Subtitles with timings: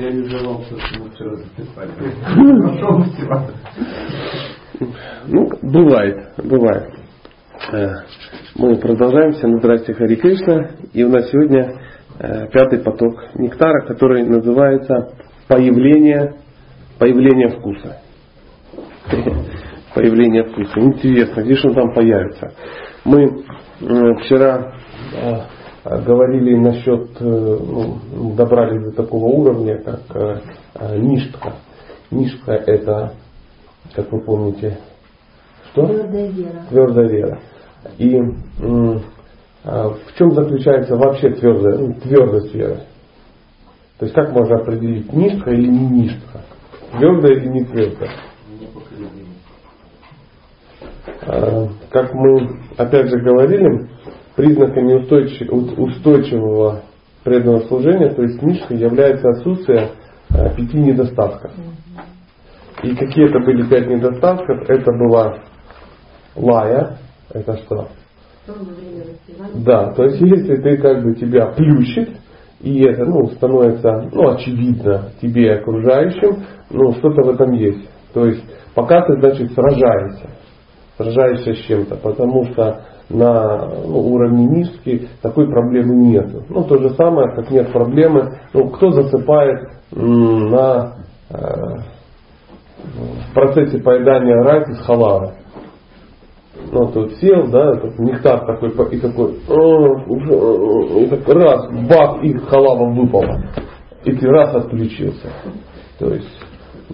[0.00, 1.90] реализовался, что мы вчера записали.
[5.26, 6.94] Ну, бывает, бывает.
[7.72, 7.88] Э,
[8.56, 10.70] мы продолжаемся на Здрасте Хари Кришна.
[10.92, 11.78] И у нас сегодня
[12.18, 15.12] э, пятый поток нектара, который называется
[15.48, 16.36] появление,
[16.98, 17.98] появление вкуса.
[19.94, 20.80] Появление вкуса.
[20.80, 22.52] Интересно, где же он там появится?
[23.04, 24.74] Мы э, вчера
[25.84, 30.42] говорили насчет, ну, добрались до такого уровня, как
[30.96, 31.54] ништка.
[32.10, 33.12] Ништка это,
[33.94, 34.78] как вы помните,
[35.72, 35.86] что?
[35.86, 36.66] Твердая вера.
[36.68, 37.40] Твердая вера.
[37.98, 38.18] И
[39.62, 42.80] а, в чем заключается вообще твердая, ну, твердость веры?
[43.98, 46.40] То есть как можно определить, нишка или не нишка?
[46.92, 48.10] Твердая или не твердая?
[51.26, 53.89] А, как мы опять же говорили,
[54.40, 56.80] признаками устойчивого
[57.22, 59.90] преданного служения, то есть нишкой является отсутствие
[60.30, 61.52] а, пяти недостатков.
[62.82, 64.62] И какие это были пять недостатков?
[64.66, 65.40] Это была
[66.34, 66.96] лая,
[67.34, 67.88] это что?
[69.56, 72.16] Да, то есть если ты как бы тебя плющит,
[72.60, 77.86] и это ну, становится ну, очевидно тебе и окружающим, ну что-то в этом есть.
[78.14, 78.42] То есть
[78.74, 80.30] пока ты, значит, сражаешься,
[80.96, 86.28] сражаешься с чем-то, потому что на ну, уровне низкий такой проблемы нет.
[86.48, 90.94] Ну то же самое, как нет проблемы, ну кто засыпает на
[91.30, 91.36] э,
[93.30, 95.34] в процессе поедания райки с халала
[96.72, 99.32] ну, тут сел, да, тут нектар такой, и такой,
[101.02, 103.42] и так раз, бах, и халава выпала.
[104.04, 105.30] И ты раз отключился.
[105.98, 106.28] То есть,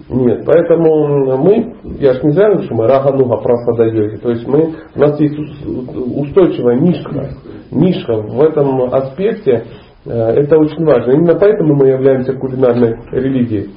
[0.09, 4.73] нет, поэтому мы, я же не знаю, что мы рагануга прасада йоги, то есть мы,
[4.95, 7.29] у нас есть устойчивая нишка,
[7.71, 9.63] нишка в этом аспекте,
[10.05, 11.11] э, это очень важно.
[11.11, 13.71] Именно поэтому мы являемся кулинарной религией.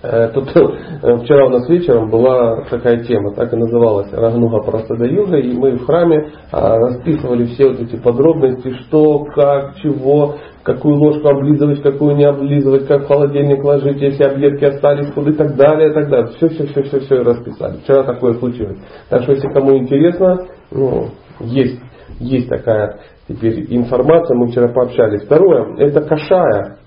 [0.00, 5.04] Э, тут э, вчера у нас вечером была такая тема, так и называлась Рагнуга Прасада
[5.06, 10.98] Юга, и мы в храме а, расписывали все вот эти подробности, что, как, чего, какую
[10.98, 15.56] ложку облизывать, какую не облизывать, как в холодильник ложить, если объедки остались, куда и так
[15.56, 16.28] далее, и так далее.
[16.36, 17.78] Все, все, все, все, все расписали.
[17.78, 18.78] Вчера такое случилось.
[19.08, 21.08] Так что, если кому интересно, ну,
[21.40, 21.80] есть,
[22.20, 25.24] есть такая теперь информация, мы вчера пообщались.
[25.24, 26.78] Второе, это кашая.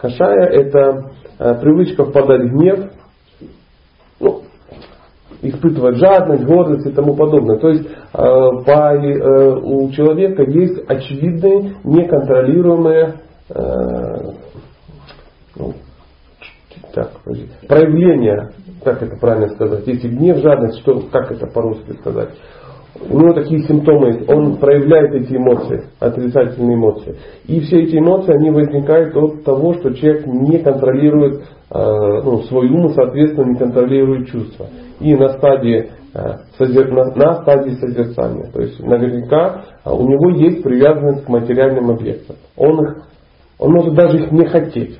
[0.00, 1.12] Кашая это
[1.60, 2.90] привычка впадать в гнев,
[4.20, 4.42] ну,
[5.42, 7.58] испытывать жадность, гордость и тому подобное.
[7.58, 13.14] То есть э, по, э, у человека есть очевидные, неконтролируемые
[15.56, 15.74] ну,
[16.94, 17.10] так,
[17.68, 18.52] проявления,
[18.84, 22.30] как это правильно сказать, если гнев, жадность, что, как это по-русски сказать,
[23.00, 27.16] у него такие симптомы есть, он проявляет эти эмоции, отрицательные эмоции.
[27.46, 31.42] И все эти эмоции, они возникают от того, что человек не контролирует э,
[31.72, 34.66] ну, свой ум, соответственно, не контролирует чувства.
[35.00, 36.36] И на стадии, э,
[37.16, 38.50] на, стадии созерцания.
[38.52, 42.36] То есть наверняка э, у него есть привязанность к материальным объектам.
[42.56, 43.06] Он, их,
[43.58, 44.98] он может даже их не хотеть.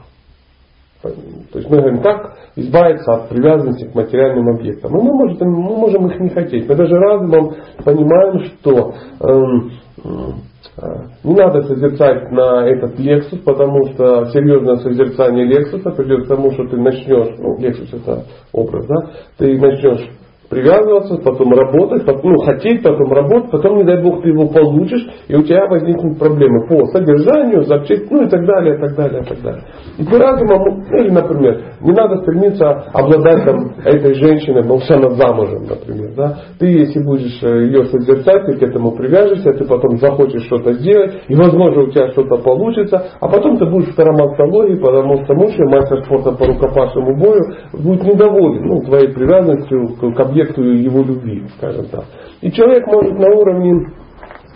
[1.03, 4.93] То есть мы говорим, как избавиться от привязанности к материальным объектам.
[4.93, 6.69] Ну, мы, можем, мы можем их не хотеть.
[6.69, 7.55] Мы даже разумом
[7.85, 9.71] понимаем, что эм,
[10.05, 10.89] э,
[11.25, 16.69] не надо созерцать на этот лексус, потому что серьезное созерцание лексуса придет к тому, что
[16.69, 20.09] ты начнешь, ну, лексус это образ, да, ты начнешь
[20.53, 25.09] привязываться, потом работать, потом, ну, хотеть, потом работать, потом, не дай бог, ты его получишь,
[25.27, 29.23] и у тебя возникнут проблемы по содержанию, запчасть, ну и так далее, и так далее,
[29.23, 29.63] и так далее.
[29.97, 34.95] И ты разумом, ну, или, например, не надо стремиться обладать там, этой женщиной, потому что
[34.97, 36.13] она замужем, например.
[36.17, 36.37] Да?
[36.59, 41.15] Ты, если будешь э, ее созерцать, ты к этому привяжешься, ты потом захочешь что-то сделать,
[41.29, 45.53] и, возможно, у тебя что-то получится, а потом ты будешь в таромантологии, потому что муж,
[45.59, 47.43] мастер спорта по рукопашному бою,
[47.73, 52.05] будет недоволен ну, твоей привязанностью к объекту объекту его любви, скажем так.
[52.41, 53.93] И человек может на уровне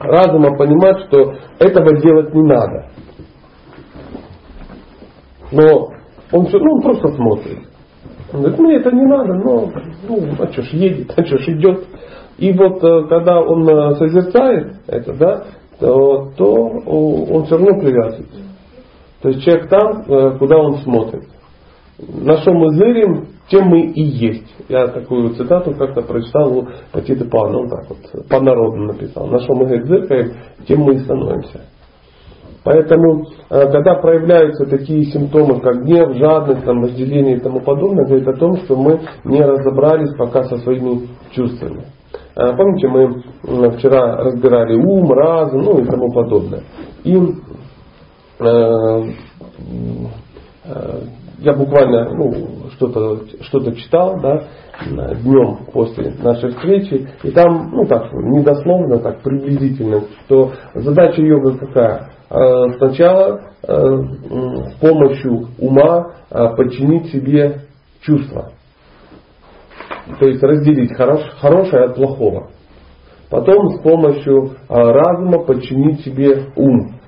[0.00, 2.90] разума понимать, что этого делать не надо.
[5.52, 5.90] Но
[6.32, 7.58] он все, ну, он просто смотрит.
[8.32, 9.70] Он говорит, мне это не надо, но
[10.08, 11.86] ну, а что ж едет, а что ж идет.
[12.38, 15.44] И вот э, когда он э, созерцает это, да,
[15.78, 18.40] то, то он все равно привязывается.
[19.22, 21.24] То есть человек там, э, куда он смотрит.
[21.98, 24.54] На что мы зырим, тем мы и есть.
[24.68, 29.26] Я такую цитату как-то прочитал у Патиты Павна, он так вот по-народу написал.
[29.28, 30.32] На что мы зыркаем,
[30.66, 31.62] тем мы и становимся.
[32.64, 38.26] Поэтому, э, когда проявляются такие симптомы, как гнев, жадность, там, разделение и тому подобное, говорит
[38.26, 41.84] о том, что мы не разобрались пока со своими чувствами.
[42.34, 46.62] Э, помните, мы вчера разбирали ум, разум, ну и тому подобное.
[47.04, 47.16] И
[48.40, 49.02] э,
[51.38, 54.44] я буквально ну, что-то что читал, да,
[55.22, 62.10] днем после нашей встречи, и там, ну так, недословно, так приблизительно, что задача йога какая?
[62.28, 67.60] Э, сначала э, с помощью ума э, подчинить себе
[68.00, 68.50] чувства.
[70.18, 72.50] То есть разделить хорош, хорошее от плохого.
[73.30, 77.00] Потом с помощью разума подчинить себе ум.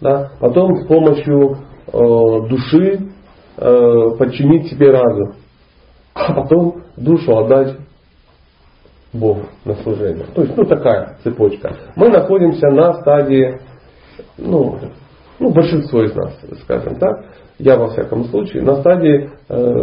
[0.00, 0.30] Да?
[0.38, 1.58] Потом с помощью
[1.92, 3.09] души
[3.60, 5.34] подчинить себе разум
[6.14, 7.76] а потом душу отдать
[9.12, 10.26] Богу на служение.
[10.34, 11.74] То есть, ну такая цепочка.
[11.96, 13.60] Мы находимся на стадии,
[14.38, 14.78] ну,
[15.38, 17.24] ну большинство из нас, скажем так,
[17.58, 19.74] я во всяком случае, на стадии э,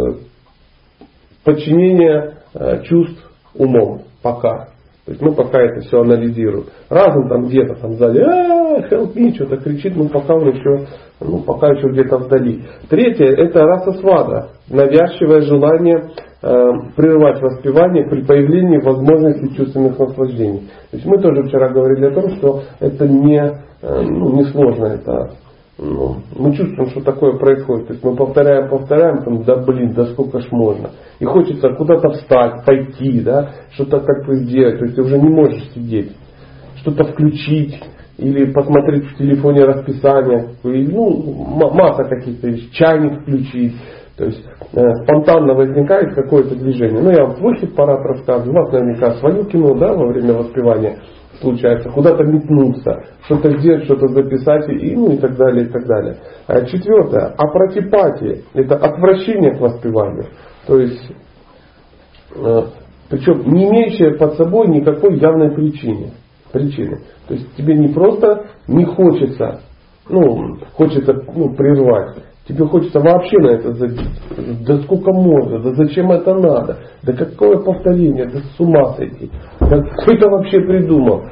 [1.44, 4.68] подчинения э, чувств умом пока.
[5.08, 6.66] То есть мы пока это все анализируем.
[6.90, 10.86] Разум там где-то там сзади, а, help me, что-то кричит, но пока он еще,
[11.18, 12.64] ну, пока еще где-то вдали.
[12.90, 16.10] Третье, это расасвада, навязчивое желание
[16.42, 20.68] э, прервать воспевание при появлении возможности чувственных наслаждений.
[20.90, 24.88] То есть мы тоже вчера говорили о том, что это не, э, ну, не сложно,
[24.88, 25.30] это
[25.80, 27.86] ну, мы чувствуем, что такое происходит.
[27.86, 30.90] То есть мы повторяем, повторяем, там, да блин, да сколько ж можно.
[31.20, 34.80] И хочется куда-то встать, пойти, да, что-то как бы сделать.
[34.80, 36.16] То есть ты уже не можешь сидеть.
[36.78, 37.80] Что-то включить
[38.16, 40.56] или посмотреть в телефоне расписание.
[40.64, 42.52] Ну, масса каких-то.
[42.72, 43.74] Чайник включить.
[44.16, 47.00] То есть э, спонтанно возникает какое-то движение.
[47.00, 48.50] Ну, я вам свой хит-парад рассказываю.
[48.50, 50.98] У вас наверняка свое кино, да, во время воспевания
[51.40, 56.16] случается, куда-то метнуться, что-то сделать, что-то записать, и, ну и так далее, и так далее.
[56.46, 60.26] А четвертое, апротипатия, это отвращение к воспеванию.
[60.66, 61.12] То есть,
[62.34, 62.62] э,
[63.08, 66.12] причем не имеющее под собой никакой явной причины.
[66.52, 67.02] причины.
[67.26, 69.60] То есть тебе не просто не хочется,
[70.08, 74.66] ну, хочется ну, прервать, Тебе хочется вообще на это забить.
[74.66, 79.30] Да сколько можно, да зачем это надо, да какое повторение, да с ума сойти.
[79.60, 81.24] Да кто это вообще придумал?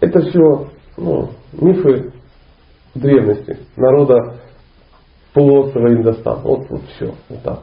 [0.00, 0.66] Это все
[0.98, 2.12] ну, мифы
[2.94, 4.34] древности, народа
[5.32, 6.40] полуострова Индостан.
[6.42, 7.60] Вот, вот все, вот так.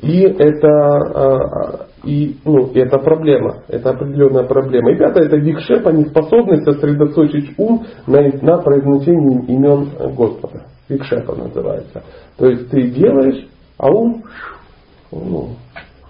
[0.00, 4.90] И это, а, и, ну, это проблема, это определенная проблема.
[4.90, 10.64] И пятое, это викшепа, неспособность сосредоточить ум на, на произношении имен Господа.
[10.88, 12.02] Викшепа называется.
[12.36, 13.46] То есть ты делаешь,
[13.78, 14.22] а ум,
[15.12, 15.50] ну,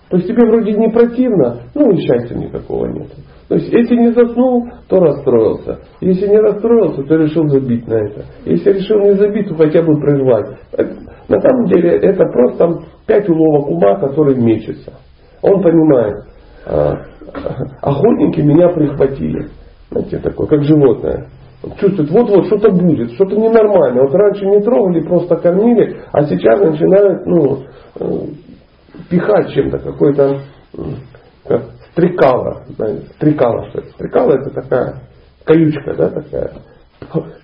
[0.09, 3.09] то есть тебе вроде не противно, ну и счастья никакого нет.
[3.49, 5.81] То есть если не заснул, то расстроился.
[6.01, 8.25] Если не расстроился, то решил забить на это.
[8.45, 10.59] Если решил не забить, то хотя бы прервать.
[11.29, 14.93] На самом деле это просто пять уловок ума, которые мечется.
[15.43, 16.25] Он понимает,
[16.67, 17.03] а,
[17.83, 19.49] охотники меня прихватили.
[19.91, 21.29] Знаете, такое, как животное.
[21.81, 24.03] Чувствует, вот-вот что-то будет, что-то ненормальное.
[24.05, 27.65] Вот раньше не трогали, просто кормили, а сейчас начинают ну,
[27.99, 28.27] э,
[29.11, 30.43] пихать чем-то, какой-то
[31.45, 32.65] как стрекало.
[33.17, 33.91] Стрекало, что это?
[33.91, 34.95] Стрекало это такая
[35.45, 36.53] колючка, да, такая,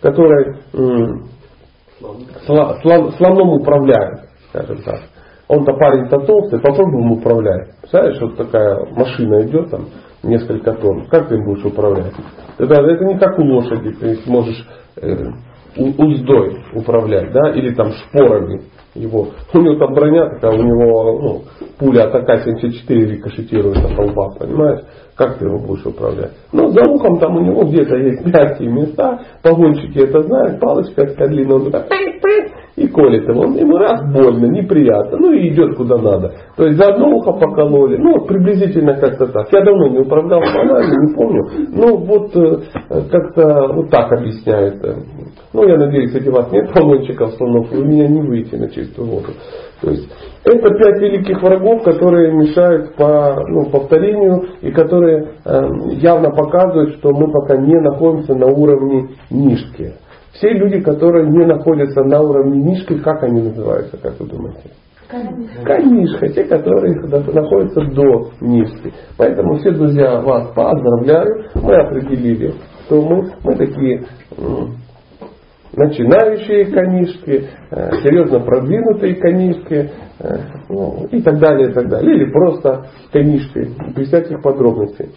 [0.00, 0.56] которая
[2.44, 5.00] слоном управляет, скажем так.
[5.48, 7.76] Он-то парень-то толстый, попробуй ему управлять.
[7.80, 9.86] Представляешь, вот такая машина идет там,
[10.22, 11.06] несколько тонн.
[11.06, 12.12] Как ты им будешь управлять?
[12.58, 14.66] Это, это не как у лошади, ты можешь
[15.00, 15.30] э,
[15.76, 18.62] уздой управлять, да, или там шпорами
[18.94, 19.28] его.
[19.54, 21.42] У него там броня такая, у него ну,
[21.78, 24.80] пуля от АК-74 рикошетирует на колбас, понимаешь?
[25.22, 26.32] Как ты его будешь управлять?
[26.52, 31.28] Ну, за ухом там у него где-то есть мягкие места, погонщики это знают, палочка от
[31.30, 31.86] длинная, он так
[32.76, 33.42] и колет его.
[33.42, 36.32] Он ему раз больно, неприятно, ну и идет куда надо.
[36.56, 39.52] То есть за одно ухо покололи, ну приблизительно как-то так.
[39.52, 41.42] Я давно не управлял банально, не помню.
[41.68, 44.82] Ну вот э, как-то вот так объясняют.
[45.52, 49.28] Ну я надеюсь, среди вас нет погонщиков слонов, вы меня не выйти на чистую воду.
[49.82, 50.08] То есть
[50.44, 55.68] это пять великих врагов, которые мешают по ну, повторению и которые э,
[56.00, 59.94] явно показывают, что мы пока не находимся на уровне нишки.
[60.32, 64.70] Все люди, которые не находятся на уровне нишки, как они называются, как вы думаете?
[65.64, 66.94] Канишка, те, которые
[67.34, 68.92] находятся до нишки.
[69.18, 71.50] Поэтому все друзья вас поздравляю.
[71.54, 72.54] Мы определили,
[72.86, 74.04] что мы, мы такие
[75.74, 80.38] начинающие конишки, э, серьезно продвинутые конишки э,
[80.68, 82.14] ну, и так далее, и так далее.
[82.14, 85.10] Или просто конишки, без всяких подробностей.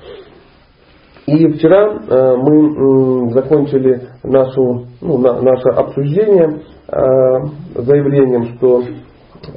[1.28, 8.84] И вчера э, мы закончили нашу, ну, наше обсуждение заявлением, что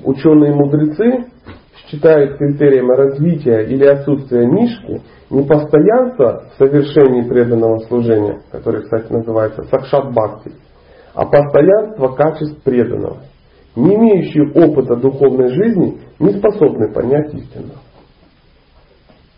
[0.03, 1.27] ученые-мудрецы
[1.87, 9.65] считают критерием развития или отсутствия нишки не постоянство в совершении преданного служения, которое, кстати, называется
[9.65, 10.53] сакшат бхакти,
[11.19, 13.17] а постоянство качеств преданного.
[13.75, 17.73] не имеющие опыта духовной жизни, не способны понять истину.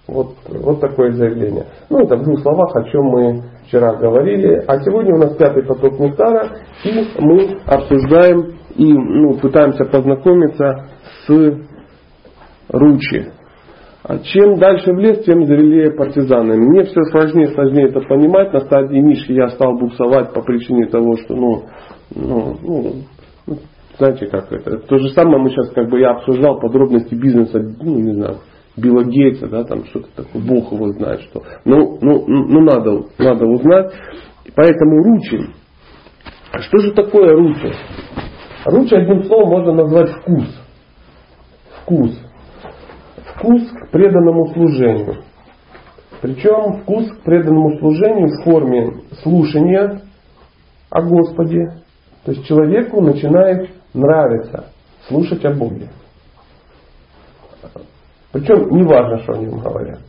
[0.07, 1.67] Вот, вот такое заявление.
[1.89, 4.63] Ну, это в двух словах, о чем мы вчера говорили.
[4.67, 6.51] А сегодня у нас пятый поток нектара,
[6.85, 10.87] и мы обсуждаем и ну, пытаемся познакомиться
[11.27, 11.59] с
[12.69, 13.33] Ручи.
[14.11, 16.57] А чем дальше в лес, тем зрелее партизаны.
[16.57, 18.52] Мне все сложнее и сложнее это понимать.
[18.52, 21.62] На стадии Мишки я стал буксовать по причине того, что, ну,
[22.12, 22.93] ну, ну,
[23.47, 23.57] ну
[23.99, 24.79] знаете, как это.
[24.79, 28.38] То же самое мы сейчас, как бы я обсуждал подробности бизнеса, ну, не знаю,
[28.76, 31.43] Билла Гейтса, да, там что-то такое, Бог его знает что.
[31.64, 33.93] Ну, ну, ну надо, надо узнать.
[34.57, 35.38] Поэтому ручи.
[36.50, 37.73] А что же такое ручи?
[38.64, 40.61] Ручи одним словом можно назвать вкус.
[41.83, 42.30] Вкус.
[43.40, 45.25] Вкус к преданному служению.
[46.20, 48.92] Причем вкус к преданному служению в форме
[49.23, 50.02] слушания
[50.90, 51.82] о Господе.
[52.25, 54.66] То есть человеку начинает нравиться
[55.09, 55.88] слушать о Боге.
[58.32, 60.00] Причем не важно, что о нем говорят.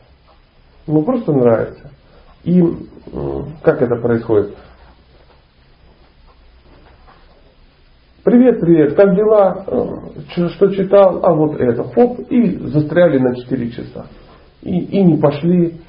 [0.85, 1.89] Ему просто нравится.
[2.43, 2.61] И
[3.63, 4.57] как это происходит?
[8.23, 9.65] Привет, привет, как дела?
[9.65, 11.21] Э, что читал?
[11.23, 11.85] А вот это.
[11.85, 14.05] Хоп, и застряли на 4 часа.
[14.61, 15.79] И, и не пошли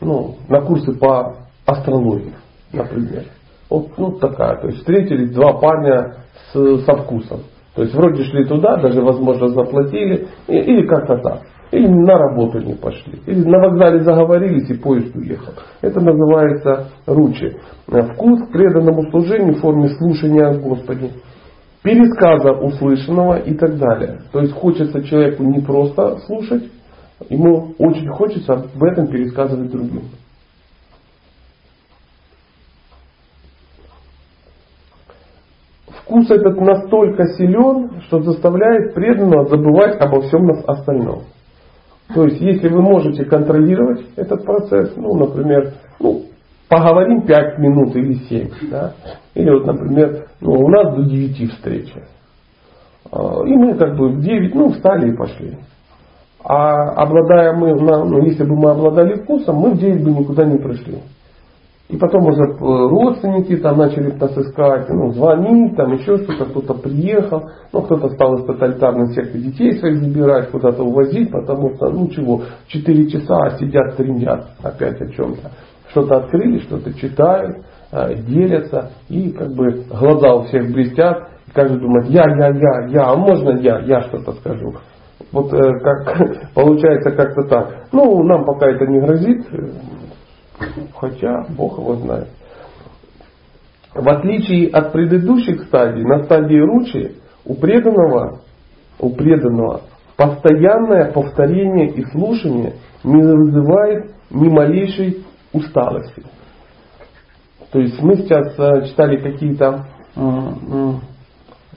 [0.00, 1.36] ну, на курсы по
[1.66, 2.32] астрологии,
[2.72, 3.24] например.
[3.68, 4.62] Вот ну, такая.
[4.62, 6.14] То есть встретились два парня
[6.54, 7.40] с, со вкусом.
[7.74, 11.42] То есть вроде шли туда, даже возможно заплатили, и, или как-то так.
[11.70, 13.20] Или на работу не пошли.
[13.26, 15.52] Или на вокзале заговорились и поезд уехал.
[15.82, 17.58] Это называется ручи.
[17.86, 21.10] Вкус преданному служению в форме слушания о Господе.
[21.84, 24.22] Пересказа услышанного и так далее.
[24.32, 26.70] То есть хочется человеку не просто слушать,
[27.28, 30.04] ему очень хочется об этом пересказывать другим.
[35.88, 41.24] Вкус этот настолько силен, что заставляет преданного забывать обо всем остальном.
[42.14, 46.23] То есть, если вы можете контролировать этот процесс, ну, например, ну,
[46.68, 48.94] поговорим 5 минут или 7, да?
[49.34, 52.04] или вот, например, ну, у нас до 9 встреча.
[53.10, 55.58] А, и мы как бы в 9, ну, встали и пошли.
[56.44, 60.58] А обладая мы, ну, если бы мы обладали вкусом, мы в 9 бы никуда не
[60.58, 60.98] пришли.
[61.88, 66.74] И потом уже э, родственники там начали нас искать, ну, звонить, там еще что-то, кто-то
[66.74, 72.08] приехал, ну, кто-то стал из тоталитарной секты детей своих забирать, куда-то увозить, потому что, ну
[72.08, 75.50] чего, 4 часа сидят, трендят опять о чем-то.
[75.94, 77.58] Что-то открыли, что-то читают,
[77.92, 82.88] э, делятся, и как бы глаза у всех блестят, и каждый думает, я, я, я,
[82.88, 84.74] я, а можно я, я что-то скажу.
[85.30, 87.86] Вот э, как получается как-то так.
[87.92, 89.46] Ну, нам пока это не грозит,
[90.96, 92.28] Хотя Бог его знает.
[93.94, 97.12] В отличие от предыдущих стадий, на стадии ручи
[97.44, 98.40] у преданного,
[98.98, 99.82] у преданного
[100.16, 102.74] постоянное повторение и слушание
[103.04, 105.24] не вызывает ни малейшей
[105.54, 106.22] усталости.
[107.72, 109.86] То есть мы сейчас э, читали какие-то,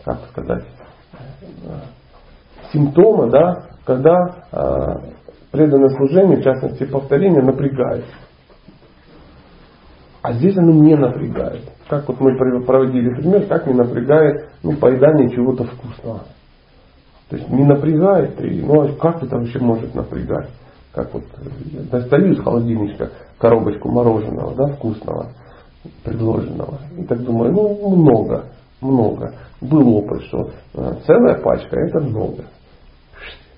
[0.03, 0.65] как сказать,
[2.71, 4.13] симптомы, да, когда
[4.51, 4.95] э,
[5.51, 8.05] преданное служение, в частности повторение, напрягает.
[10.21, 11.63] А здесь оно не напрягает.
[11.87, 16.23] Как вот мы проводили пример, как не напрягает ну, поедание чего-то вкусного.
[17.29, 20.49] То есть не напрягает, и, ну а как это вообще может напрягать?
[20.97, 21.25] Как вот
[21.71, 25.27] я достаю из холодильничка коробочку мороженого, да, вкусного,
[26.03, 26.79] предложенного.
[26.97, 28.45] И так думаю, ну много,
[28.81, 29.35] много.
[29.61, 32.45] Был опыт, что э, целая пачка это много.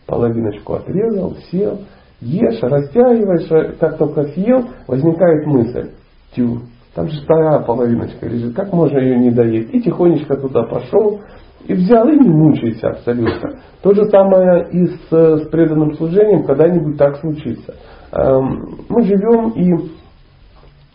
[0.06, 1.80] Половиночку отрезал, сел,
[2.20, 5.92] ешь, растягиваешь, как только съел, возникает мысль,
[6.36, 9.74] тю, там же вторая половиночка лежит, как можно ее не доесть?
[9.74, 11.22] И тихонечко туда пошел,
[11.70, 13.60] и взял, и не мучайся абсолютно.
[13.84, 17.76] То же самое и с, с преданным служением, когда-нибудь так случится.
[18.12, 19.92] Эм, мы живем и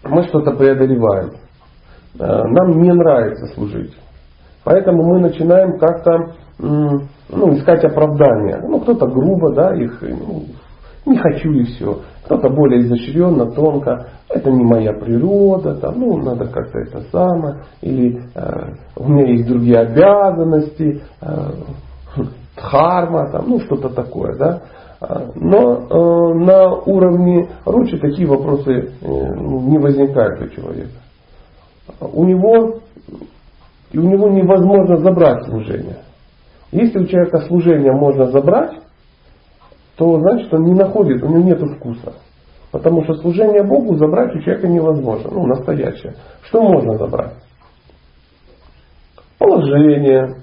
[0.03, 1.31] мы что-то преодолеваем.
[2.19, 3.97] Э, нам не нравится служить.
[4.65, 8.61] Поэтому мы начинаем как-то ну, искать оправдания.
[8.69, 10.45] Ну, кто-то грубо, да, их ну,
[11.07, 12.01] не хочу и все.
[12.25, 18.21] Кто-то более изощренно, тонко, это не моя природа, там, ну, надо как-то это самое, или
[18.35, 21.51] э, у меня есть другие обязанности, э,
[22.57, 24.63] дхарма, там, ну, что-то такое, да.
[25.35, 31.01] Но э, на уровне ручи такие вопросы э, не возникают у человека.
[32.01, 32.81] У него,
[33.93, 35.99] и у него невозможно забрать служение.
[36.73, 38.79] Если у человека служение можно забрать,
[39.97, 42.15] то значит он не находит, у него нет вкуса.
[42.75, 45.31] Потому что служение Богу забрать у человека невозможно.
[45.31, 46.15] Ну, настоящее.
[46.49, 47.35] Что можно забрать?
[49.39, 50.39] Положение,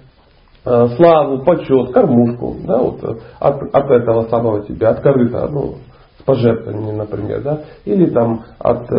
[0.66, 3.04] э, славу, почет, кормушку, да, вот
[3.38, 5.76] от, от этого самого тебя, от корыта, ну,
[6.20, 8.90] с пожертвованиями, например, да, или там от,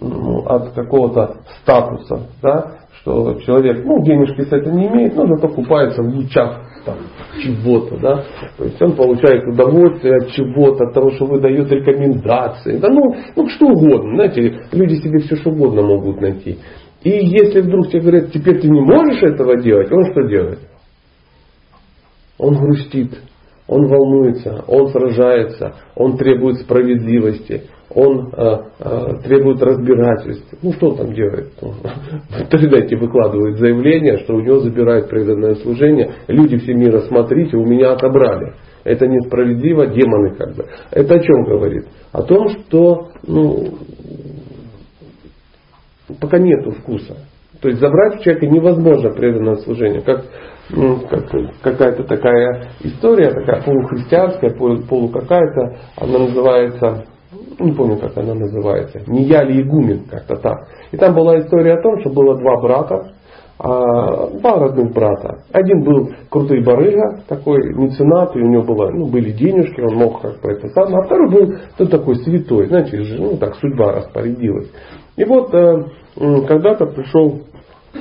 [0.00, 2.66] ну, от какого-то статуса, да,
[3.00, 6.96] что человек, ну, денежки с этого не имеет, но зато купается в лучах там,
[7.42, 8.24] чего-то, да,
[8.56, 13.48] то есть он получает удовольствие от чего-то, от того, что выдает рекомендации, да, ну, ну,
[13.48, 16.58] что угодно, знаете, люди себе все что угодно могут найти.
[17.02, 20.60] И если вдруг тебе говорят, теперь ты не можешь этого делать, он что делает?
[22.38, 23.20] Он грустит,
[23.66, 27.64] он волнуется, он сражается, он требует справедливости,
[27.96, 30.58] он э, э, требует разбирательства.
[30.60, 31.52] Ну что там делает?
[31.60, 36.12] В интернете выкладывает заявление, что у него забирают преданное служение.
[36.28, 38.52] Люди все мира, смотрите, у меня отобрали.
[38.84, 40.66] Это несправедливо, демоны как бы.
[40.90, 41.86] Это о чем говорит?
[42.12, 43.78] О том, что ну,
[46.20, 47.16] пока нету вкуса.
[47.62, 50.02] То есть забрать у человека невозможно преданное служение.
[50.02, 50.22] Как,
[50.68, 51.30] ну, как
[51.62, 57.06] какая-то такая история, такая полухристианская, полу какая-то, она называется
[57.58, 60.68] не помню, как она называется, не я ли игумен, как-то так.
[60.92, 63.12] И там была история о том, что было два брата,
[63.58, 65.44] а, два родных брата.
[65.52, 70.20] Один был крутой барыга, такой меценат, и у него было, ну, были денежки, он мог
[70.20, 74.70] как бы это сам, а второй был кто такой святой, знаете, ну так судьба распорядилась.
[75.16, 75.84] И вот э,
[76.46, 77.40] когда-то пришел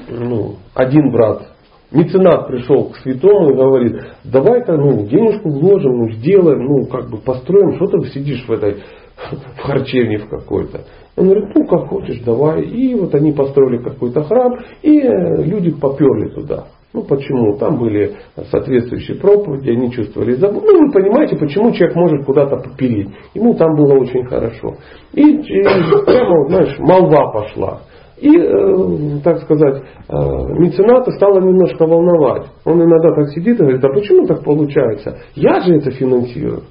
[0.10, 1.48] ну, один брат,
[1.92, 7.18] меценат пришел к святому и говорит, давай-ка ну, денежку вложим, ну, сделаем, ну, как бы
[7.18, 8.84] построим, что ты сидишь в этой
[9.18, 10.82] в харчевне в какой-то.
[11.18, 12.64] Он говорит, ну как хочешь, давай.
[12.64, 16.66] И вот они построили какой-то храм, и э, люди поперли туда.
[16.94, 17.58] Ну почему?
[17.58, 18.16] Там были
[18.52, 20.66] соответствующие проповеди, они чувствовали заботу.
[20.66, 23.10] Ну вы понимаете, почему человек может куда-то попилить.
[23.34, 24.76] Ему там было очень хорошо.
[25.14, 25.64] И, и
[26.06, 27.82] прямо, знаешь, молва пошла.
[28.18, 32.48] И, э, так сказать, э, мецената стало немножко волновать.
[32.64, 35.18] Он иногда так сидит и говорит, да почему так получается?
[35.36, 36.64] Я же это финансирую.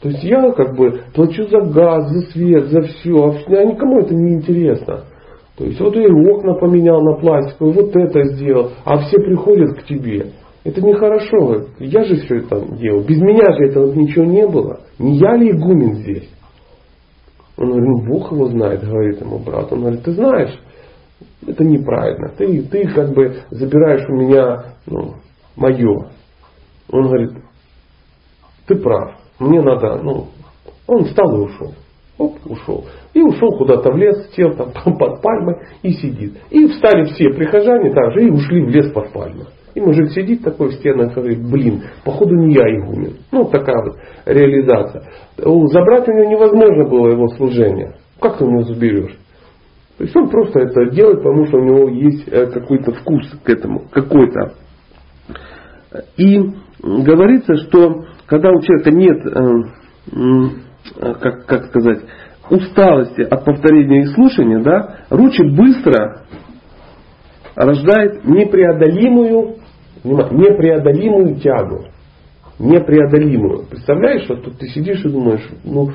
[0.00, 4.14] То есть я как бы плачу за газ, за свет, за все, а никому это
[4.14, 5.04] не интересно.
[5.56, 9.84] То есть вот я окна поменял на пластиковые, вот это сделал, а все приходят к
[9.84, 10.32] тебе.
[10.64, 11.68] Это нехорошо.
[11.78, 13.04] Я же все это делал.
[13.04, 14.80] Без меня же этого ничего не было.
[14.98, 16.28] Не я ли игумен здесь?
[17.56, 19.72] Он говорит, ну Бог его знает, говорит ему брат.
[19.72, 20.60] Он говорит, ты знаешь,
[21.46, 22.34] это неправильно.
[22.36, 25.14] Ты, ты как бы забираешь у меня ну,
[25.56, 26.10] мое.
[26.90, 27.30] Он говорит,
[28.66, 30.26] ты прав мне надо, ну,
[30.86, 31.72] он встал и ушел.
[32.18, 32.86] Оп, ушел.
[33.12, 36.38] И ушел куда-то в лес, сел там, там под пальмой и сидит.
[36.50, 39.46] И встали все прихожане также и ушли в лес под пальмой.
[39.74, 43.18] И мужик сидит такой в стенах говорит, блин, походу не я игумен.
[43.30, 45.02] Ну, такая вот реализация.
[45.36, 47.96] Забрать у него невозможно было его служение.
[48.18, 49.18] Как ты у него заберешь?
[49.98, 53.50] То есть он просто это делает, потому что у него есть э, какой-то вкус к
[53.50, 54.54] этому, какой-то.
[56.16, 56.38] И
[56.82, 59.50] говорится, что когда у человека нет, э,
[60.96, 62.00] э, как, как сказать,
[62.50, 66.22] усталости от повторения и слушания, да, ручи быстро
[67.54, 69.56] рождает непреодолимую,
[70.04, 71.86] непреодолимую тягу.
[72.58, 73.66] Непреодолимую.
[73.68, 75.90] Представляешь, что тут ты сидишь и думаешь, ну,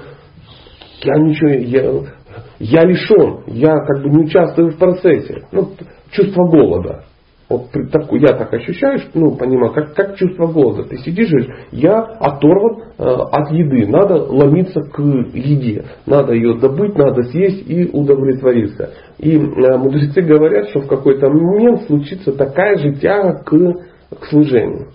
[1.04, 2.12] я ничего, я,
[2.60, 5.44] я лишен, я как бы не участвую в процессе.
[5.52, 5.72] Ну,
[6.12, 7.06] чувство голода.
[7.52, 10.84] Вот так, я так ощущаю, ну, понимаю, как, как чувство голода.
[10.84, 15.84] Ты сидишь и говоришь, я оторван э, от еды, надо ломиться к еде.
[16.06, 18.92] Надо ее добыть, надо съесть и удовлетвориться.
[19.18, 24.88] И э, мудрецы говорят, что в какой-то момент случится такая же тяга к, к служению.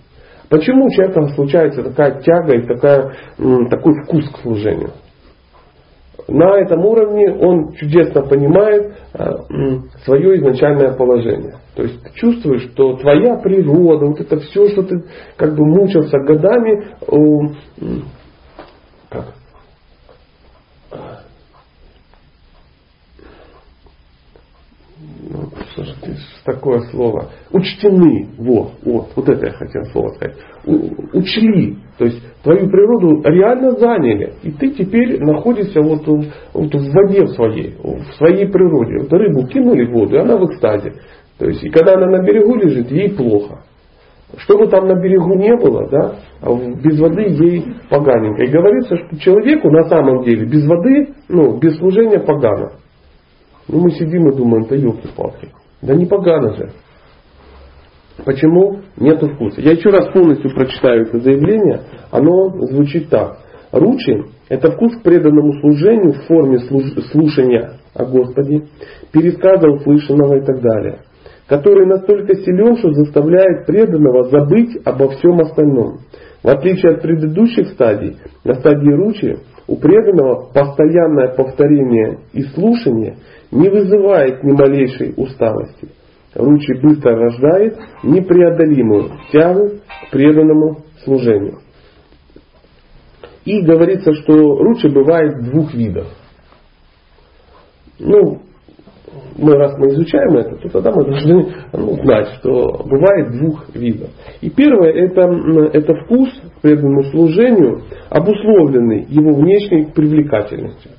[0.49, 3.13] Почему у человека случается такая тяга и такая,
[3.69, 4.93] такой вкус к служению?
[6.27, 9.25] На этом уровне он чудесно понимает э,
[10.03, 11.55] свое изначальное положение.
[11.75, 15.03] То есть ты чувствуешь, что твоя природа, вот это все, что ты
[15.37, 16.87] как бы мучился годами,
[19.09, 19.25] как?
[25.29, 25.49] Ну,
[26.45, 27.29] такое слово.
[27.51, 28.29] Учтены.
[28.37, 30.37] Вот, вот, вот это я хотел слово сказать.
[30.65, 31.77] У, учли.
[31.97, 34.33] То есть твою природу реально заняли.
[34.43, 38.99] И ты теперь находишься вот, вот в воде своей, в своей природе.
[39.01, 40.93] Вот рыбу кинули в воду, и она в экстазе.
[41.37, 43.63] То есть, и когда она на берегу лежит, ей плохо.
[44.37, 48.43] Что бы там на берегу не было, да, а без воды ей поганенько.
[48.43, 52.73] И говорится, что человеку на самом деле без воды, ну, без служения погано.
[53.67, 55.49] Ну, мы сидим и думаем, да елки-палки.
[55.81, 56.71] Да не погано же.
[58.25, 58.79] Почему?
[58.97, 59.61] Нету вкуса.
[59.61, 61.81] Я еще раз полностью прочитаю это заявление.
[62.11, 63.39] Оно звучит так.
[63.71, 66.59] Ручи– это вкус к преданному служению в форме
[67.11, 68.63] слушания о Господе,
[69.11, 70.99] пересказа услышанного и так далее.
[71.47, 75.99] который настолько силен, что заставляет преданного забыть обо всем остальном.
[76.43, 83.17] В отличие от предыдущих стадий, на стадии ручи у преданного постоянное повторение и слушание
[83.51, 85.89] не вызывает ни малейшей усталости.
[86.35, 91.59] Ручи быстро рождает непреодолимую тягу к преданному служению.
[93.45, 96.07] И говорится, что ручи бывает двух видов.
[97.99, 98.41] Ну,
[99.37, 104.09] мы раз мы изучаем это, то тогда мы должны ну, знать, что бывает двух видов.
[104.41, 105.21] И первое это,
[105.73, 110.91] это вкус к преданному служению, обусловленный его внешней привлекательностью.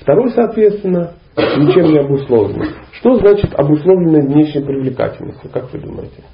[0.00, 2.70] Второй, соответственно, ничем не обусловленный.
[2.92, 6.24] Что значит обусловленной внешней привлекательностью, как вы думаете?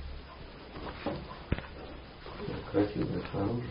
[2.70, 3.62] Красиво снаружи,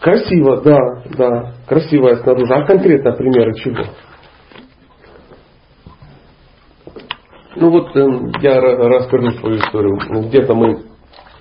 [0.00, 0.78] Красиво, да,
[1.16, 2.52] да, красивая снаружи.
[2.52, 3.84] А конкретно примеры чего?
[7.54, 9.96] Ну вот э, я расскажу свою историю.
[10.26, 10.82] Где-то мы,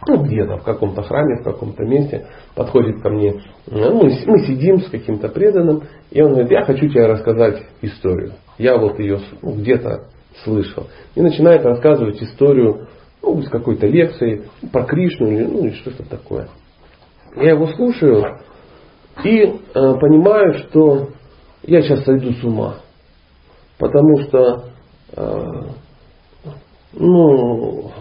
[0.07, 3.33] ну где-то в каком-то храме, в каком-то месте подходит ко мне,
[3.67, 8.33] э, мы, мы сидим с каким-то преданным, и он говорит, я хочу тебе рассказать историю.
[8.57, 10.07] Я вот ее ну, где-то
[10.43, 10.87] слышал.
[11.15, 12.87] И начинает рассказывать историю
[13.21, 16.49] ну, из какой-то лекции про Кришну или ну, что-то такое.
[17.35, 18.39] Я его слушаю
[19.23, 21.09] и э, понимаю, что
[21.63, 22.77] я сейчас сойду с ума.
[23.77, 24.65] Потому что
[25.15, 25.41] э,
[26.93, 27.91] ну,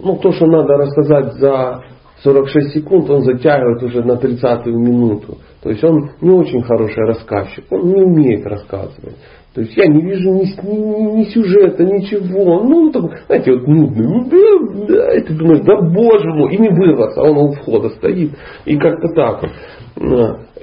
[0.00, 1.82] ну, то, что надо рассказать за
[2.22, 5.38] 46 секунд, он затягивает уже на 30-ю минуту.
[5.62, 9.16] То есть он не очень хороший рассказчик, он не умеет рассказывать.
[9.54, 12.62] То есть я не вижу ни, ни, ни сюжета, ничего.
[12.62, 14.06] Ну, так, знаете, вот нудный.
[14.06, 17.52] Ну, да, да, и ты думаешь, да боже мой, и не вырваться, а он у
[17.52, 18.32] входа стоит.
[18.66, 19.50] И как-то так вот.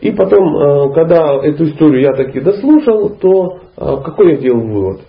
[0.01, 5.01] И потом, э, когда эту историю я таки дослушал, то э, какой я делал вывод?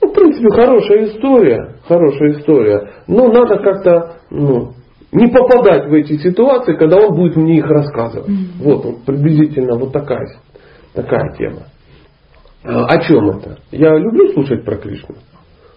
[0.00, 2.90] Ну, в принципе, хорошая история, хорошая история.
[3.06, 4.72] Но надо как-то ну,
[5.12, 8.28] не попадать в эти ситуации, когда он будет мне их рассказывать.
[8.28, 8.62] Mm-hmm.
[8.62, 10.26] Вот, вот приблизительно вот такая,
[10.94, 11.62] такая тема.
[12.64, 13.58] А, о чем это?
[13.70, 15.16] Я люблю слушать про Кришну.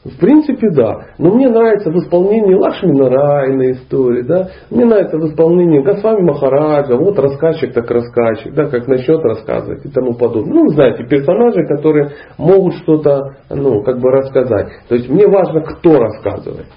[0.04, 1.10] В принципе, да.
[1.20, 4.50] Но мне нравится в исполнении Лакшми Нарайна истории, да.
[4.72, 9.90] Мне нравится в исполнении Госвами Махараджа, вот рассказчик так рассказчик, да, как начнет рассказывать и
[9.90, 10.54] тому подобное.
[10.54, 14.70] Ну, знаете, персонажи, которые могут что-то, ну, как бы рассказать.
[14.90, 16.68] То есть мне важно, кто рассказывает.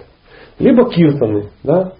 [0.58, 1.92] Либо киртаны, да.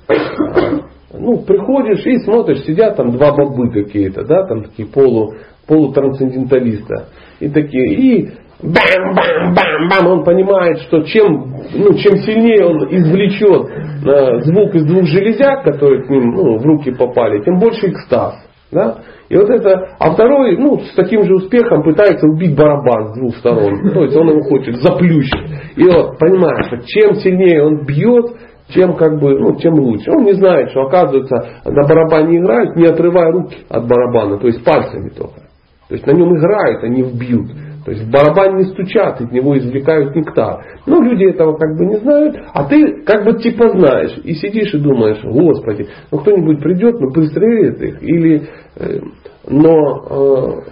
[1.11, 5.33] Ну, приходишь и смотришь, сидят там два бабы какие-то, да, там такие полу,
[5.67, 6.95] полутрансценденталисты.
[7.41, 8.31] И такие, и
[8.63, 13.69] бам-бам-бам-бам, он понимает, что чем, ну, чем сильнее он извлечет
[14.07, 18.35] э, звук из двух железяк, которые к ним ну, в руки попали, тем больше экстаз.
[18.71, 18.99] Да?
[19.29, 23.37] И вот это, а второй, ну, с таким же успехом пытается убить барабан с двух
[23.37, 23.93] сторон.
[23.93, 25.33] То есть он его хочет заплющить.
[25.77, 28.37] И вот, понимаешь, чем сильнее он бьет,
[28.75, 30.11] тем как бы, ну, тем лучше.
[30.11, 34.65] Он не знает, что оказывается на барабане играют, не отрывая руки от барабана, то есть
[34.65, 35.41] пальцами только.
[35.89, 37.51] То есть на нем играют, а не вбьют.
[37.85, 40.65] То есть в барабан не стучат, из него извлекают нектар.
[40.87, 44.19] Но люди этого как бы не знают, а ты как бы типа знаешь.
[44.25, 48.03] И сидишь и думаешь, Господи, ну кто-нибудь придет, ну пристрелит их.
[48.03, 49.01] Или, э,
[49.49, 50.63] но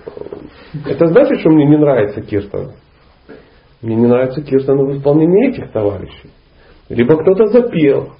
[0.85, 2.73] э, это значит, что мне не нравится Киртон.
[3.83, 6.31] Мне не нравится Киртон в исполнении этих товарищей.
[6.89, 8.11] Либо кто-то запел.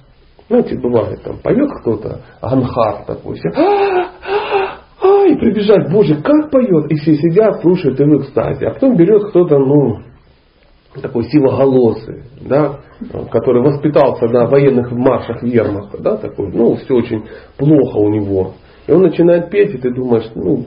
[0.49, 3.49] Знаете, бывает там, поет кто-то, Анхар такой, все,
[5.25, 6.91] и прибежать, боже, как поет.
[6.91, 8.67] И все сидят, слушают и в экстазе.
[8.67, 9.99] А потом берет кто-то, ну,
[11.01, 12.79] такой силоголосый, да,
[13.31, 17.23] который воспитался на военных маршах вермахта, да, такой, ну, все очень
[17.57, 18.53] плохо у него.
[18.87, 20.65] И он начинает петь, и ты думаешь, ну,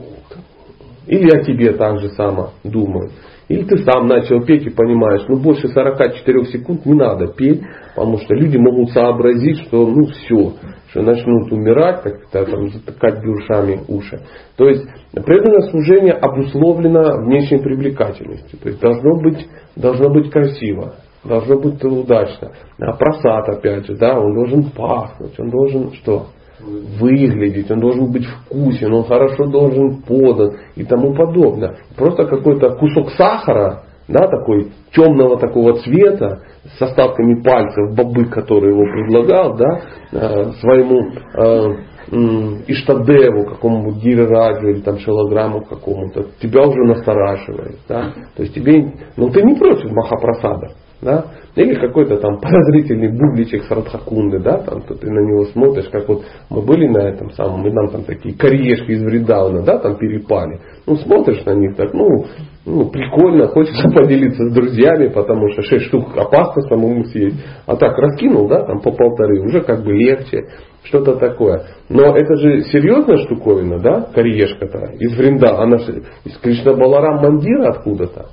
[1.07, 3.11] или о тебе так же само думаю.
[3.47, 7.61] Или ты сам начал петь и понимаешь, ну больше 44 секунд не надо петь,
[7.95, 10.53] потому что люди могут сообразить, что ну все,
[11.01, 14.19] начнут умирать, как-то там затыкать бюршами уши.
[14.55, 18.59] То есть преданное служение обусловлено внешней привлекательностью.
[18.59, 22.51] То есть должно быть, должно быть красиво, должно быть удачно.
[22.79, 26.27] А просад опять же, да, он должен пахнуть, он должен что?
[26.59, 31.77] выглядеть, он должен быть вкусен, он хорошо должен подан и тому подобное.
[31.95, 36.41] Просто какой-то кусок сахара, да, такой темного такого цвета,
[36.77, 41.75] с остатками пальцев бобы, который его предлагал, да, э, своему э,
[42.67, 47.79] Иштадеву, какому-нибудь Гирираджу или там шилограмму какому-то, тебя уже настораживает.
[47.89, 48.13] Да?
[48.35, 50.69] То есть тебе, ну ты не против Махапрасада,
[51.01, 51.25] да?
[51.55, 56.07] Или какой-то там подозрительный бубличек с Радхакунды, да, там, то ты на него смотришь, как
[56.07, 59.97] вот мы были на этом самом, и нам там такие кореешки из Вридауна, да, там
[59.97, 60.59] перепали.
[60.85, 62.25] Ну, смотришь на них так, ну,
[62.65, 67.37] ну, прикольно, хочется поделиться с друзьями, потому что 6 штук опасно самому съесть.
[67.65, 70.47] А так раскинул, да, там по полторы, уже как бы легче,
[70.83, 71.63] что-то такое.
[71.89, 77.69] Но это же серьезная штуковина, да, кореешка-то, из Вринда, она же из Кришна Баларам Мандира
[77.69, 78.27] откуда-то.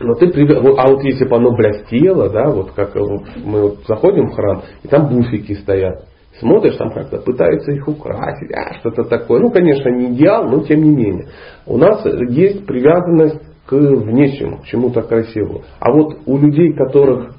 [0.00, 4.34] Но ты а вот если бы оно блестело, да, вот как мы вот заходим в
[4.34, 6.04] храм, и там буфики стоят.
[6.38, 9.40] Смотришь, там как-то пытаются их украсить, а что-то такое.
[9.40, 11.28] Ну, конечно, не идеал, но тем не менее.
[11.66, 15.62] У нас есть привязанность к внешнему, к чему-то красивому.
[15.80, 17.34] А вот у людей, которых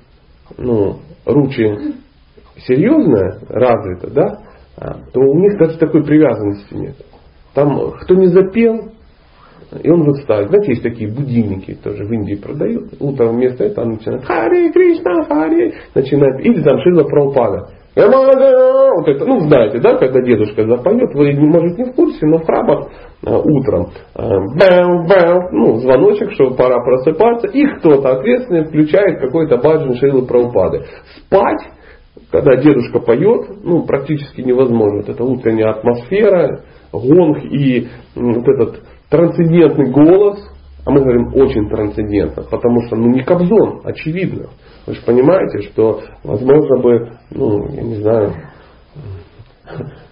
[0.57, 1.95] ну, ручи
[2.67, 4.39] серьезная, развита, да,
[4.77, 6.95] а, то у них даже такой привязанности нет.
[7.53, 8.91] Там кто не запел,
[9.71, 10.49] и он вот ставит.
[10.49, 12.93] Знаете, есть такие будильники, тоже в Индии продают.
[12.99, 16.45] Утром вместо этого он начинает Хари Кришна, Хари, начинает.
[16.45, 17.69] Или там Шила Прабхупада.
[17.95, 22.45] Вот это, ну знаете, да, когда дедушка запоет, вы, может, не в курсе, но в
[22.45, 22.87] храмах
[23.25, 29.57] а, утром а, бэм, бэм, ну, звоночек, что пора просыпаться, и кто-то ответственный включает какой-то
[29.57, 30.85] баджан Шилы Прабхупады.
[31.17, 31.61] Спать,
[32.31, 34.99] когда дедушка поет, ну, практически невозможно.
[34.99, 36.61] Вот эта утренняя атмосфера,
[36.93, 40.39] гонг и вот этот трансцендентный голос,
[40.85, 44.49] а мы говорим очень трансцендентно, потому что ну не Кобзон, очевидно.
[44.85, 48.33] Вы же понимаете, что возможно бы, ну, я не знаю,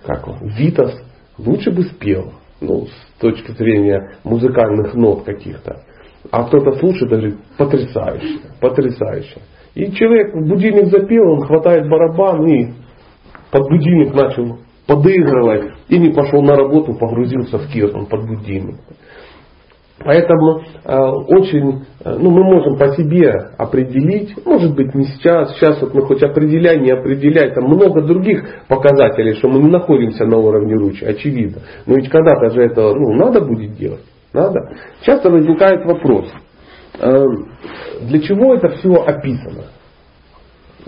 [0.05, 0.93] как он, Витас
[1.37, 5.81] лучше бы спел, ну, с точки зрения музыкальных нот каких-то.
[6.31, 9.39] А кто-то слушает даже потрясающе, потрясающе.
[9.75, 12.73] И человек будильник запел, он хватает барабан и
[13.51, 18.75] под будильник начал подыгрывать и не пошел на работу, погрузился в киртон под будильник.
[19.99, 25.81] Поэтому э, очень, э, ну, мы можем по себе определить, может быть не сейчас, сейчас
[25.81, 30.37] вот мы хоть определяй, не определяй, там много других показателей, что мы не находимся на
[30.37, 31.63] уровне ручи, очевидно.
[31.87, 34.03] Но ведь когда-то же это ну, надо будет делать.
[34.33, 34.59] Надо.
[35.01, 36.31] Часто возникает вопрос,
[36.99, 37.23] э,
[38.01, 39.63] для чего это все описано?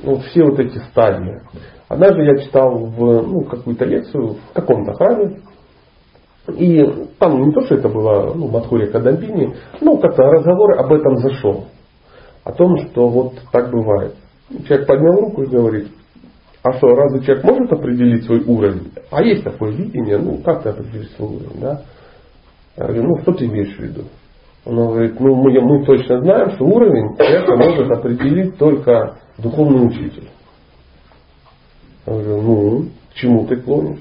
[0.04, 1.42] Вот все вот эти стадии.
[1.88, 5.42] Однажды я читал в ну, какую-то лекцию в каком-то храме,
[6.56, 6.84] и
[7.20, 11.66] там не то, что это было ну, Мадхурия Кадамбини, но как-то разговор об этом зашел.
[12.44, 14.16] О том, что вот так бывает.
[14.68, 15.90] Человек поднял руку и говорит,
[16.64, 18.92] а что, разве человек может определить свой уровень?
[19.12, 21.82] А есть такое видение, ну как ты определишь свой уровень, да?
[22.78, 24.04] Я говорю, ну что ты имеешь в виду?
[24.66, 30.30] Он говорит, ну мы, мы точно знаем, что уровень человека может определить только духовный учитель.
[32.06, 34.00] Я говорю, ну, к чему ты клонишь?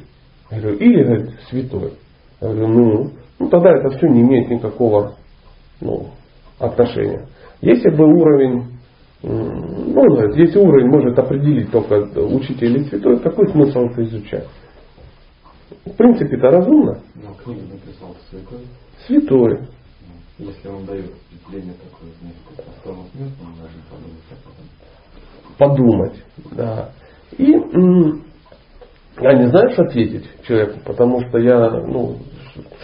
[0.51, 1.93] Я говорю, или, говорит, святой.
[2.41, 5.15] Я говорю, ну, ну тогда это все не имеет никакого
[5.81, 6.11] ну,
[6.59, 7.27] отношения.
[7.61, 8.79] Если бы уровень,
[9.23, 14.47] ну, говорит, если уровень может определить только учитель или святой, какой смысл это изучать?
[15.85, 17.03] В принципе, это разумно.
[17.15, 18.61] Но книгу написал святой.
[19.07, 19.59] Святой.
[20.39, 24.23] Ну, если он дает впечатление такое, значит, простому смертному можно подумать,
[25.57, 26.89] Подумать, а да.
[27.37, 27.53] И
[29.21, 32.19] я не знаю, что ответить человеку, потому что я, ну,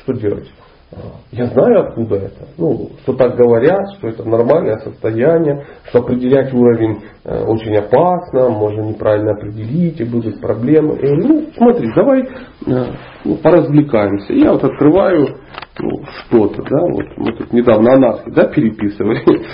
[0.02, 0.50] что делать?
[0.92, 0.96] А,
[1.32, 2.48] я знаю, откуда это.
[2.58, 8.82] Ну, что так говорят, что это нормальное состояние, что определять уровень э, очень опасно, можно
[8.82, 10.98] неправильно определить, и будут проблемы.
[11.02, 12.84] Я ну, смотри, давай э,
[13.24, 14.32] ну, поразвлекаемся.
[14.32, 15.38] Я вот открываю
[15.78, 19.22] ну, что-то, да, вот мы тут недавно анаски, да, переписывали.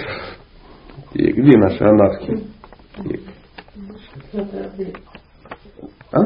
[1.14, 1.84] Где наши
[3.00, 3.20] анаски?
[6.12, 6.24] А?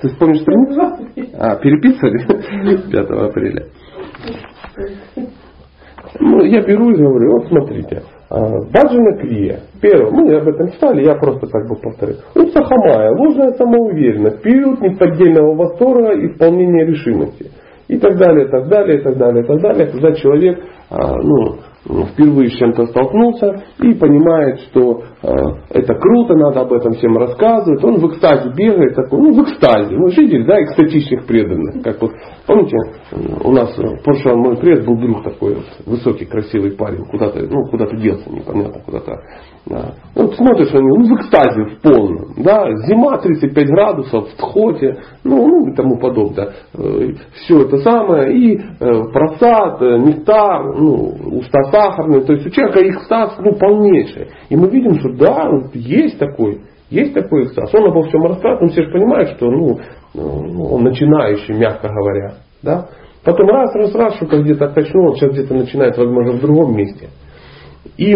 [0.00, 0.80] Ты вспомнишь страницу?
[1.38, 3.66] А, переписывали 5 апреля.
[6.20, 8.40] Ну, я беру и говорю, вот смотрите, а,
[8.72, 9.60] Баджана Крия.
[9.80, 12.16] Первое, мы об этом читали, я просто как бы повторю.
[12.34, 17.50] Усахамая, ложная самоуверенность, период неподдельного восторга и исполнения решимости.
[17.88, 19.86] И так далее, и так далее, и так далее, и так далее.
[19.86, 20.58] Когда человек
[20.90, 21.58] ну,
[22.12, 25.28] впервые с чем-то столкнулся и понимает, что э,
[25.70, 27.82] это круто, надо об этом всем рассказывать.
[27.84, 29.96] Он в экстазе бегает, такой, ну в экстазе.
[29.96, 31.82] Мы видели, да, экстатичных преданных.
[31.84, 32.12] Как вот,
[32.46, 32.76] помните,
[33.44, 37.66] у нас в прошлом мой пресс был друг такой вот, высокий, красивый парень, куда-то, ну,
[37.70, 39.20] куда-то делся, непонятно, куда-то.
[39.66, 39.94] Да.
[40.14, 42.34] Вот смотришь него, ну, в экстазе в полном.
[42.38, 46.52] Да, зима 35 градусов, в тхоте, ну, ну и тому подобное.
[46.74, 48.60] Э, Все это самое, и э,
[49.12, 54.28] просад, нектар, ну, уста сахарные, то есть у человека экстаз ну, полнейший.
[54.48, 56.60] И мы видим, что да, есть такой,
[56.90, 57.72] есть такой экстаз.
[57.74, 59.80] Он обо всем рассказывает, но все же понимают, что ну,
[60.14, 62.34] ну, он начинающий, мягко говоря.
[62.62, 62.88] Да?
[63.24, 67.08] Потом раз, раз, раз, что-то где-то качнул, сейчас где-то начинает, возможно, в другом месте.
[67.96, 68.14] И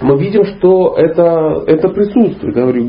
[0.00, 2.54] мы видим, что это, это присутствует.
[2.54, 2.84] Говорю,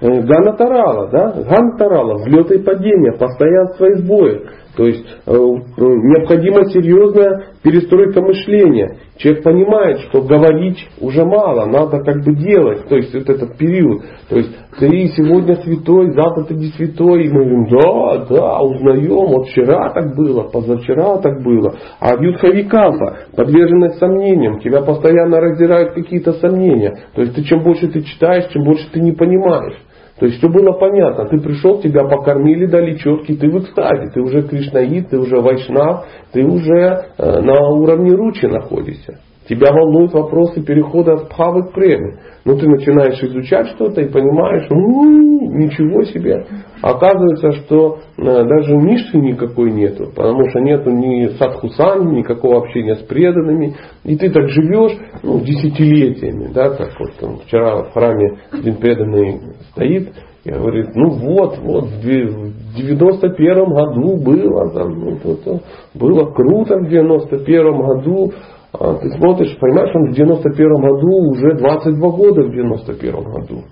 [0.00, 1.32] Ганатарала, да?
[1.32, 4.40] Ганатарала, взлеты и падения, постоянство и сбои.
[4.76, 8.96] То есть э, необходима серьезная перестройка мышления.
[9.16, 12.86] Человек понимает, что говорить уже мало, надо как бы делать.
[12.88, 14.02] То есть вот этот период.
[14.28, 17.24] То есть ты сегодня святой, завтра ты не святой.
[17.24, 21.74] И мы говорим, да, да, узнаем, вот вчера так было, позавчера так было.
[21.98, 26.94] А в Юдхавикампа подверженность сомнениям, тебя постоянно раздирают какие-то сомнения.
[27.16, 29.74] То есть ты чем больше ты читаешь, чем больше ты не понимаешь.
[30.18, 31.26] То есть все было понятно.
[31.26, 36.06] Ты пришел, тебя покормили, дали четкий, ты в экстазе, ты уже кришнаид, ты уже вайшнав,
[36.32, 39.18] ты уже э, на уровне ручи находишься.
[39.48, 42.18] Тебя волнуют вопросы перехода от пхавы к преме.
[42.44, 46.46] Но ну, ты начинаешь изучать что-то и понимаешь, ну, ничего себе.
[46.82, 53.02] Оказывается, что э, даже ниши никакой нету, потому что нету ни садхусан, никакого общения с
[53.02, 53.74] преданными.
[54.04, 56.52] И ты так живешь ну, десятилетиями.
[56.52, 60.12] Да, как вот там, вчера в храме один преданный стоит,
[60.44, 65.60] и говорит, ну вот, вот, в 91 году было, там, ну, то, то,
[65.94, 68.32] было круто в 91 году,
[68.72, 73.62] а ты смотришь, понимаешь, он в 91 году уже 22 года в 91 году.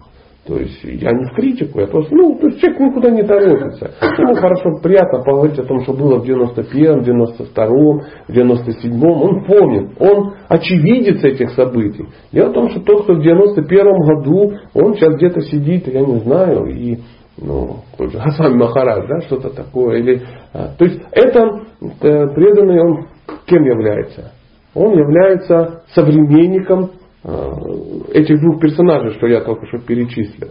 [0.47, 3.93] То есть я не в критику, я просто, ну, то есть человек никуда не торопится.
[4.19, 9.23] Ему хорошо, приятно поговорить о том, что было в 91-м, 92-м, 97-м.
[9.23, 12.05] Он помнит, он очевидец этих событий.
[12.31, 16.19] Дело в том, что тот, кто в 91-м году, он сейчас где-то сидит, я не
[16.19, 16.99] знаю, и
[17.41, 19.99] ну, тот же Хасан Махарадж, да, что-то такое.
[19.99, 23.07] Или, а, то есть это, это преданный, он
[23.47, 24.33] кем является?
[24.75, 26.91] он является современником
[27.25, 30.51] этих двух персонажей, что я только что перечислил.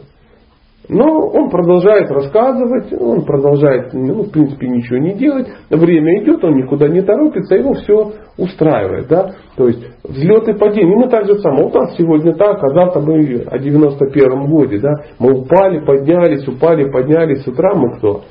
[0.89, 5.47] Но он продолжает рассказывать, он продолжает, ну, в принципе, ничего не делать.
[5.69, 9.07] Время идет, он никуда не торопится, его все устраивает.
[9.07, 9.31] Да?
[9.55, 10.97] То есть взлет и падение.
[10.97, 11.65] Мы так же самое.
[11.65, 14.79] Вот нас сегодня так, а завтра мы о 91-м годе.
[14.79, 14.91] Да?
[15.19, 17.43] Мы упали, поднялись, упали, поднялись.
[17.43, 18.23] С утра мы кто?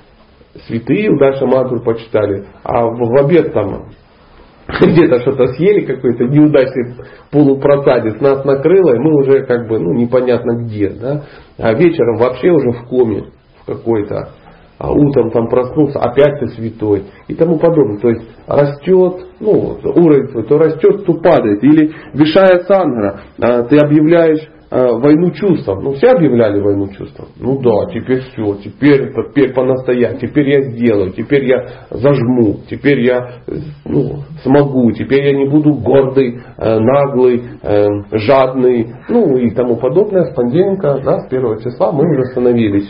[0.66, 2.44] Святые, дальше мантру почитали.
[2.64, 3.86] А в, в обед там
[4.80, 6.94] где-то что-то съели, какой-то неудачный
[7.30, 11.22] полупросадец, нас накрыло, и мы уже как бы, ну, непонятно где, да,
[11.58, 13.24] а вечером вообще уже в коме
[13.62, 14.30] в какой-то,
[14.78, 17.98] а утром там проснулся, опять ты святой и тому подобное.
[17.98, 21.62] То есть растет, ну, уровень твой, то растет, то падает.
[21.62, 24.40] Или Вишая Сангара, а, ты объявляешь
[24.72, 25.82] войну чувствам.
[25.82, 27.28] Ну, все объявляли войну чувствам.
[27.38, 33.42] Ну да, теперь все, теперь, теперь по-настоящему, теперь я сделаю, теперь я зажму, теперь я
[33.84, 40.24] ну, смогу, теперь я не буду гордый, э, наглый, э, жадный, ну и тому подобное.
[40.24, 42.88] С понедельника, да, с первого числа мы уже становились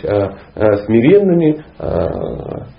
[0.84, 1.64] смиренными,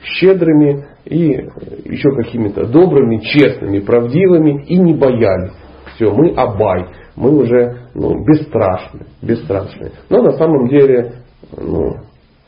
[0.03, 1.49] щедрыми и
[1.85, 5.53] еще какими-то добрыми, честными, правдивыми и не боялись.
[5.95, 6.85] Все, мы абай
[7.15, 9.91] мы уже ну, бесстрашны, бесстрашны.
[10.10, 11.13] Но на самом деле
[11.58, 11.97] ну,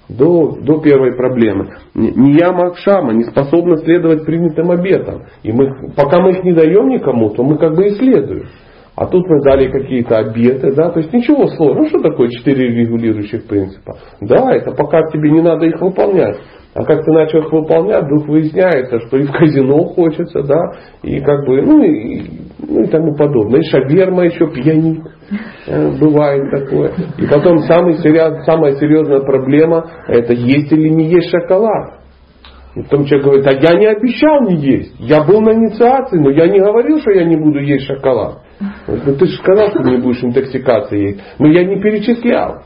[0.10, 1.76] до, до первой проблемы.
[1.94, 5.24] Не я Макшама не способна следовать принятым обетам.
[5.44, 8.48] И мы, пока мы их не даем никому, то мы как бы исследуем.
[8.96, 11.84] А тут мы дали какие-то обеты, да, то есть ничего сложного.
[11.84, 13.98] Ну что такое четыре регулирующих принципа?
[14.22, 16.38] Да, это пока тебе не надо их выполнять.
[16.76, 20.72] А как ты начал их выполнять, вдруг выясняется, что и в казино хочется, да,
[21.04, 22.24] и как бы, ну и,
[22.60, 23.62] ну и тому подобное.
[23.62, 25.04] И шаверма еще пьянит.
[25.68, 26.94] Э, бывает такое.
[27.18, 27.96] И потом самый,
[28.46, 32.00] самая серьезная проблема это есть или не есть шоколад.
[32.76, 34.96] И потом человек говорит, а я не обещал не есть.
[35.00, 38.40] Я был на инициации, но я не говорил, что я не буду есть шоколад.
[38.88, 41.20] Ну ты же сказал, что не будешь интоксикации есть.
[41.40, 42.64] Но я не перечислял.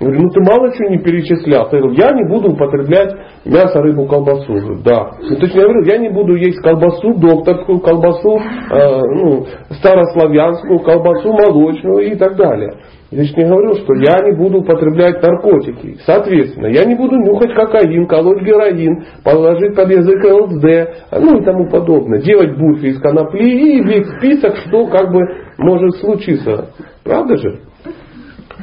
[0.00, 1.68] Говорю, ну ты мало чего не перечислял.
[1.70, 4.52] Ты я не буду употреблять мясо, рыбу, колбасу.
[4.52, 5.10] Говорю, да.
[5.20, 10.80] Ну, то есть я говорил, я не буду есть колбасу, докторскую колбасу, э, ну, старославянскую
[10.80, 12.74] колбасу, молочную и так далее.
[13.14, 15.98] Я же не говорил, что я не буду употреблять наркотики.
[16.04, 21.70] Соответственно, я не буду нюхать кокаин, колоть героин, положить под язык ЛСД, ну и тому
[21.70, 22.20] подобное.
[22.20, 25.20] Делать буфи из конопли и весь список, что как бы
[25.58, 26.70] может случиться.
[27.04, 27.60] Правда же?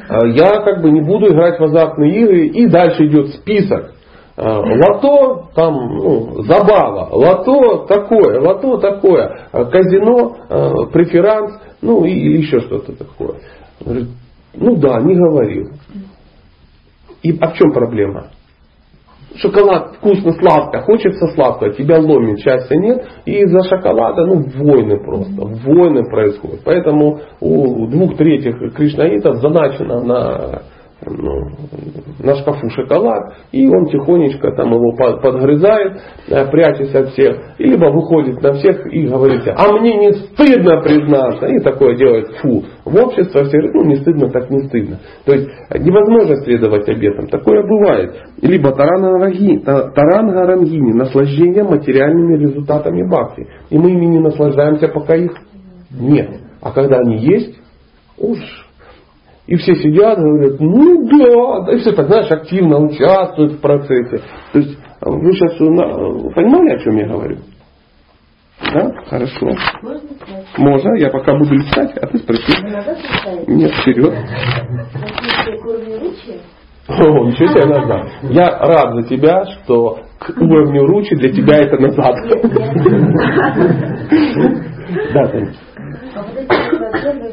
[0.09, 2.47] А я как бы не буду играть в азартные игры.
[2.47, 3.93] И дальше идет список.
[4.37, 12.37] А, лото, там, ну, забава, лото такое, лото такое, а казино, преферанс, ну и, или
[12.37, 13.35] еще что-то такое.
[13.85, 15.71] Ну да, не говорил.
[17.23, 18.29] И, а в чем проблема?
[19.37, 25.41] Шоколад вкусно, сладко, хочется сладкого, тебя ломит, счастья нет, и из-за шоколада, ну, войны просто,
[25.41, 26.61] войны происходят.
[26.65, 30.61] Поэтому у двух третьих кришнаитов задачено на
[31.05, 31.49] ну,
[32.19, 35.99] на шкафу шоколад, и он тихонечко там его подгрызает,
[36.51, 41.47] прячась от всех, и либо выходит на всех и говорит, а мне не стыдно признаться,
[41.47, 44.99] и такое делает, фу, в обществе все говорят, ну не стыдно, так не стыдно.
[45.25, 45.49] То есть
[45.79, 48.15] невозможно следовать обетам, такое бывает.
[48.41, 53.47] Либо тарангарангини, наслаждение материальными результатами бхакти.
[53.69, 55.31] И мы ими не наслаждаемся, пока их
[55.91, 56.29] нет.
[56.61, 57.59] А когда они есть,
[58.17, 58.39] уж
[59.47, 63.59] и все сидят и говорят, ну да, да, и все так, знаешь, активно участвуют в
[63.59, 64.21] процессе.
[64.53, 67.37] То есть вы сейчас понимали, о чем я говорю?
[68.73, 68.91] Да?
[69.07, 69.47] Хорошо.
[69.81, 70.09] Можно
[70.57, 70.95] Можно.
[70.95, 72.53] Я пока буду листать, а ты спроси.
[73.47, 74.13] Нет, вперед.
[76.87, 78.07] О, ничего себе назад.
[78.23, 82.15] Я рад за тебя, что к уровню ручи для тебя это назад.
[85.13, 85.53] Да, Таня.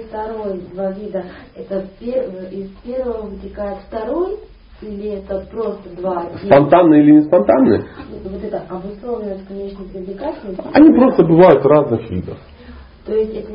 [0.09, 4.39] Второй два вида, это из первого вытекает второй,
[4.81, 7.85] или это просто два Спонтанные или не спонтанные?
[8.25, 10.63] Вот это обусловленность конечной привлекательности.
[10.73, 12.39] Они просто бывают разных видов.
[13.05, 13.53] То есть это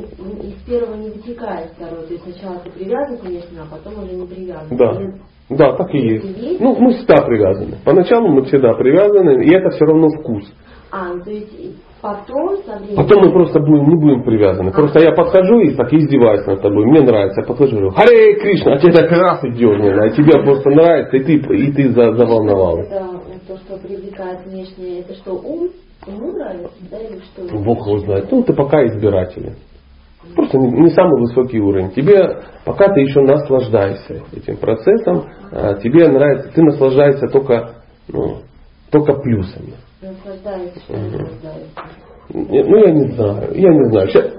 [0.47, 2.07] из первого не вытекает второй.
[2.07, 4.75] То есть сначала ты привязан, конечно, а потом уже не привязан.
[4.75, 4.91] Да.
[4.99, 5.13] Или...
[5.49, 6.37] Да, так и есть.
[6.37, 6.59] есть.
[6.59, 7.77] Ну, мы всегда привязаны.
[7.85, 10.51] Поначалу мы всегда привязаны, и это все равно вкус.
[10.95, 11.49] А, ну, то есть
[12.03, 12.57] Потом,
[12.97, 14.69] Потом мы просто будем, не будем привязаны.
[14.69, 14.73] А.
[14.73, 16.85] Просто я подхожу и так издеваюсь над тобой.
[16.85, 17.41] Мне нравится.
[17.41, 20.69] Я подхожу и говорю, Харе Кришна, а тебе так раз и дернет, а тебе просто
[20.69, 22.87] нравится, и ты, и ты заволновалась.
[22.87, 23.07] Это
[23.47, 25.69] то, что привлекает внешне, это что, ум?
[26.05, 27.57] Ему нравится, да, или что?
[27.57, 28.29] Бог его знает.
[28.29, 29.53] Ну, ты пока избиратель.
[30.35, 31.91] Просто не, не самый высокий уровень.
[31.91, 35.23] Тебе, пока ты еще наслаждаешься этим процессом,
[35.53, 37.75] а, тебе нравится, ты наслаждаешься только,
[38.09, 38.39] ну,
[38.91, 39.73] только плюсами.
[42.29, 44.07] Ну, я не знаю, я не знаю.
[44.07, 44.33] Сейчас,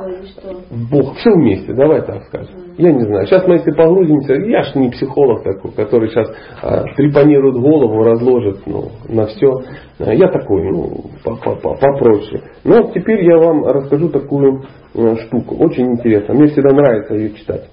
[0.91, 2.55] Бог, все вместе, давай так скажем.
[2.77, 3.27] Я не знаю.
[3.27, 6.29] Сейчас мы если погрузимся, я ж не психолог такой, который сейчас
[6.63, 9.61] а, трепанирует голову, разложит ну, на все.
[9.99, 12.43] Я такой, ну, попроще.
[12.65, 14.63] Но теперь я вам расскажу такую
[14.95, 16.35] э, штуку, очень интересно.
[16.35, 17.69] Мне всегда нравится ее читать.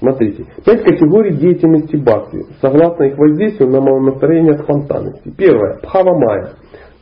[0.00, 5.32] Смотрите, пять категорий деятельности бхакти, согласно их воздействию на настроение спонтанности.
[5.36, 6.50] Первое, пхава майя.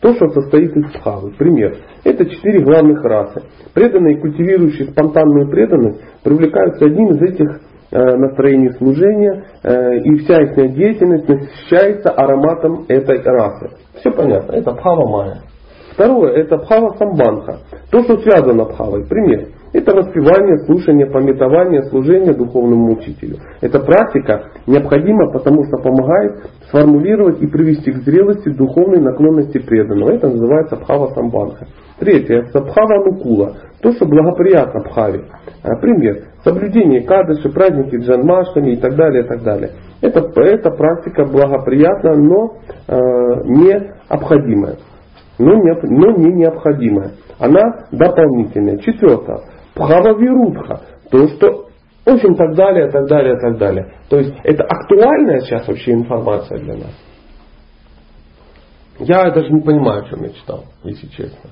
[0.03, 1.31] То, что состоит из бхавы.
[1.39, 1.77] Пример.
[2.03, 3.43] Это четыре главных расы.
[3.73, 7.61] Преданные, культивирующие спонтанную преданность, привлекаются одним из этих
[7.93, 13.71] э, настроений служения, э, и вся их деятельность насыщается ароматом этой расы.
[14.01, 14.53] Все понятно.
[14.53, 15.43] Это бхава майя.
[15.93, 17.59] Второе, это бхава самбанха.
[17.93, 19.07] То, что связано бхавой.
[19.07, 19.51] Пример.
[19.73, 23.39] Это воспевание, слушание, пометование, служение духовному учителю.
[23.63, 30.11] Эта практика необходима, потому что помогает сформулировать и привести к зрелости духовной наклонности преданного.
[30.11, 31.67] Это называется бхава самбанха.
[31.99, 33.55] Третье, это бхава нукула.
[33.81, 35.25] То, что благоприятно бхаве.
[35.63, 36.25] А, пример.
[36.45, 39.71] Соблюдение кадыши, праздники джанмаштами и так далее, и так далее.
[40.03, 42.57] Это, эта практика благоприятна, но
[42.89, 42.95] э,
[43.45, 44.77] необходимая.
[45.39, 47.13] Но не, но не необходимая.
[47.39, 48.79] Она дополнительная.
[48.79, 49.41] Четвертое.
[49.75, 50.15] Бхава
[51.11, 51.67] То, что
[52.05, 53.93] очень так далее, так далее, так далее.
[54.09, 56.95] То есть это актуальная сейчас вообще информация для нас.
[58.99, 61.51] Я даже не понимаю, о чем я читал, если честно.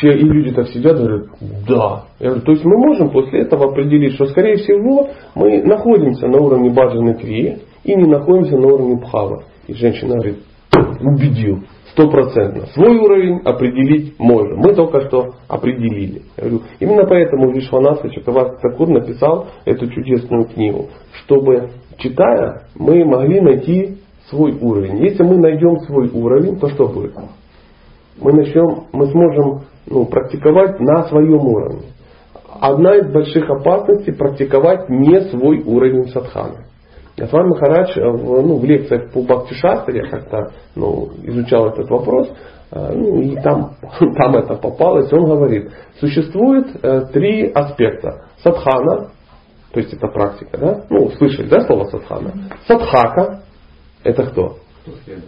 [0.00, 1.26] И люди так сидят и говорят,
[1.66, 2.04] да.
[2.20, 6.38] Я говорю, то есть мы можем после этого определить, что скорее всего мы находимся на
[6.38, 9.44] уровне баджаны крии и не находимся на уровне бхава.
[9.66, 10.38] И женщина говорит,
[11.00, 12.66] убедил стопроцентно.
[12.74, 14.56] Свой уровень определить можно.
[14.56, 16.22] Мы только что определили.
[16.36, 20.88] Я говорю, именно поэтому Вишванаса Чакавас Цакур написал эту чудесную книгу,
[21.24, 25.04] чтобы, читая, мы могли найти свой уровень.
[25.04, 27.14] Если мы найдем свой уровень, то что будет?
[28.20, 31.82] Мы начнем, мы сможем ну, практиковать на своем уровне.
[32.60, 36.66] Одна из больших опасностей практиковать не свой уровень садханы.
[37.18, 42.30] Асван Махарадж э, в, ну, в лекциях по Бхакти Шастре как-то ну, изучал этот вопрос,
[42.70, 43.74] э, ну, и там,
[44.16, 48.26] там это попалось, он говорит, существует э, три аспекта.
[48.42, 49.10] Садхана,
[49.72, 50.84] то есть это практика, да?
[50.88, 52.32] Ну, слышали, да, слово садхана?
[52.66, 53.42] Садхака,
[54.04, 54.56] это кто?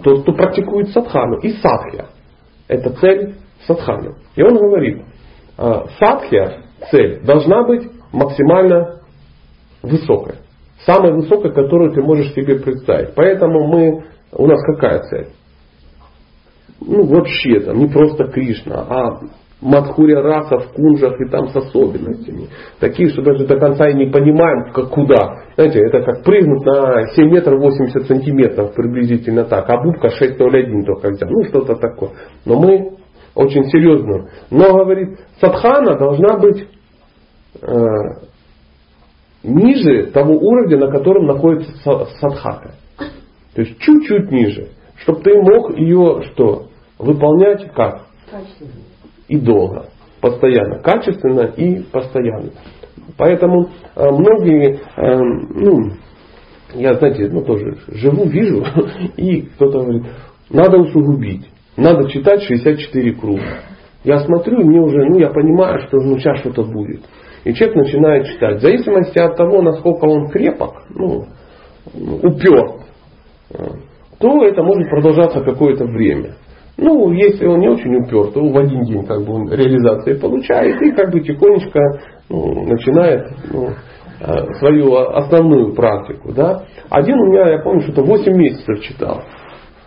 [0.02, 1.38] Тот, кто практикует садхану.
[1.38, 2.06] И садхья,
[2.66, 4.16] это цель садханы.
[4.34, 5.04] И он говорит,
[5.56, 9.00] садхья, цель, должна быть максимально
[9.82, 10.43] высокая.
[10.86, 13.14] Самая высокая, которую ты можешь себе представить.
[13.14, 15.28] Поэтому мы, у нас какая цель?
[16.80, 19.20] Ну вообще там не просто Кришна, а
[19.64, 22.48] Мадхуря раса в кунжах и там с особенностями.
[22.80, 25.44] Такие, что даже до конца и не понимаем, как куда.
[25.56, 31.08] Знаете, это как прыгнуть на 7 метров 80 сантиметров приблизительно так, а бубка 6,01 только
[31.08, 31.30] взял.
[31.30, 32.10] Ну что-то такое.
[32.44, 32.90] Но мы
[33.34, 34.28] очень серьезно.
[34.50, 36.68] Но, говорит, садхана должна быть
[37.62, 37.74] э,
[39.44, 42.74] ниже того уровня, на котором находится садхака.
[43.54, 44.68] То есть чуть-чуть ниже.
[44.96, 46.68] Чтобы ты мог ее что?
[46.98, 48.06] Выполнять как?
[49.28, 49.86] И долго.
[50.20, 50.80] Постоянно.
[50.80, 52.50] Качественно и постоянно.
[53.16, 55.92] Поэтому э, многие, э, ну,
[56.74, 58.64] я, знаете, ну тоже живу, вижу,
[59.16, 60.04] и кто-то говорит,
[60.50, 63.62] надо усугубить, надо читать 64 круга.
[64.04, 67.02] Я смотрю, мне уже, ну я понимаю, что ну сейчас что-то будет.
[67.44, 68.58] И человек начинает читать.
[68.58, 71.26] В зависимости от того, насколько он крепок, ну,
[71.94, 72.84] упер,
[74.18, 76.36] то это может продолжаться какое-то время.
[76.76, 80.80] Ну, если он не очень упер, то в один день как бы он реализации получает
[80.82, 81.80] и как бы тихонечко
[82.28, 83.68] ну, начинает ну,
[84.20, 86.32] э, свою основную практику.
[86.32, 86.64] Да?
[86.90, 89.22] Один у меня, я помню, что-то 8 месяцев читал.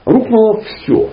[0.05, 1.09] Рухнуло все.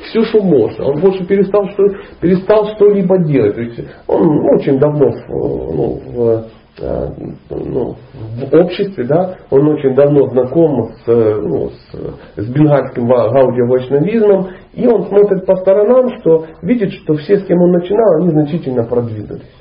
[0.00, 0.84] Все, что можно.
[0.84, 1.84] Он больше перестал, что,
[2.20, 3.54] перестал что-либо делать.
[3.54, 6.44] То есть он очень давно ну, в,
[6.78, 7.08] Э,
[7.48, 14.86] ну, в обществе, да, он очень давно знаком с, ну, с, с бенгальским гаудио-вайшнавизмом, и
[14.86, 19.54] он смотрит по сторонам, что видит, что все, с кем он начинал, они значительно продвинулись.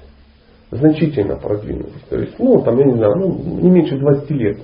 [0.71, 2.03] Значительно продвинулись.
[2.09, 4.57] То есть, ну, там, я не знаю, ну, не меньше 20 лет.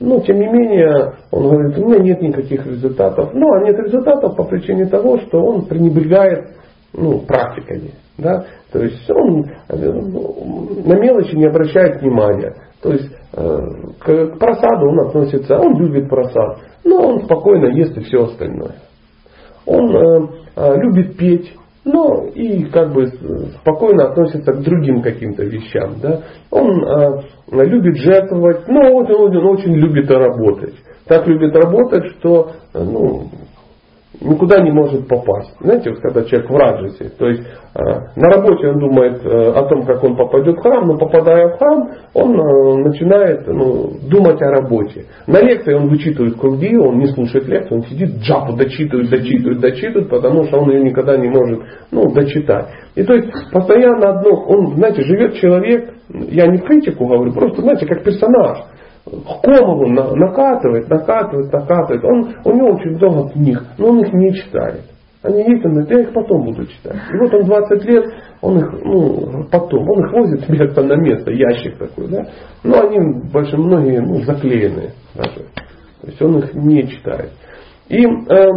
[0.00, 3.34] Но, тем не менее, он говорит, у меня нет никаких результатов.
[3.34, 6.52] Ну, а нет результатов по причине того, что он пренебрегает
[6.94, 7.90] ну, практиками.
[8.16, 8.46] Да?
[8.72, 12.54] То есть он э, на мелочи не обращает внимания.
[12.82, 13.58] То есть э,
[13.98, 18.76] к просаду он относится, он любит просад, но он спокойно ест и все остальное.
[19.66, 21.54] Он э, любит петь,
[21.92, 23.06] но и как бы
[23.60, 25.96] спокойно относится к другим каким-то вещам.
[26.00, 26.20] Да?
[26.50, 30.74] Он любит жертвовать, но он, он, он очень любит работать.
[31.06, 33.24] Так любит работать, что ну,
[34.20, 35.52] никуда не может попасть.
[35.60, 37.80] Знаете, вот когда человек в раджесе, то есть э,
[38.16, 41.58] на работе он думает э, о том, как он попадет в храм, но попадая в
[41.58, 45.06] храм, он э, начинает ну, думать о работе.
[45.26, 50.10] На лекции он вычитывает круги, он не слушает лекции, он сидит джапу дочитывает, дочитывает, дочитывает,
[50.10, 51.60] потому что он ее никогда не может
[51.90, 52.68] ну, дочитать.
[52.94, 57.62] И то есть постоянно одно, он, знаете, живет человек, я не в критику говорю, просто,
[57.62, 58.58] знаете, как персонаж
[59.42, 62.04] комову накатывает, накатывает, накатывает.
[62.04, 64.82] Он, у него очень много книг, но он их не читает.
[65.22, 66.96] Они есть, он говорит, я их потом буду читать.
[67.12, 68.04] И вот он 20 лет,
[68.40, 72.26] он их, ну, потом, он их возит себе там на место, ящик такой, да.
[72.64, 75.44] Но они, больше многие, ну, заклеенные даже.
[76.00, 77.32] То есть он их не читает.
[77.88, 78.48] И э,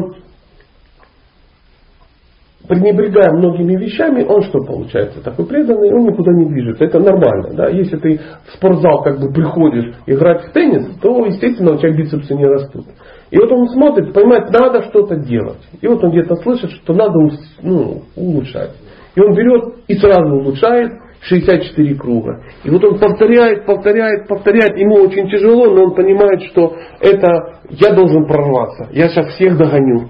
[2.67, 5.21] пренебрегая многими вещами, он что получается?
[5.21, 6.85] Такой преданный, он никуда не движется.
[6.85, 7.53] Это нормально.
[7.55, 7.69] Да?
[7.69, 12.33] Если ты в спортзал как бы приходишь играть в теннис, то, естественно, у тебя бицепсы
[12.33, 12.85] не растут.
[13.31, 15.61] И вот он смотрит, понимает, надо что-то делать.
[15.81, 17.13] И вот он где-то слышит, что надо
[17.61, 18.71] ну, улучшать.
[19.15, 20.91] И он берет и сразу улучшает
[21.21, 22.43] 64 круга.
[22.63, 24.77] И вот он повторяет, повторяет, повторяет.
[24.77, 28.89] Ему очень тяжело, но он понимает, что это я должен прорваться.
[28.91, 30.09] Я сейчас всех догоню.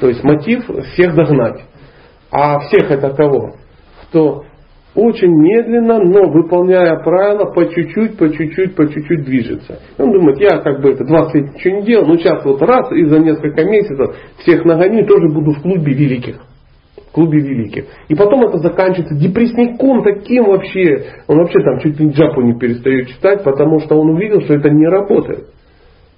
[0.00, 1.62] То есть мотив всех догнать.
[2.30, 3.52] А всех это кого?
[4.04, 4.44] Кто
[4.94, 9.78] очень медленно, но выполняя правила, по чуть-чуть, по чуть-чуть, по чуть-чуть движется.
[9.96, 12.90] Он думает, я как бы это 20 лет ничего не делал, но сейчас вот раз
[12.92, 16.40] и за несколько месяцев всех нагоню, тоже буду в клубе великих.
[16.96, 17.84] В клубе великих.
[18.08, 21.06] И потом это заканчивается депрессником таким вообще.
[21.26, 24.68] Он вообще там чуть ли джапу не перестает читать, потому что он увидел, что это
[24.68, 25.46] не работает.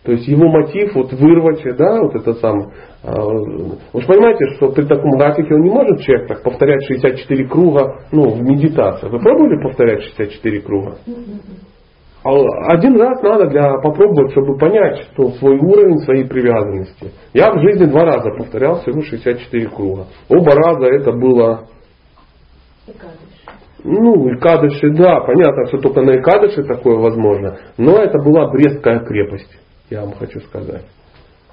[0.02, 2.68] То есть его мотив вот вырвать, да, вот это самое.
[3.04, 7.46] А, вы же понимаете, что при таком графике он не может человек так повторять 64
[7.48, 9.08] круга ну, в медитации.
[9.08, 10.96] Вы пробовали повторять 64 круга?
[12.24, 12.30] А
[12.72, 17.12] один раз надо для попробовать, чтобы понять что свой уровень своей привязанности.
[17.34, 20.06] Я в жизни два раза повторял всего 64 круга.
[20.30, 21.66] Оба раза это было
[23.82, 29.58] ну, Икадыши, да, понятно, что только на Икадыше такое возможно, но это была Брестская крепость
[29.90, 30.84] я вам хочу сказать.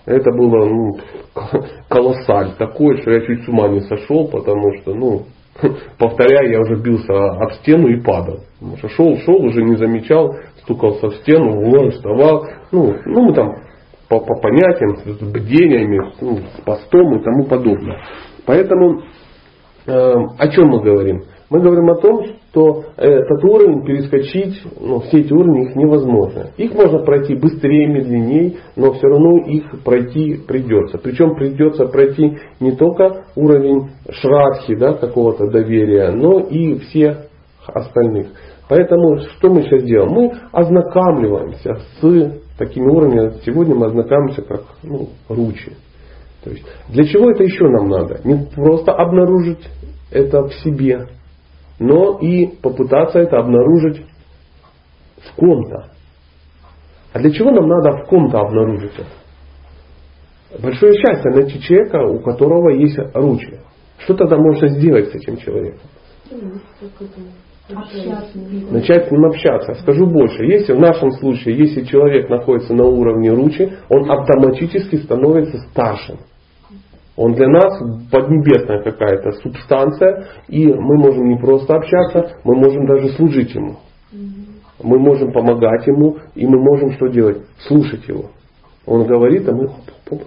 [0.06, 0.98] Это было ну,
[1.90, 5.26] колоссаль такой, что я чуть с ума не сошел, потому что, ну,
[6.00, 8.40] повторяя, я уже бился об стену и падал.
[8.60, 12.48] Потому что шел, шел, уже не замечал, стукался в стену, вон, вставал.
[12.72, 13.56] Ну, ну мы там
[14.08, 18.02] по, по понятиям, с бдениями, ну, с постом и тому подобное.
[18.46, 19.02] Поэтому
[19.86, 21.24] э, о чем мы говорим?
[21.50, 26.52] Мы говорим о том, что этот уровень перескочить, ну, все эти уровни их невозможно.
[26.58, 30.98] Их можно пройти быстрее, медленнее, но все равно их пройти придется.
[30.98, 37.28] Причем придется пройти не только уровень шрадхи, да, какого-то доверия, но и все
[37.66, 38.28] остальных.
[38.68, 40.12] Поэтому что мы сейчас делаем?
[40.12, 43.36] Мы ознакомливаемся с такими уровнями.
[43.46, 45.72] Сегодня мы ознакомимся как ну, ручи.
[46.44, 48.20] То есть, для чего это еще нам надо?
[48.26, 49.66] Не просто обнаружить
[50.12, 51.08] это в себе,
[51.80, 54.06] но и попытаться это обнаружить
[55.18, 55.92] в ком-то.
[57.14, 60.62] А для чего нам надо в ком-то обнаружить это?
[60.62, 63.60] Большое счастье найти человека, у которого есть ручи.
[64.00, 65.82] Что тогда можно сделать с этим человеком?
[68.72, 69.74] Начать с ним общаться.
[69.82, 70.46] Скажу больше.
[70.46, 76.18] Если в нашем случае, если человек находится на уровне ручи, он автоматически становится старшим.
[77.18, 77.80] Он для нас
[78.12, 83.78] поднебесная какая-то субстанция, и мы можем не просто общаться, мы можем даже служить ему.
[84.84, 87.40] Мы можем помогать ему, и мы можем что делать?
[87.68, 88.26] Слушать его.
[88.86, 89.72] Он говорит, а мы...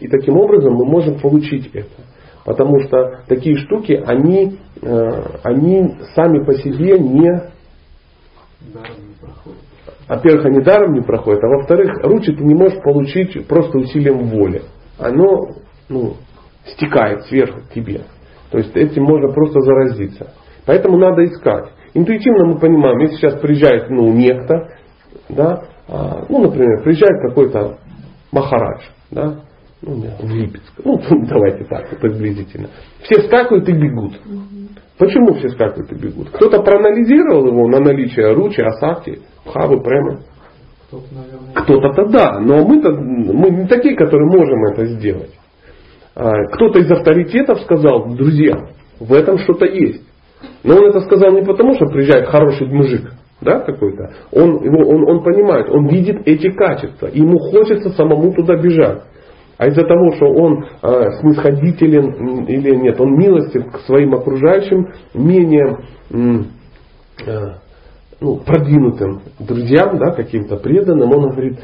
[0.00, 2.02] И таким образом мы можем получить это.
[2.44, 7.50] Потому что такие штуки, они, э, они сами по себе не...
[10.08, 14.62] Во-первых, они даром не проходят, а во-вторых, ручи ты не можешь получить просто усилием воли.
[14.98, 15.50] Оно
[15.88, 16.14] ну,
[16.74, 18.02] стекает сверху к тебе.
[18.50, 20.32] То есть этим можно просто заразиться.
[20.66, 21.72] Поэтому надо искать.
[21.94, 24.68] Интуитивно мы понимаем, если сейчас приезжает ну, некто,
[25.28, 27.78] да, а, ну, например, приезжает какой-то
[28.32, 29.40] Махарадж, да,
[29.82, 30.72] ну, в Липецк.
[30.84, 32.68] Ну, давайте так, приблизительно.
[33.02, 34.20] Все скакают и бегут.
[34.98, 36.30] Почему все скакают и бегут?
[36.30, 40.20] Кто-то проанализировал его на наличие ручи, асакти, пхавы, према.
[41.54, 45.30] Кто-то-то да, но мы-то мы не такие, которые можем это сделать.
[46.20, 48.66] А, кто-то из авторитетов сказал, друзья,
[48.98, 50.02] в этом что-то есть.
[50.62, 53.10] Но он это сказал не потому, что приезжает хороший мужик,
[53.40, 54.12] да, какой-то.
[54.30, 57.06] Он, его, он, он понимает, он видит эти качества.
[57.06, 59.00] Ему хочется самому туда бежать.
[59.56, 65.78] А из-за того, что он э, снисходителен или нет, он милостив к своим окружающим, менее
[67.26, 67.54] э,
[68.20, 71.58] ну, продвинутым друзьям, да, каким-то преданным, он говорит,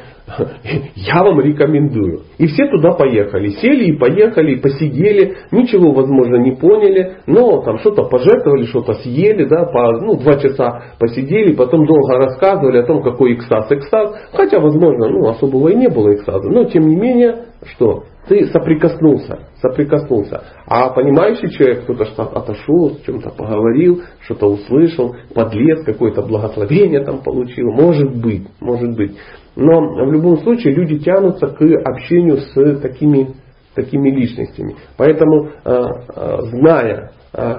[0.95, 2.21] я вам рекомендую.
[2.39, 3.49] И все туда поехали.
[3.49, 9.45] Сели и поехали, и посидели, ничего, возможно, не поняли, но там что-то пожертвовали, что-то съели,
[9.45, 14.15] да, по, ну, два часа посидели, потом долго рассказывали о том, какой экстаз, экстаз.
[14.33, 19.39] Хотя, возможно, ну, особого и не было экстаза, но тем не менее, что ты соприкоснулся,
[19.61, 20.43] соприкоснулся.
[20.65, 27.21] А понимающий человек, кто-то что отошел, с чем-то поговорил, что-то услышал, подлец, какое-то благословение там
[27.23, 27.71] получил.
[27.71, 29.17] Может быть, может быть.
[29.55, 33.33] Но в любом случае люди тянутся к общению с такими,
[33.73, 34.75] такими личностями.
[34.97, 37.55] Поэтому, э, э, зная э,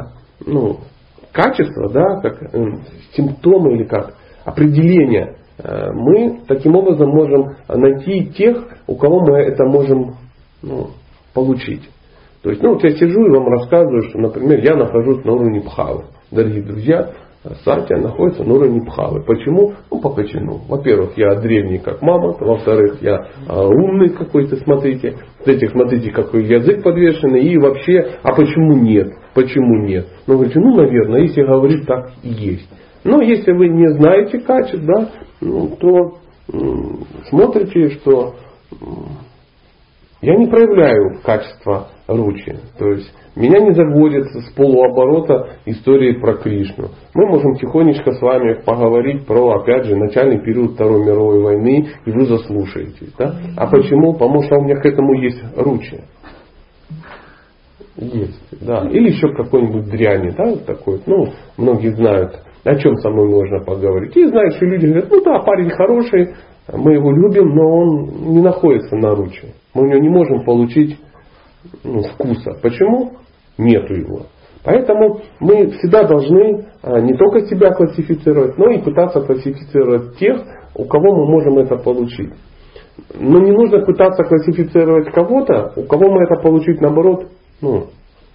[0.46, 0.78] ну,
[1.32, 2.52] качество, да, как
[3.14, 4.14] симптомы или как
[4.44, 5.36] определение,
[5.92, 10.14] мы таким образом можем найти тех, у кого мы это можем
[10.62, 10.90] ну,
[11.34, 11.88] получить.
[12.42, 15.60] То есть, ну, вот я сижу и вам рассказываю, что, например, я нахожусь на уровне
[15.60, 16.04] пхавы.
[16.30, 17.12] Дорогие друзья,
[17.64, 19.22] Сатья находится на уровне пхавы.
[19.24, 19.72] Почему?
[19.90, 20.60] Ну, по кочану.
[20.68, 22.36] Во-первых, я древний, как мама.
[22.38, 25.16] Во-вторых, я а, умный какой-то, смотрите.
[25.40, 27.42] В-третьих, смотрите, какой язык подвешенный.
[27.42, 29.12] И вообще, а почему нет?
[29.34, 30.08] Почему нет?
[30.26, 32.68] Ну, говорите, ну, наверное, если говорить так и есть.
[33.04, 36.18] Но если вы не знаете качеств, да, ну, то
[36.52, 38.34] м- смотрите, что
[40.20, 42.56] я не проявляю качество ручи.
[42.78, 46.88] То есть меня не заводят с полуоборота истории про Кришну.
[47.14, 52.10] Мы можем тихонечко с вами поговорить про, опять же, начальный период Второй мировой войны, и
[52.10, 53.14] вы заслушаетесь.
[53.16, 53.36] Да?
[53.56, 54.14] А почему?
[54.14, 56.00] Потому что у меня к этому есть ручи.
[57.96, 58.88] Есть, да.
[58.90, 61.00] Или еще какой-нибудь дряни, да, такой.
[61.06, 64.16] Ну, многие знают, о чем со мной можно поговорить.
[64.16, 66.34] И знают, что люди говорят, ну да, парень хороший,
[66.72, 69.54] мы его любим, но он не находится на руче.
[69.74, 70.98] Мы у него не можем получить
[71.84, 72.58] ну, вкуса.
[72.62, 73.12] Почему?
[73.56, 74.22] Нету его.
[74.64, 80.42] Поэтому мы всегда должны а, не только себя классифицировать, но и пытаться классифицировать тех,
[80.74, 82.32] у кого мы можем это получить.
[83.18, 87.28] Но не нужно пытаться классифицировать кого-то, у кого мы это получить наоборот
[87.62, 87.86] ну,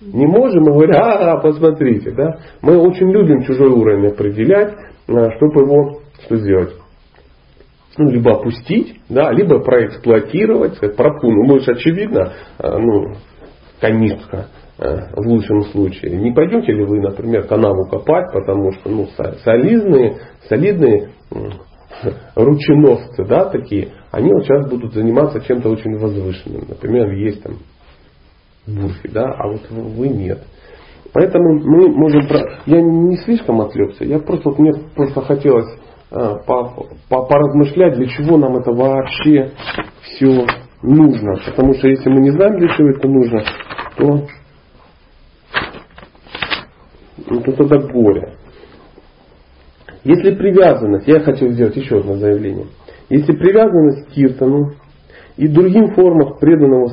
[0.02, 2.40] не можем, и говорим, а, посмотрите, да.
[2.62, 4.74] Мы очень любим чужой уровень определять,
[5.08, 6.74] а, чтобы его что сделать?
[7.98, 11.46] Ну, либо опустить, да, либо проэксплуатировать, сказать, пропуну.
[11.46, 13.16] Ну, очевидно, э, ну,
[13.80, 14.48] канистка
[14.80, 16.18] э, в лучшем случае.
[16.18, 19.08] Не пойдете ли вы, например, канаву копать, потому что ну,
[19.44, 20.18] солидные,
[20.50, 21.10] солидные
[22.36, 26.66] рученосцы, да, такие, они вот сейчас будут заниматься чем-то очень возвышенным.
[26.68, 27.58] Например, есть там
[28.66, 30.40] бурфи, да, а вот вы нет.
[31.14, 32.22] Поэтому мы можем...
[32.66, 35.70] Я не слишком отвлекся, я просто, вот мне просто хотелось
[36.16, 36.38] Э,
[37.10, 39.50] поразмышлять, для чего нам это вообще
[40.04, 40.46] все
[40.84, 41.40] нужно.
[41.44, 43.44] Потому что если мы не знаем, для чего это нужно,
[43.98, 44.28] то,
[47.28, 48.34] ну, то тогда горе.
[50.04, 52.68] Если привязанность, я хочу сделать еще одно заявление.
[53.10, 54.74] Если привязанность к киртану
[55.36, 56.90] и другим формам преданного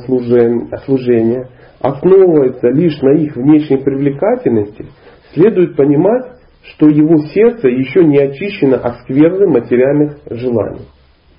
[0.87, 4.87] служения основывается лишь на их внешней привлекательности,
[5.35, 10.87] следует понимать, что его сердце еще не очищено от скверны материальных желаний.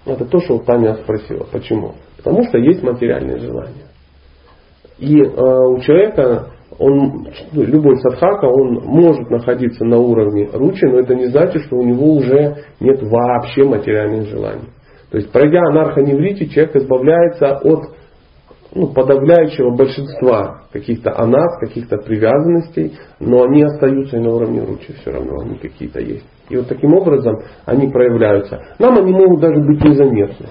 [0.05, 1.45] Это то, что Таня спросила.
[1.51, 1.93] Почему?
[2.17, 3.86] Потому что есть материальные желания.
[4.97, 6.47] И э, у человека,
[6.78, 11.76] он, ну, любой садхака, он может находиться на уровне ручи, но это не значит, что
[11.78, 14.69] у него уже нет вообще материальных желаний.
[15.11, 17.95] То есть, пройдя анархоневрите, человек избавляется от
[18.74, 25.11] ну, подавляющего большинства каких-то анас, каких-то привязанностей, но они остаются и на уровне ручи все
[25.11, 26.26] равно, они какие-то есть.
[26.49, 28.61] И вот таким образом они проявляются.
[28.80, 30.47] Нам они могут даже быть незаметны.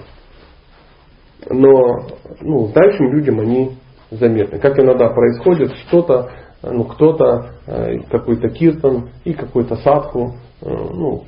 [1.49, 2.07] Но
[2.41, 3.71] ну, знающим людям они
[4.11, 4.59] заметны.
[4.59, 6.29] Как иногда происходит что-то,
[6.61, 11.23] ну, кто-то, э, какой-то киртан и какой-то садху э, ну,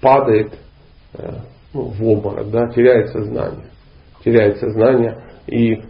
[0.00, 0.52] падает
[1.14, 1.32] э,
[1.74, 3.66] ну, в обморок, да, теряет сознание.
[4.24, 5.80] Теряет сознание и, э,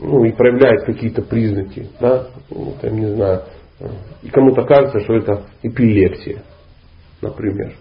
[0.00, 1.88] ну, и проявляет какие-то признаки.
[2.00, 3.42] Да, ну, там, не знаю,
[4.22, 6.42] и кому-то кажется, что это эпилепсия,
[7.20, 7.72] например.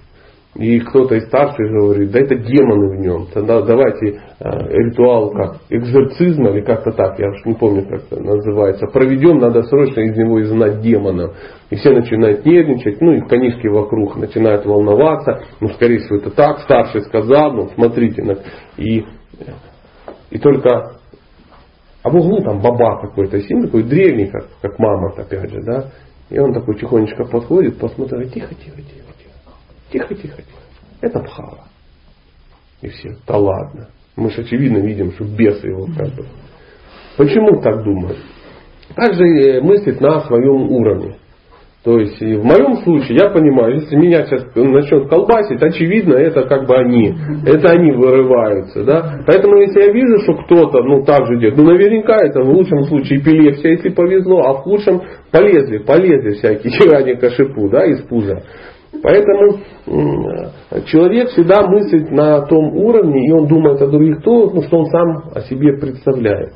[0.56, 3.28] И кто-то из старших говорит, да это демоны в нем.
[3.34, 8.24] Тогда давайте э, ритуал как экзорцизм или как-то так, я уж не помню, как это
[8.24, 8.88] называется.
[8.88, 11.36] Проведем, надо срочно из него изгнать демонов.
[11.70, 15.44] И все начинают нервничать, ну и конишки вокруг начинают волноваться.
[15.60, 18.24] Ну, скорее всего, это так, старший сказал, ну, смотрите.
[18.78, 19.06] И,
[20.30, 20.96] и только
[22.06, 25.92] а в углу там баба какой-то сильный, такой древний, как, как мама опять же, да.
[26.30, 29.06] И он такой тихонечко подходит, посмотрит, тихо, тихо, тихо.
[29.92, 30.60] Тихо, тихо, тихо.
[31.02, 31.64] Это Бхава.
[32.82, 33.88] И все, да ладно.
[34.16, 36.28] Мы же очевидно видим, что бесы его как бы.
[37.18, 38.20] Почему так думают?
[38.96, 41.16] Также мыслит на своем уровне.
[41.86, 46.66] То есть в моем случае я понимаю, если меня сейчас начнет колбасить, очевидно, это как
[46.68, 47.14] бы они.
[47.46, 48.84] Это они вырываются.
[48.84, 49.22] Да?
[49.28, 52.86] Поэтому если я вижу, что кто-то ну, так же делает, ну наверняка это в лучшем
[52.86, 55.00] случае эпилепсия, если повезло, а в худшем
[55.32, 58.42] полезли, полезли всякие тирания кашипу да, из пуза.
[59.04, 59.60] Поэтому
[60.88, 64.86] человек всегда мыслит на том уровне, и он думает о других то, ну, что он
[64.88, 66.54] сам о себе представляет.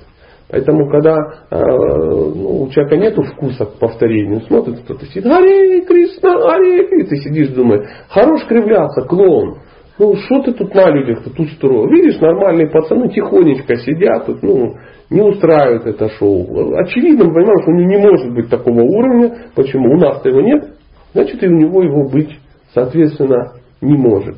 [0.49, 1.15] Поэтому, когда
[1.51, 7.03] э, ну, у человека нет вкуса к повторению, смотрит кто-то сидит, Аре, Кришна, Аре, и
[7.03, 9.59] ты сидишь, думаешь, хорош кривляться, клоун.
[9.99, 11.87] Ну, что ты тут на людях тут устроил?
[11.89, 14.75] Видишь, нормальные пацаны тихонечко сидят, тут, ну,
[15.09, 16.75] не устраивают это шоу.
[16.77, 19.49] Очевидно, что у него не может быть такого уровня.
[19.55, 19.93] Почему?
[19.93, 20.69] У нас-то его нет
[21.13, 22.37] значит и у него его быть,
[22.73, 24.37] соответственно, не может.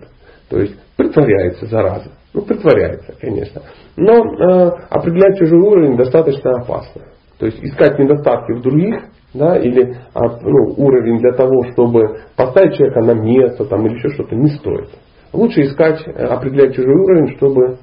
[0.50, 2.12] То есть притворяется зараза.
[2.34, 3.62] Ну, притворяется, конечно.
[3.98, 7.02] Но э, определять чужой уровень достаточно опасно.
[7.40, 12.76] То есть искать недостатки в других, да, или а, ну, уровень для того, чтобы поставить
[12.76, 14.90] человека на место там, или еще что-то, не стоит.
[15.34, 17.78] Лучше искать, э, определять чужой уровень, чтобы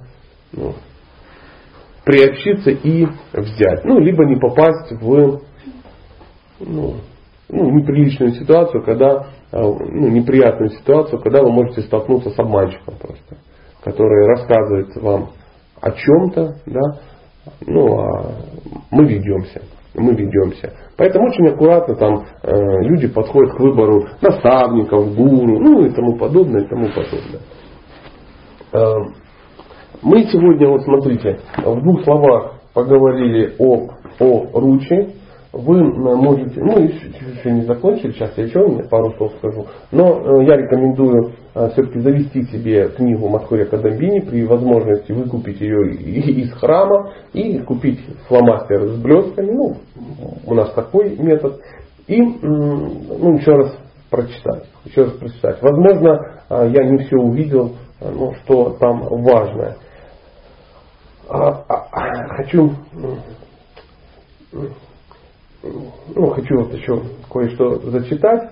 [0.53, 0.75] ну,
[2.05, 3.85] приобщиться и взять.
[3.85, 5.41] Ну, либо не попасть в
[6.61, 6.95] ну,
[7.49, 13.39] ну, неприличную ситуацию, когда, э, ну, неприятную ситуацию, когда вы можете столкнуться с обманщиком просто,
[13.83, 15.31] который рассказывает вам
[15.81, 16.81] о чем-то, да,
[17.67, 18.35] ну, а
[18.91, 19.63] мы ведемся,
[19.95, 20.73] мы ведемся.
[20.97, 26.63] Поэтому очень аккуратно там э, люди подходят к выбору наставников, гуру, ну и тому подобное,
[26.63, 27.41] и тому подобное.
[28.73, 28.95] Э,
[30.03, 33.89] мы сегодня, вот смотрите, в двух словах поговорили о,
[34.21, 35.15] о руче,
[35.53, 40.57] вы можете, ну еще, не закончили, сейчас я еще пару слов скажу, но э, я
[40.57, 47.61] рекомендую э, все-таки завести себе книгу Мадхуря Кадамбини, при возможности выкупить ее из храма и
[47.61, 49.77] купить фломастер с блестками, ну,
[50.45, 51.61] у нас такой метод,
[52.07, 53.75] и ну, еще раз
[54.11, 55.63] прочитать, еще раз прочитать.
[55.63, 57.73] Возможно, э, я не все увидел,
[58.03, 59.77] ну, что там важное.
[61.31, 62.73] А, а хочу
[65.63, 68.51] ну, хочу вот еще кое-что зачитать.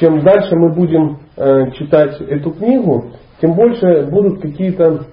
[0.00, 5.06] Чем дальше мы будем э, читать эту книгу, тем больше будут какие-то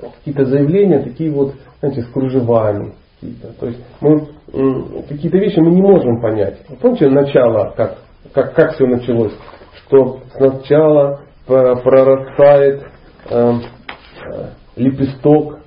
[0.00, 2.94] какие заявления, такие вот, знаете, с кружевами.
[3.20, 3.52] Какие-то.
[3.60, 6.58] То есть мы э, какие-то вещи мы не можем понять.
[6.80, 7.98] Помните начало, как,
[8.32, 9.34] как, как все началось?
[9.86, 12.82] Что сначала прорастает
[13.28, 13.52] э,
[14.32, 14.46] э,
[14.76, 15.59] лепесток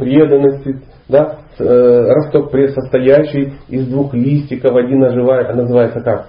[0.00, 6.26] преданности, да, э, росток пресс, состоящий из двух листиков, один называется, называется как?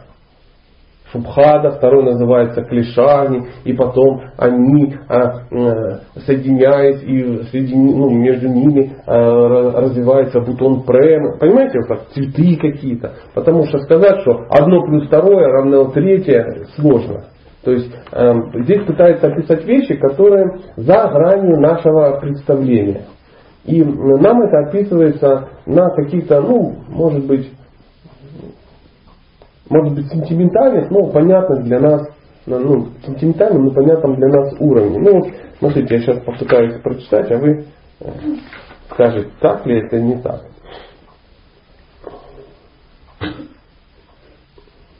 [1.12, 8.94] Шубхада, второй называется клешани, и потом они, а, э, соединяясь, и среди, ну, между ними
[9.06, 11.38] а, развивается бутон према.
[11.38, 13.12] Понимаете, вот как цветы какие-то.
[13.34, 17.26] Потому что сказать, что одно плюс второе равно третье, сложно.
[17.64, 23.04] То есть э, здесь пытаются описать вещи, которые за гранью нашего представления.
[23.66, 27.52] И нам это описывается на каких-то, ну, может быть,
[29.70, 32.10] может быть, сентиментальных, но понятных для нас
[32.46, 35.00] на ну, сентиментальном, но понятном для нас уровне.
[35.00, 35.22] Ну
[35.60, 37.66] смотрите, я сейчас попытаюсь прочитать, а вы
[38.00, 38.12] э,
[38.90, 40.42] скажете, так ли это не так.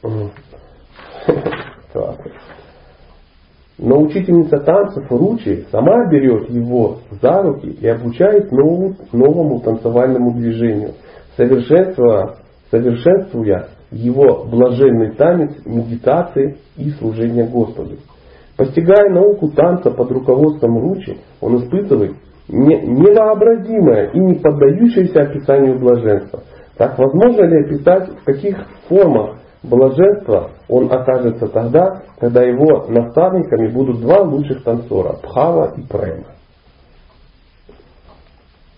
[3.82, 10.92] Но учительница танцев Ручи сама берет его за руки и обучает новому, новому танцевальному движению,
[11.36, 12.36] совершенствуя,
[12.70, 17.96] совершенствуя его блаженный танец медитации и служения Господу.
[18.56, 22.12] Постигая науку танца под руководством Ручи, он испытывает
[22.48, 26.44] невообразимое и не поддающееся описанию блаженства.
[26.78, 34.00] Так возможно ли описать, в каких формах блаженства он окажется тогда, когда его наставниками будут
[34.00, 36.28] два лучших танцора– Пхава и Према?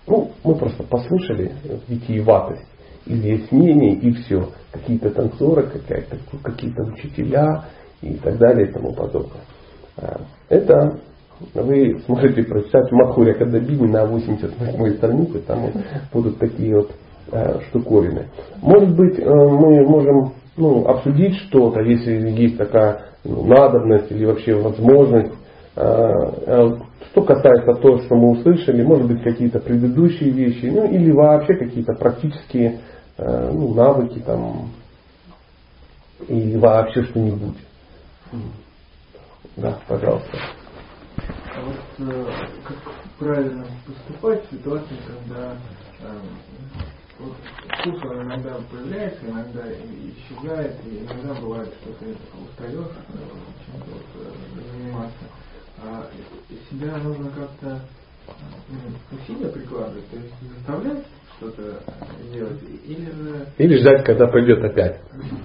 [0.08, 1.52] Ну, мы просто послушали
[1.86, 2.66] витиеватость
[3.06, 4.48] изъяснений и все.
[4.72, 5.70] Какие-то танцоры,
[6.42, 7.66] какие-то учителя
[8.02, 9.42] и так далее и тому подобное.
[9.96, 10.98] А, это
[11.54, 15.70] вы сможете прочитать в Махуре Кадабини на 88 странице, там
[16.12, 16.90] будут такие вот
[17.30, 18.30] а, штуковины.
[18.60, 24.54] Может быть, э, мы можем ну, обсудить что-то, если есть такая ну, надобность или вообще
[24.54, 25.32] возможность.
[25.76, 26.78] А,
[27.10, 31.94] что касается того, что мы услышали, может быть какие-то предыдущие вещи, ну или вообще какие-то
[31.94, 32.80] практические
[33.16, 34.70] Э, ну, навыки там
[36.26, 37.56] и вообще что-нибудь.
[39.56, 40.36] Да, пожалуйста.
[41.54, 42.26] А вот э,
[42.64, 42.76] как
[43.20, 45.56] правильно поступать в ситуации, когда
[46.00, 46.18] э,
[47.24, 47.34] вот,
[47.78, 53.18] вкус иногда появляется, иногда исчезает, и иногда бывает, что ты устаешь э,
[53.66, 55.24] чем-то вот, э, заниматься.
[55.82, 56.06] А
[56.70, 57.80] себя нужно как-то
[58.68, 61.04] ну, усилия прикладывать, то есть заставлять
[61.36, 61.62] что-то
[62.32, 63.46] делать, или же...
[63.58, 65.00] Или ждать, когда пойдет опять.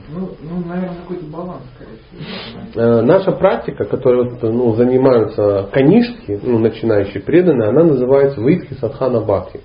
[0.09, 2.82] Ну, ну наверное, какой-то баланс, скорее всего.
[2.82, 9.61] Э, наша практика, которой ну, занимаются канишки, ну, начинающие преданные, она называется Ваидхи Садхана Бхакти.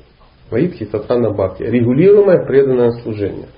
[0.54, 1.64] Ваидхи Садхана Бхакти.
[1.64, 3.48] Регулируемое преданное служение.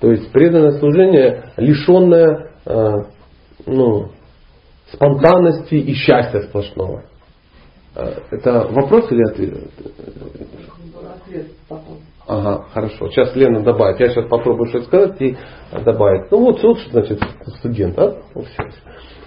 [0.00, 2.90] То есть преданное служение, лишенное э,
[3.66, 4.10] ну,
[4.92, 7.02] спонтанности и счастья сплошного.
[7.96, 9.54] Э, это вопрос или ответ?
[11.26, 11.98] Ответ потом.
[12.26, 13.08] Ага, хорошо.
[13.08, 13.98] Сейчас Лена добавит.
[13.98, 15.36] Я сейчас попробую что-то сказать и
[15.84, 16.30] добавить.
[16.30, 17.20] Ну вот, вот что значит
[17.58, 17.98] студент.
[17.98, 18.16] А?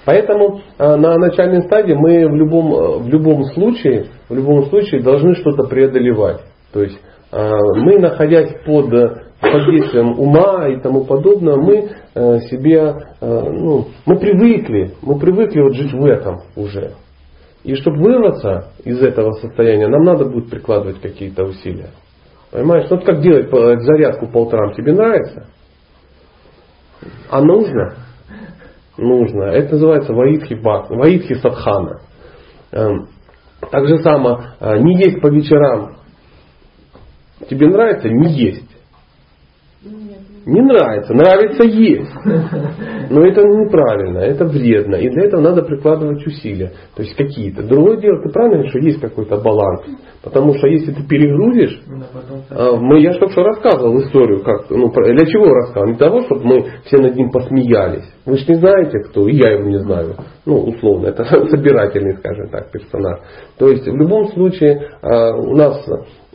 [0.06, 5.36] Поэтому э, на начальной стадии мы в любом, в любом случае, в любом случае должны
[5.36, 6.42] что-то преодолевать.
[6.72, 7.00] То есть
[7.32, 8.90] мы, находясь под
[9.42, 11.90] воздействием ума и тому подобное, мы
[12.50, 16.94] себе, ну, мы привыкли, мы привыкли вот жить в этом уже.
[17.64, 21.90] И чтобы вырваться из этого состояния, нам надо будет прикладывать какие-то усилия.
[22.52, 22.88] Понимаешь?
[22.90, 23.50] Ну, вот как делать
[23.84, 25.48] зарядку по утрам, тебе нравится?
[27.30, 27.96] А нужно?
[28.98, 29.44] Нужно.
[29.44, 32.00] Это называется ваидхи бак, ваидхи садхана.
[32.72, 33.10] Эм,
[33.70, 35.97] так же само, э, не есть по вечерам.
[37.50, 38.10] Тебе нравится?
[38.10, 38.78] Не есть.
[40.48, 42.10] Не нравится, нравится есть.
[43.10, 44.96] Но это неправильно, это вредно.
[44.96, 46.72] И для этого надо прикладывать усилия.
[46.96, 47.64] То есть какие-то.
[47.64, 49.82] Другое дело, ты правильно, что есть какой-то баланс.
[50.24, 51.82] Потому что если ты перегрузишь,
[52.50, 55.88] а, мы, я же только что рассказывал историю, как, ну, для чего рассказывал?
[55.88, 58.06] Для того, чтобы мы все над ним посмеялись.
[58.26, 60.16] Вы же не знаете, кто, и я его не знаю.
[60.46, 63.20] Ну, условно, это собирательный, скажем так, персонаж.
[63.58, 65.86] То есть, в любом случае, а, у нас,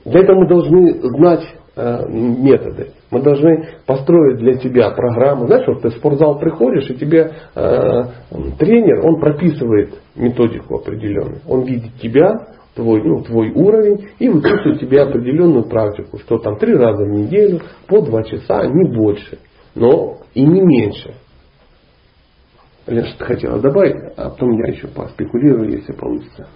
[0.05, 1.45] для этого мы должны знать
[1.75, 2.91] Э, методы.
[3.11, 5.47] Мы должны построить для тебя программу.
[5.47, 8.03] Знаешь, вот ты в спортзал приходишь, и тебе э,
[8.59, 11.41] тренер, он прописывает методику определенную.
[11.49, 16.75] Он видит тебя, твой, ну, твой уровень и выписывает тебе определенную практику, что там три
[16.75, 19.39] раза в неделю, по два часа, не больше,
[19.75, 21.15] но и не меньше.
[22.85, 26.49] Что ты хотела добавить, а потом я еще поспекулирую, если получится.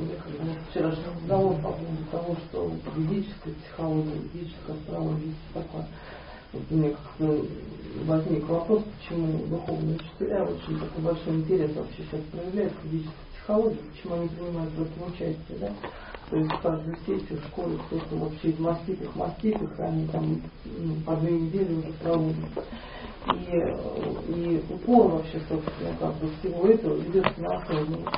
[0.00, 5.86] Я вчера разговор по поводу того, что ведическая психология, ведическая астрология, такое.
[6.52, 7.46] Вот у меня как-то
[8.06, 13.80] возник вопрос, почему духовные учителя очень такой большой интерес вообще сейчас проявляют к ведической психологии,
[13.92, 15.72] почему они принимают в этом участие, да?
[16.30, 20.94] То есть в каждой сессии в школе кто-то вообще из маститых маститых, они там ну,
[21.04, 22.36] по две недели уже проводят.
[23.34, 28.16] И, и упор вообще, собственно, как бы всего этого ведется на осознанность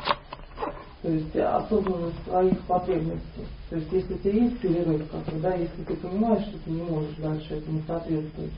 [1.02, 3.44] то есть осознанность своих потребностей.
[3.70, 6.82] То есть если тебя есть перерыв, как бы, да, если ты понимаешь, что ты не
[6.82, 8.52] можешь дальше этому соответствовать,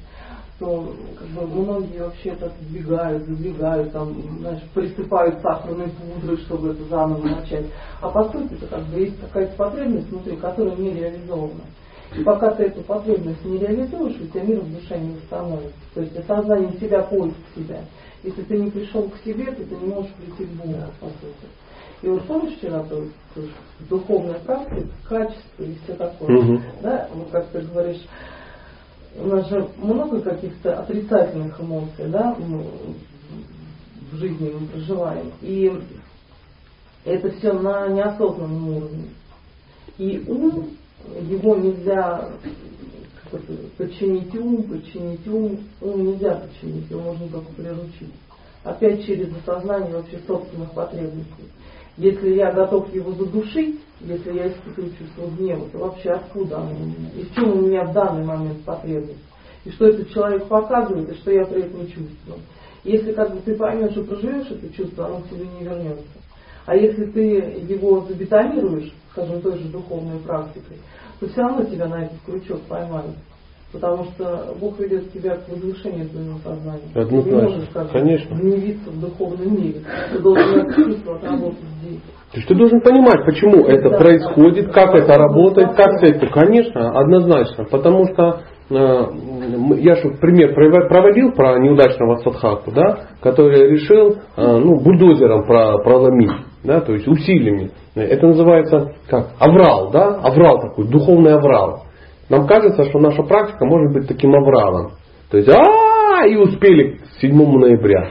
[0.59, 6.84] то как бы, многие вообще это сдвигают, задвигают, там, знаешь, присыпают сахарной пудрой, чтобы это
[6.84, 7.66] заново начать.
[8.03, 11.64] А по сути это как бы есть какая-то потребность внутри, которая не реализована.
[12.14, 15.72] И пока ты эту потребность не реализуешь, у тебя мир в душе не становится.
[15.95, 17.80] То есть осознание себя, поиск себя.
[18.22, 21.49] Если ты не пришел к себе, то ты не можешь прийти к Богу, по сути.
[22.05, 23.02] И вот помнишь вчера то,
[23.88, 26.36] духовная практика, качество и все такое.
[26.36, 26.62] Мгм.
[26.82, 28.02] Да, вот как ты говоришь,
[29.16, 32.66] у нас же много каких-то отрицательных эмоций, да, мы
[34.12, 35.32] в жизни мы проживаем.
[35.40, 35.72] И
[37.07, 39.09] это все на неосознанном уровне.
[39.96, 40.76] И ум,
[41.22, 42.28] его нельзя
[43.78, 48.12] подчинить ум, подчинить ум, ум нельзя подчинить, его можно только приручить.
[48.62, 51.48] Опять через осознание вообще собственных потребностей.
[51.97, 56.86] Если я готов его задушить, если я испытываю чувство гнева, то вообще откуда оно у
[56.86, 57.11] меня?
[57.16, 59.22] И в чем у меня в данный момент потребность?
[59.64, 62.38] И что этот человек показывает, и что я при этом чувствую.
[62.82, 66.05] Если как бы ты поймешь и проживешь это чувство, оно к тебе не вернется.
[66.66, 67.20] А если ты
[67.68, 70.78] его забетонируешь, скажем, той же духовной практикой,
[71.20, 73.14] то все равно тебя на этот крючок поймают.
[73.74, 76.82] Потому что Бог ведет тебя к возвышению твоего сознания.
[76.94, 77.22] Однозначно.
[77.22, 78.34] Ты не можешь Конечно.
[78.36, 79.80] гневиться в духовном мире.
[80.12, 82.00] Ты должен это чувство отработать здесь.
[82.32, 83.98] То есть ты должен понимать, почему это Да.
[83.98, 86.26] происходит, как это работает, как это.
[86.28, 87.64] Конечно, однозначно.
[87.64, 88.74] Потому что э,
[89.78, 95.78] я же пример пров- проводил про неудачного садхаку, да, который решил э, ну, бульдозером про-
[95.84, 96.32] проломить,
[96.64, 97.70] да, то есть усилиями.
[97.94, 99.28] Это называется как?
[99.38, 100.16] Аврал, да?
[100.22, 101.84] Аврал такой, духовный аврал.
[102.28, 104.92] Нам кажется, что наша практика может быть таким авралом.
[105.30, 108.10] То есть, а и успели к 7 ноября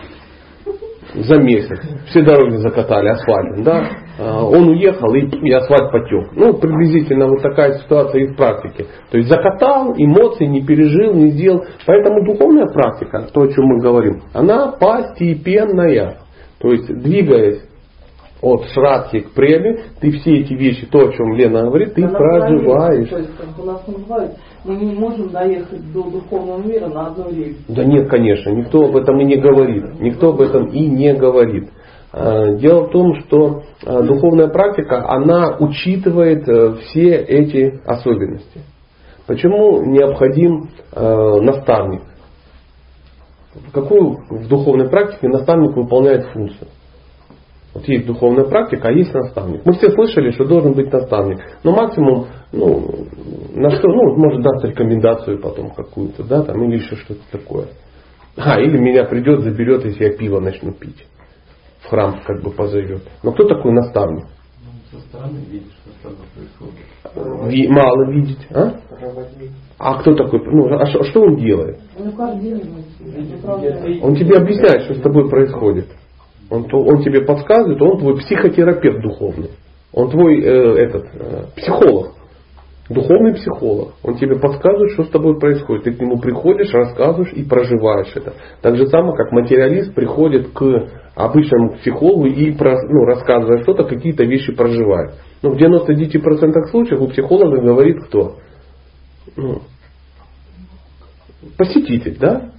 [1.16, 1.80] за месяц.
[2.08, 3.90] Все дороги закатали асфальтом, да.
[4.20, 6.32] А, Он уехал и, и асфальт потек.
[6.36, 8.88] Ну, приблизительно вот такая ситуация и в практике.
[9.12, 11.64] То есть закатал, эмоций не пережил, не сделал.
[11.86, 16.18] Поэтому духовная практика, то, о чем мы говорим, она постепенная.
[16.60, 17.62] То есть двигаясь
[18.44, 22.18] от шрадхи к преми, ты все эти вещи, то, о чем Лена говорит, ты Она
[22.20, 23.10] проживаешь.
[23.10, 24.34] То есть, как у нас называют,
[24.66, 27.60] мы не можем доехать до духовного мира на одной рельсе.
[27.70, 30.00] Да нет, конечно, никто об этом и не говорит.
[30.02, 31.70] Никто об этом и не говорит.
[32.12, 38.62] А, Дело в том, что а, духовная практика, она учитывает э, все эти особенности.
[39.26, 42.02] Почему необходим э, наставник?
[43.72, 46.68] Какую в духовной практике наставник выполняет функцию?
[47.74, 49.66] Вот есть духовная практика, а есть наставник.
[49.66, 51.40] Мы все слышали, что должен быть наставник.
[51.64, 53.08] Но максимум, ну,
[53.56, 57.66] на что, ну, может даст рекомендацию потом какую-то, да, там, или еще что-то такое.
[58.38, 61.06] А, или меня придет, заберет, если я пиво начну пить.
[61.82, 63.04] В храм как бы позовет.
[63.24, 64.26] Но кто такой наставник?
[64.64, 67.52] Ну, Со стороны видишь, что там происходит.
[67.52, 68.48] Ви- мало видеть.
[68.52, 68.74] А?
[69.80, 70.42] а кто такой?
[70.46, 71.80] Ну, а что, что он делает?
[71.98, 72.12] Ну.
[74.04, 75.88] Он тебе объясняет, что с тобой происходит.
[76.54, 79.50] Он, он тебе подсказывает, он твой психотерапевт духовный.
[79.92, 82.12] Он твой э, этот, э, психолог.
[82.90, 83.94] Духовный психолог.
[84.04, 85.86] Он тебе подсказывает, что с тобой происходит.
[85.86, 88.34] Ты к нему приходишь, рассказываешь и проживаешь это.
[88.62, 94.54] Так же самое, как материалист приходит к обычному психологу и ну, рассказывая что-то, какие-то вещи
[94.54, 95.16] проживает.
[95.42, 96.22] Но в 99%
[96.70, 98.36] случаев у психолога говорит кто?
[99.36, 99.62] Ну,
[101.58, 102.53] посетитель, да?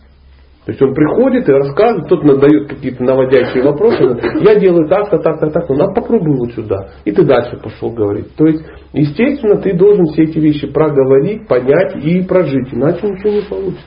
[0.65, 5.51] То есть он приходит и рассказывает, кто-то задает какие-то наводящие вопросы, я делаю так-то, так-то,
[5.51, 6.89] так-то, надо попробуй вот сюда.
[7.05, 8.35] И ты дальше пошел говорить.
[8.35, 13.43] То есть, естественно, ты должен все эти вещи проговорить, понять и прожить, иначе ничего не
[13.43, 13.85] получится.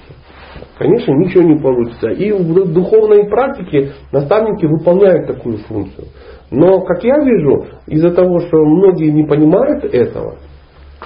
[0.77, 2.09] Конечно, ничего не получится.
[2.09, 6.09] И в духовной практике наставники выполняют такую функцию.
[6.51, 10.37] Но, как я вижу, из-за того, что многие не понимают этого,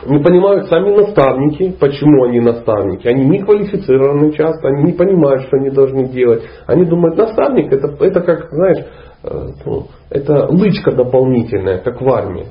[0.06, 3.08] не понимают сами наставники, почему они наставники.
[3.08, 6.44] Они не квалифицированы часто, они не понимают, что они должны делать.
[6.68, 8.86] Они думают, наставник это, это как, знаешь,
[9.24, 12.48] э, ну, это лычка дополнительная, как в армии.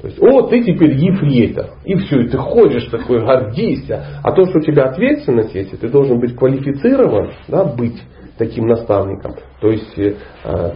[0.00, 1.66] То есть, о, ты теперь ефрейтор.
[1.84, 4.04] И все, и ты ходишь такой, гордишься.
[4.22, 8.02] А то, что у тебя ответственность есть, и ты должен быть квалифицирован, да, быть
[8.36, 9.34] таким наставником.
[9.60, 10.14] То есть, э,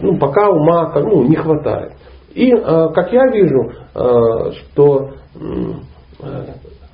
[0.01, 1.93] ну, пока ума ну, не хватает.
[2.33, 5.39] И, э, как я вижу, э, что э,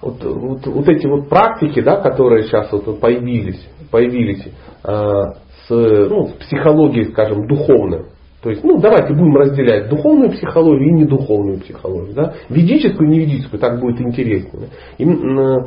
[0.02, 4.46] вот, вот, вот эти вот практики, да, которые сейчас вот появились, появились
[4.84, 5.22] э,
[5.68, 8.06] с ну, с психологией, скажем, духовной.
[8.44, 12.14] То есть, ну, давайте будем разделять духовную психологию и недуховную психологию.
[12.14, 12.34] Да?
[12.50, 14.68] Ведическую и неведическую, так будет интереснее.
[14.98, 15.64] И, м, э,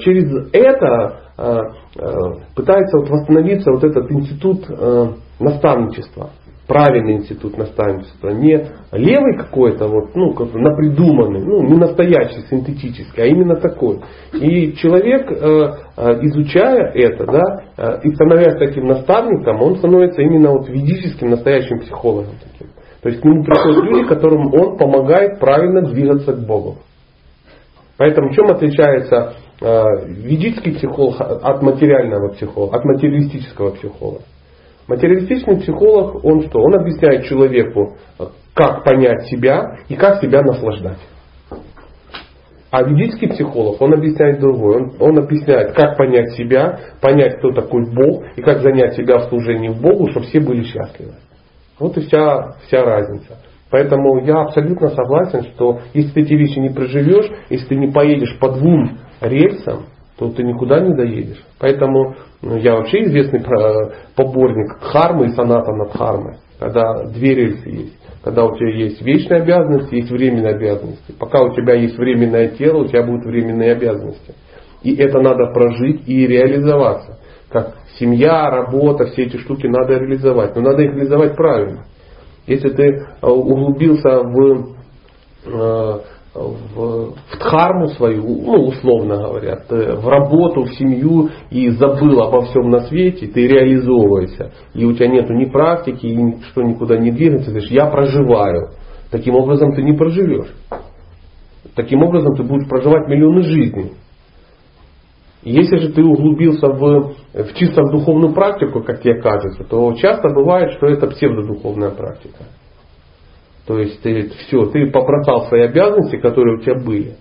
[0.00, 1.58] через это э,
[1.96, 2.16] э,
[2.54, 5.06] пытается вот восстановиться вот этот институт э,
[5.38, 6.30] наставничества.
[6.70, 8.28] Правильный институт наставничества.
[8.28, 13.98] Не левый какой-то, вот, ну, как напридуманный, ну, не настоящий, синтетический, а именно такой.
[14.34, 20.52] И человек, э, э, изучая это, да, э, и становясь таким наставником, он становится именно
[20.52, 22.34] вот ведическим настоящим психологом.
[22.40, 22.68] Таким.
[23.02, 26.76] То есть к нему приходят люди, которым он помогает правильно двигаться к Богу.
[27.98, 34.20] Поэтому в чем отличается ведический психолог от материального психолога, от материалистического психолога.
[34.90, 36.58] Материалистичный психолог, он что?
[36.58, 37.96] Он объясняет человеку,
[38.54, 40.98] как понять себя и как себя наслаждать.
[42.72, 44.78] А ведический психолог, он объясняет другое.
[44.78, 49.28] Он, он объясняет, как понять себя, понять, кто такой Бог, и как занять себя в
[49.28, 51.14] служении Богу, чтобы все были счастливы.
[51.78, 53.38] Вот и вся, вся разница.
[53.70, 58.36] Поэтому я абсолютно согласен, что если ты эти вещи не проживешь, если ты не поедешь
[58.40, 59.84] по двум рельсам,
[60.20, 61.42] то ты никуда не доедешь.
[61.58, 63.42] Поэтому ну, я вообще известный
[64.14, 67.98] поборник хармы и соната над хармой, когда две рельсы есть.
[68.22, 71.12] Когда у тебя есть вечные обязанности, есть временные обязанности.
[71.18, 74.34] Пока у тебя есть временное тело, у тебя будут временные обязанности.
[74.82, 77.18] И это надо прожить и реализоваться.
[77.48, 80.54] Как семья, работа, все эти штуки надо реализовать.
[80.54, 81.86] Но надо их реализовать правильно.
[82.46, 84.74] Если ты э, углубился в
[85.46, 86.00] э,
[86.34, 92.70] в, в дхарму свою, ну, условно говоря, в работу, в семью и забыл обо всем
[92.70, 97.46] на свете, ты реализовываешься, и у тебя нет ни практики, и что никуда не двигается,
[97.46, 98.70] ты говоришь, я проживаю.
[99.10, 100.54] Таким образом ты не проживешь.
[101.74, 103.92] Таким образом ты будешь проживать миллионы жизней.
[105.42, 110.72] Если же ты углубился в, в чисто духовную практику, как тебе кажется, то часто бывает,
[110.74, 112.44] что это псевдодуховная практика.
[113.70, 117.14] То есть ты все, ты побросал свои обязанности, которые у тебя были.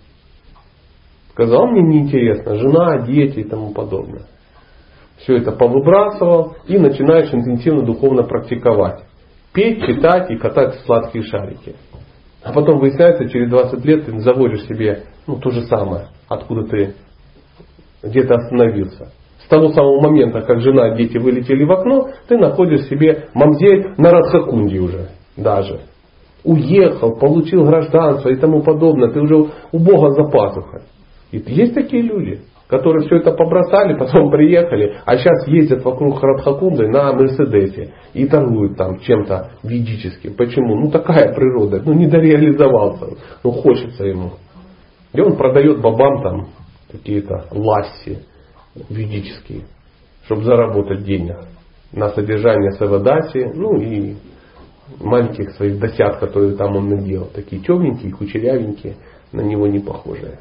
[1.30, 4.24] Сказал, мне неинтересно, жена, дети и тому подобное.
[5.18, 9.04] Все это повыбрасывал и начинаешь интенсивно духовно практиковать.
[9.54, 11.76] Петь, читать и катать сладкие шарики.
[12.44, 16.96] А потом выясняется, через 20 лет ты заводишь себе ну, то же самое, откуда ты
[18.02, 19.12] где-то остановился.
[19.46, 24.10] С того самого момента, как жена, дети вылетели в окно, ты находишь себе мамзель на
[24.10, 25.82] Радхакунде уже даже
[26.44, 29.36] уехал, получил гражданство и тому подобное, ты уже
[29.72, 30.82] у Бога за пазухой.
[31.32, 36.88] И есть такие люди, которые все это побросали, потом приехали, а сейчас ездят вокруг Радхакунды
[36.88, 40.36] на Мерседесе и торгуют там чем-то ведическим.
[40.36, 40.76] Почему?
[40.76, 44.34] Ну такая природа, ну не дореализовался, ну хочется ему.
[45.14, 46.48] И он продает бабам там
[46.92, 48.20] какие-то ласси
[48.90, 49.64] ведические,
[50.26, 51.38] чтобы заработать денег
[51.92, 54.16] на содержание Савадаси, ну и
[55.00, 57.26] маленьких своих досят, которые там он надел.
[57.34, 58.98] Такие темненькие, кучерявенькие,
[59.32, 60.40] на него не похожие.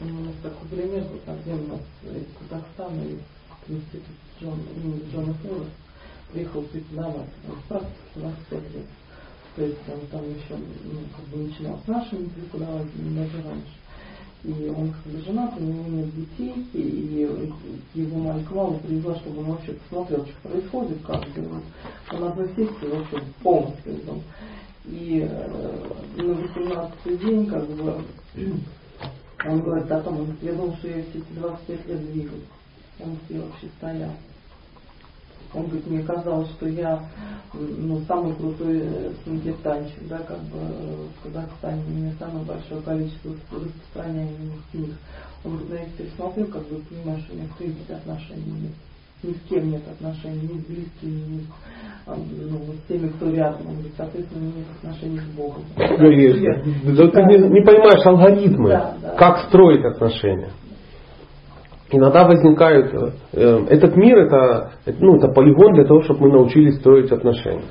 [0.00, 3.20] Ну, такой пример был один у нас из Казахстана, из
[3.68, 4.10] института
[4.40, 5.70] Джон, ну, Джона Форрест,
[6.32, 8.86] приехал преподавать, он старше 17 лет.
[9.56, 13.72] То есть он там еще ну, как бы начинал с нашими преподавателями даже раньше.
[14.44, 17.26] И он как бы женат, у него нет детей, и
[17.94, 21.62] его маленькая мама привезла, чтобы он вообще посмотрел, что происходит, как бы
[22.12, 24.22] он одной сессии вообще полностью дом.
[24.84, 28.02] И э, на 18 день, как бы,
[29.46, 32.44] он говорит о том, я думал, что я все эти 25 лет двигаюсь.
[33.00, 34.10] Он все вообще стоял.
[35.54, 37.00] Он говорит, мне казалось, что я
[37.54, 42.80] ну, самый крутой э, санкиртанщик, да, как бы э, в Казахстане у меня самое большое
[42.82, 44.90] количество распространяемых книг.
[45.44, 48.72] Он говорит, ну, я теперь смотрю, как бы понимаешь, что у меня принципе отношений нет.
[49.22, 51.46] Ни с кем нет отношений, ни с близкими, ни с,
[52.06, 53.68] ну, с теми, кто рядом.
[53.68, 55.62] Он говорит, соответственно, нет отношений с Богом.
[55.76, 56.94] Конечно.
[56.94, 59.14] Да, ты не, не понимаешь алгоритмы, да, да.
[59.16, 60.50] как строить отношения
[61.90, 63.14] иногда возникают...
[63.32, 67.64] Э, этот мир это, ну, это полигон для того, чтобы мы научились строить отношения.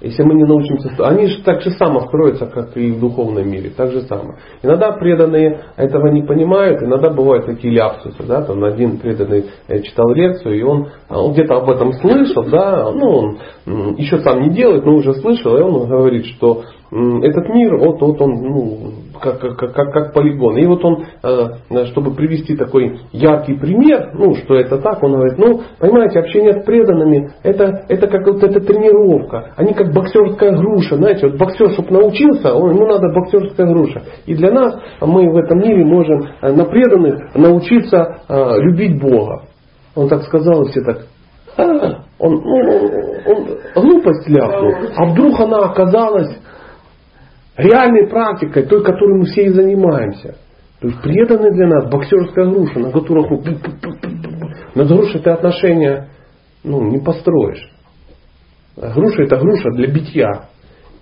[0.00, 0.90] Если мы не научимся...
[1.00, 3.70] Они же так же само строятся, как и в духовном мире.
[3.76, 4.36] Так же само.
[4.62, 6.80] Иногда преданные этого не понимают.
[6.80, 8.22] Иногда бывают такие ляпсусы.
[8.22, 8.42] Да?
[8.42, 12.44] Там один преданный э, читал лекцию, и он, он где-то об этом слышал.
[12.44, 12.92] Да?
[12.92, 13.08] Ну,
[13.66, 15.56] он еще сам не делает, но уже слышал.
[15.56, 20.56] И он говорит, что этот мир, вот, вот он, ну, как, как, как, как полигон.
[20.56, 25.38] И вот он, э, чтобы привести такой яркий пример, ну, что это так, он говорит,
[25.38, 29.52] ну, понимаете, общение с преданными, это, это как вот эта тренировка.
[29.56, 34.02] Они как боксерская груша, знаете, вот боксер, чтобы научился, он, ему надо боксерская груша.
[34.26, 39.42] И для нас, мы в этом мире можем э, на преданных научиться э, любить Бога.
[39.94, 40.98] Он так сказал, все так,
[41.56, 42.56] а, он, ну,
[43.26, 44.72] он глупость ляпнул.
[44.96, 46.38] А вдруг она оказалась
[47.58, 50.36] реальной практикой, той, которой мы все и занимаемся.
[50.80, 53.26] То есть преданный для нас боксерская груша, на которых.
[54.74, 56.08] На груше ты отношения
[56.62, 57.68] ну, не построишь.
[58.80, 60.48] А груша это груша для битья.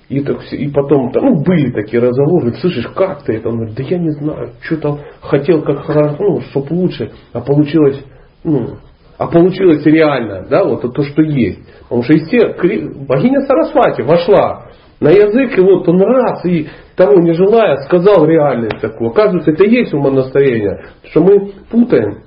[0.09, 3.49] И, так, и потом, ну, были такие разговоры, слышишь, как ты это?
[3.49, 8.05] Он говорит, да я не знаю, что-то хотел как хорошо, ну, чтобы лучше, а получилось,
[8.45, 8.77] ну,
[9.19, 11.59] а получилось реально, да, вот то, что есть.
[11.83, 14.66] Потому что из тех, богиня Сарасвати вошла
[15.01, 19.11] На язык, и вот он раз, и того не желая, сказал реальность такую.
[19.11, 20.87] Оказывается, это и есть умонастроение.
[21.05, 22.23] Что мы путаем.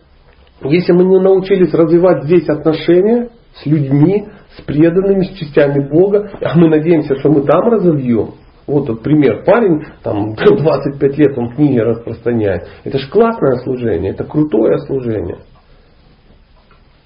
[0.63, 4.27] Если мы не научились развивать здесь отношения с людьми,
[4.57, 8.33] с преданными, с частями Бога, а мы надеемся, что мы там разовьем,
[8.67, 9.43] вот вот пример.
[9.45, 12.67] Парень, там 25 лет он книги распространяет.
[12.83, 15.39] Это же классное служение, это крутое служение.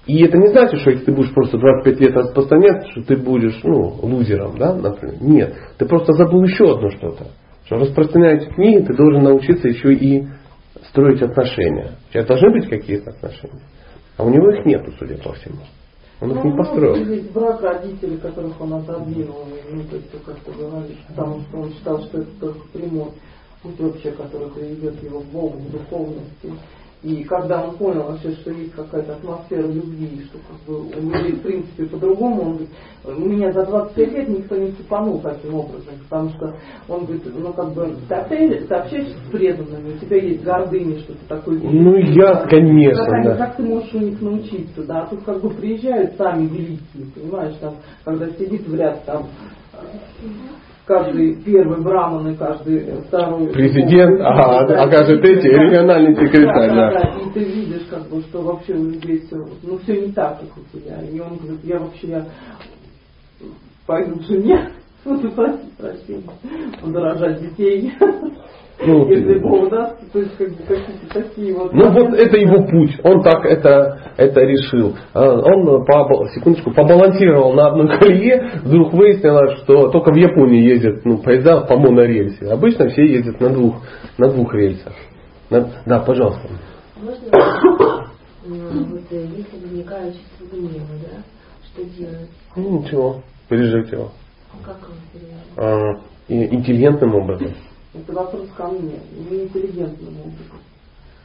[0.06, 3.58] И это не значит, что если ты будешь просто 25 лет распространять, что ты будешь
[3.62, 5.16] ну, лузером, да, например.
[5.20, 5.54] Нет.
[5.78, 7.28] Ты просто забыл еще одно что-то.
[7.64, 10.26] Что распространяя эти книги, ты должен научиться еще и
[10.88, 11.92] строить отношения.
[12.08, 13.62] У тебя должны быть какие-то отношения.
[14.18, 15.60] А у него их нету, судя по всему.
[16.20, 17.04] Он их ну, не построил.
[17.04, 21.72] Ведь брак родителей, которых он отодвинул, ну, то есть, как ты говоришь, потому что он
[21.72, 23.08] считал, что это только прямой
[23.62, 26.52] путь вообще, который приведет его к Богу, к духовности.
[27.04, 31.32] И когда он понял вообще, что есть какая-то атмосфера любви, что как бы у людей
[31.32, 32.70] в принципе по-другому, он говорит,
[33.04, 36.56] у меня за 25 лет никто не цепанул таким образом, потому что
[36.88, 41.12] он говорит, ну как бы ты ты общаешься с преданными, у тебя есть гордыня, что
[41.12, 43.36] ты такой Ну я, конечно, как, да.
[43.36, 47.56] как ты можешь у них научиться, да, а тут как бы приезжают сами великие, понимаешь,
[47.60, 49.26] там, когда сидит в ряд там
[50.86, 56.14] каждый первый браман и каждый второй Президент, ну, ага, да, а каждый третий да, региональный
[56.14, 60.06] секретарь, да, да, и ты видишь, как бы, что вообще у людей все, ну все
[60.06, 61.00] не так, как у тебя.
[61.02, 62.26] И он говорит, я вообще я
[63.86, 64.70] пойду к жене,
[65.04, 66.30] буду просить прощения,
[66.82, 67.92] буду рожать детей.
[68.80, 71.72] Ну, Если Бог даст, то есть как бы какие-то такие вот.
[71.72, 74.96] Ну вот это его путь, он так это, это решил.
[75.12, 81.04] А, Он, по, секундочку, побалансировал на одной колее, вдруг выяснилось, что только в Японии ездят
[81.04, 82.46] ну, поезда по монорельсе.
[82.46, 83.76] Обычно все ездят на двух,
[84.18, 84.92] на двух рельсах.
[85.50, 86.48] На- да, пожалуйста.
[86.96, 87.26] Можно
[88.46, 91.22] м, вот э, если возникает чувство гнева, да,
[91.64, 92.30] что делать?
[92.56, 94.10] Ну, ничего, пережить его.
[94.64, 95.44] Как его переживать?
[95.56, 97.54] А, и интеллигентным образом.
[97.94, 98.98] Это вопрос ко мне,
[99.30, 100.58] не интеллигентным образом.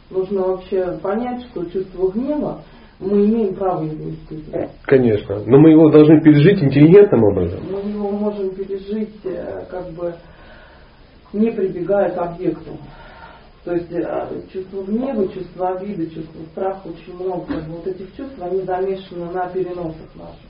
[0.10, 2.64] Нужно вообще понять, что чувство гнева
[3.00, 4.72] мы имеем право его испытывать.
[4.84, 5.40] Конечно.
[5.46, 7.62] Но мы его должны пережить интеллигентным образом.
[7.72, 10.14] Мы его можем пережить э, как бы
[11.34, 12.78] не прибегая к объекту.
[13.64, 18.62] То есть э, чувство гнева, чувство обиды, чувство страха, очень много вот этих чувств, они
[18.62, 20.49] замешаны на переносах наших.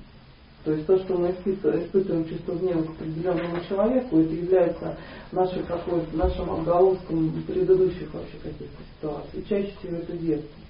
[0.63, 4.97] То есть то, что мы испытываем, испытываем чувство гнева к определенному человеку, это является
[5.31, 9.39] нашей какой-то, нашим отголоском предыдущих вообще каких-то ситуаций.
[9.39, 10.61] И чаще всего это детство.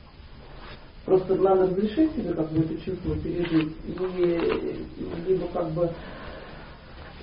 [1.05, 5.89] Просто надо разрешить себе как бы это чувство пережить и либо как бы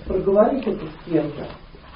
[0.07, 1.47] проговорить это с кем-то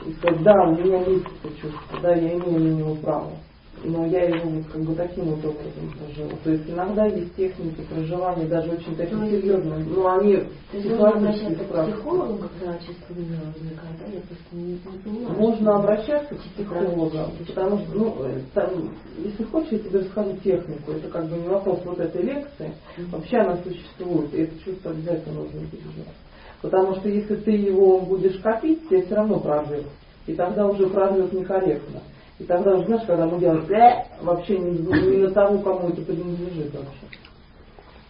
[0.07, 3.33] и сказать, да, у меня есть это чувство, да, я имею на него право.
[3.83, 6.33] Но я его вот как бы таким вот образом прожила.
[6.45, 9.85] То есть иногда есть техники проживания, даже очень такие есть, серьезные.
[9.85, 11.93] Но они То есть можно психологически обращаться к правы.
[11.93, 12.39] психологу,
[12.87, 14.07] чувство гнева возникает, да?
[14.13, 15.39] Я просто не, не понимаю.
[15.39, 17.13] Можно обращаться к психологу,
[17.47, 20.93] потому что, ну, э, там, если хочешь, я тебе расскажу технику.
[20.93, 22.73] Это как бы не вопрос вот этой лекции.
[23.11, 26.17] Вообще она существует, и это чувство обязательно нужно переживать.
[26.61, 29.87] Потому что если ты его будешь копить, тебе все равно прорвет.
[30.27, 32.03] И тогда уже прорвет некорректно.
[32.41, 36.01] И тогда уже, знаешь, когда мы делаем «э», вообще не, не на того, кому это
[36.01, 37.07] принадлежит вообще.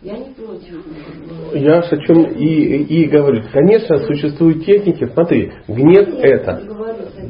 [0.03, 0.83] Я не против.
[1.53, 3.43] Я о чем и, и говорю.
[3.53, 5.05] Конечно, существуют техники.
[5.13, 6.63] Смотри, гнев Нет, это.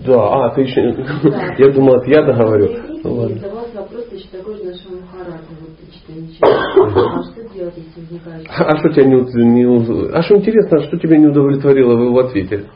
[0.06, 0.92] Да, а, ты еще...
[0.92, 1.54] Да.
[1.58, 2.68] Я думал, это я договорю.
[3.02, 3.38] Ну, ладно.
[3.38, 7.08] задавался вопрос точно такой же нашему Махараджу, вот ты читаешь ничего.
[7.18, 10.82] А что делать, если возникает А что тебя не, уд- не А что интересно, а
[10.84, 12.66] что тебя не удовлетворило в его ответе?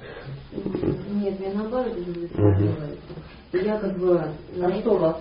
[1.12, 2.60] Нет, меня наоборот удовлетворяет.
[2.60, 2.83] И
[3.62, 4.20] я как бы...
[4.56, 5.16] на А что вас?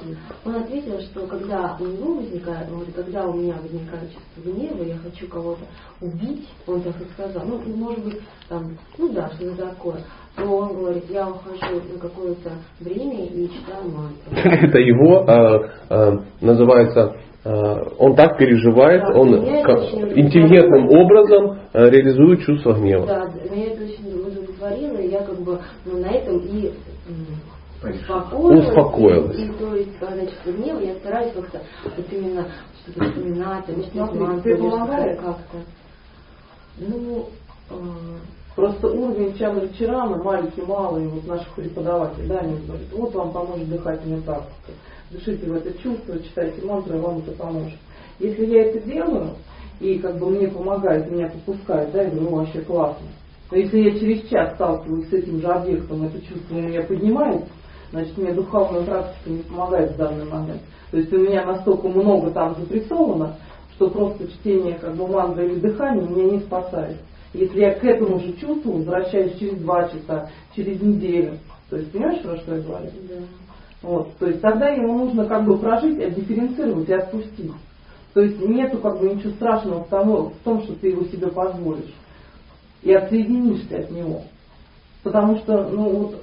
[0.46, 4.84] Он ответил, что когда у него возникает, он говорит, когда у меня возникает чувство гнева,
[4.84, 5.64] я хочу кого-то
[6.02, 8.20] убить, он так и сказал, ну, может быть,
[8.50, 9.98] там, ну да, что-то такое,
[10.36, 14.32] то он говорит, я ухожу на какое-то время и читаю мантру.
[14.68, 17.16] Это его а, а, называется,
[17.46, 23.06] а, он так переживает, Да, он интеллигентным образом реализует чувство гнева.
[23.06, 26.72] Да, меня это очень удовлетворило, и я как бы ну, на этом и
[27.92, 28.68] успокоилась.
[28.68, 29.40] Успокоилась.
[29.40, 32.48] И, то есть, когда чувство гнева, я стараюсь как-то вот именно
[32.84, 35.20] что-то вспоминать, там, читать Смотри, помогает?
[35.20, 35.58] как-то.
[36.78, 37.30] Ну,
[37.70, 37.76] э,
[38.56, 43.68] Просто уровень Чамры Чарана, маленький, малый, вот наших преподавателей, да, они говорят, вот вам поможет
[43.68, 44.72] дыхательная практика.
[45.10, 47.80] Дышите в это чувство, читайте мантры, вам это поможет.
[48.20, 49.32] Если я это делаю,
[49.80, 53.08] и как бы мне помогает, меня попускает, да, я говорю, ну вообще классно.
[53.50, 57.50] Но если я через час сталкиваюсь с этим же объектом, это чувство у меня поднимается,
[57.94, 60.61] значит мне духовная практика не помогает в данный момент.
[60.90, 63.36] То есть у меня настолько много там запрессовано,
[63.76, 66.98] что просто чтение как бы мантры или дыхания меня не спасает.
[67.34, 71.38] Если я к этому же чувству возвращаюсь через два часа, через неделю,
[71.70, 72.90] то есть понимаешь, про что я говорю?
[73.10, 73.15] Да.
[73.84, 77.52] Вот, то есть тогда ему нужно как бы прожить, дифференцировать и отпустить.
[78.14, 81.28] То есть нету как бы ничего страшного в том, в том, что ты его себе
[81.28, 81.94] позволишь.
[82.82, 84.24] И отсоединишься от него.
[85.04, 86.16] Потому что, ну вот,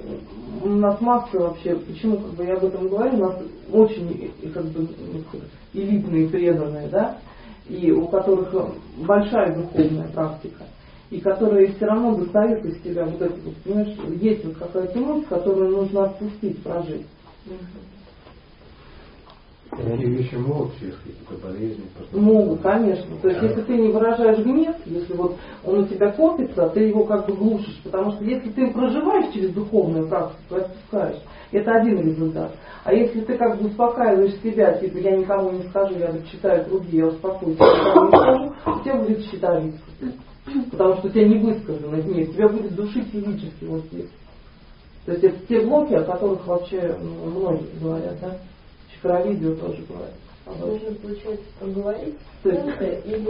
[0.64, 3.36] у нас масса вообще, почему как бы я об этом говорю, у нас
[3.70, 4.88] очень как бы
[5.74, 7.18] элитные преданные, да,
[7.68, 8.54] и у которых
[8.96, 10.64] большая духовная практика,
[11.10, 15.26] и которые все равно достают из себя вот это вот, понимаешь, есть вот какая-то мысль,
[15.28, 17.06] которую нужно отпустить, прожить.
[19.70, 21.84] Такие вещи могут через какие-то болезни?
[22.12, 23.16] Могут, конечно.
[23.22, 27.04] То есть, если ты не выражаешь гнев, если вот он у тебя копится, ты его
[27.04, 27.80] как бы глушишь.
[27.84, 31.22] Потому что если ты проживаешь через духовную практику, то отпускаешь.
[31.52, 32.52] Это один результат.
[32.84, 36.96] А если ты как бы успокаиваешь себя, типа я никому не скажу, я читаю круги,
[36.96, 39.80] я успокоюсь, я никому не скажу, у тебя будет щитовидка.
[40.70, 44.10] Потому что у тебя не высказано гнев, тебя будет душить физически вот здесь.
[45.06, 48.36] То есть это те блоки, о которых вообще ну, многие говорят, да?
[49.02, 50.14] Про видео тоже говорят.
[50.58, 52.14] Нужно, получается, поговорить.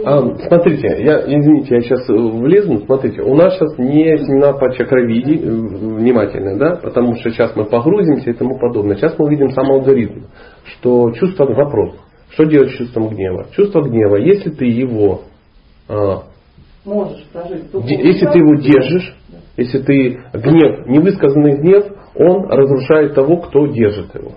[0.05, 2.79] А, смотрите, я, извините, я сейчас влезу.
[2.85, 7.65] Смотрите, у нас сейчас не семена по чакровиде, э, внимательно, да, потому что сейчас мы
[7.65, 8.95] погрузимся и тому подобное.
[8.95, 10.23] Сейчас мы увидим сам алгоритм,
[10.65, 11.95] что чувство, вопрос,
[12.31, 13.47] что делать с чувством гнева?
[13.51, 15.21] Чувство гнева, если ты его
[15.87, 16.23] а,
[16.85, 17.65] можешь прожить.
[17.73, 19.15] Если ты его держишь,
[19.57, 21.85] если ты гнев, невысказанный гнев,
[22.15, 24.31] он разрушает того, кто держит его.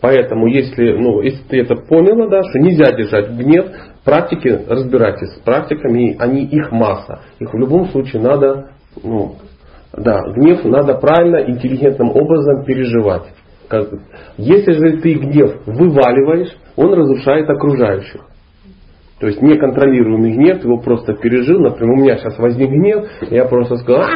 [0.00, 3.66] Поэтому, если, ну, если ты это поняла, да, что нельзя держать гнев,
[4.04, 7.20] практики, разбирайтесь с практиками, они, их масса.
[7.38, 8.70] Их в любом случае надо,
[9.02, 9.34] ну,
[9.92, 13.24] да, гнев надо правильно, интеллигентным образом переживать.
[13.68, 13.88] Как,
[14.38, 18.22] если же ты гнев вываливаешь, он разрушает окружающих.
[19.20, 21.60] То есть неконтролируемый гнев, его просто пережил.
[21.60, 24.06] Например, у меня сейчас возник гнев, я просто сказал,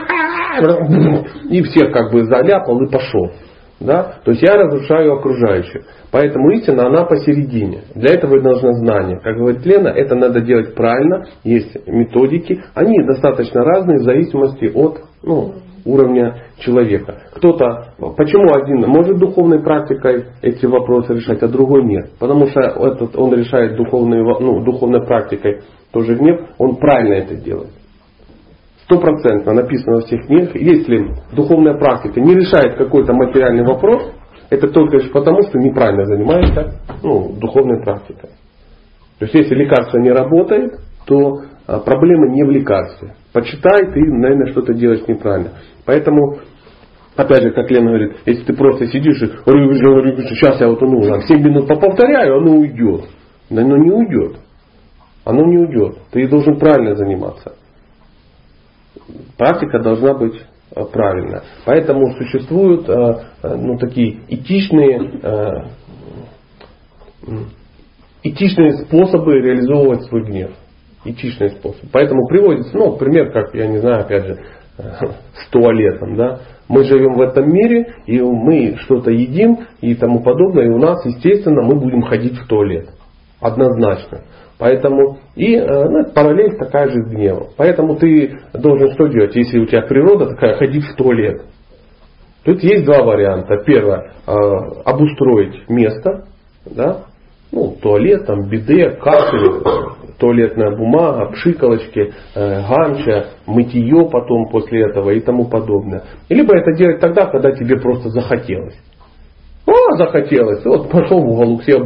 [1.50, 3.30] и всех как бы заляпал и пошел.
[3.80, 4.20] Да?
[4.24, 5.82] То есть я разрушаю окружающих.
[6.10, 7.82] Поэтому истина, она посередине.
[7.94, 9.18] Для этого нужно знание.
[9.20, 11.24] Как говорит Лена, это надо делать правильно.
[11.42, 12.62] Есть методики.
[12.74, 17.22] Они достаточно разные в зависимости от ну, уровня человека.
[17.34, 22.10] Кто-то, почему один может духовной практикой эти вопросы решать, а другой нет?
[22.18, 27.70] Потому что этот, он решает духовной, ну, духовной практикой тоже гнев, он правильно это делает
[28.84, 34.12] стопроцентно написано во всех книгах, если духовная практика не решает какой-то материальный вопрос,
[34.50, 38.30] это только лишь потому, что неправильно занимается ну, духовной практикой.
[39.18, 40.74] То есть если лекарство не работает,
[41.06, 43.14] то а, проблема не в лекарстве.
[43.32, 45.52] Почитай, ты, наверное, что-то делаешь неправильно.
[45.86, 46.38] Поэтому,
[47.16, 51.40] опять же, как Лена говорит, если ты просто сидишь и сейчас я вот ну, 7
[51.40, 53.06] минут поповторяю, оно уйдет.
[53.50, 54.36] Но оно не уйдет.
[55.24, 55.98] Оно не уйдет.
[56.10, 57.54] Ты должен правильно заниматься
[59.36, 60.34] практика должна быть
[60.74, 61.42] э, правильная.
[61.64, 62.92] Поэтому существуют э,
[63.42, 65.70] э, ну, такие этичные,
[68.22, 70.50] этичные способы реализовывать свой гнев.
[71.04, 71.84] Этичный способ.
[71.92, 74.38] Поэтому приводится, ну, пример, как, я не знаю, опять же,
[74.78, 76.40] с туалетом, да.
[76.66, 81.04] Мы живем в этом мире, и мы что-то едим и тому подобное, и у нас,
[81.04, 82.88] естественно, мы будем ходить в туалет.
[83.40, 84.22] Однозначно.
[84.58, 87.48] Поэтому и э, ну, параллель такая же с гневом.
[87.56, 91.42] Поэтому ты должен что делать, если у тебя природа такая, ходить в туалет.
[92.44, 93.62] Тут есть два варианта.
[93.64, 94.32] Первое, э,
[94.84, 96.26] обустроить место,
[96.66, 97.04] да,
[97.50, 99.62] ну, туалет, там, биде, кафель,
[100.18, 106.02] туалетная бумага, пшикалочки, э, ганча, мытье потом после этого и тому подобное.
[106.28, 108.76] Либо это делать тогда, когда тебе просто захотелось.
[109.66, 111.78] О, захотелось, вот пошел в уголок, себе,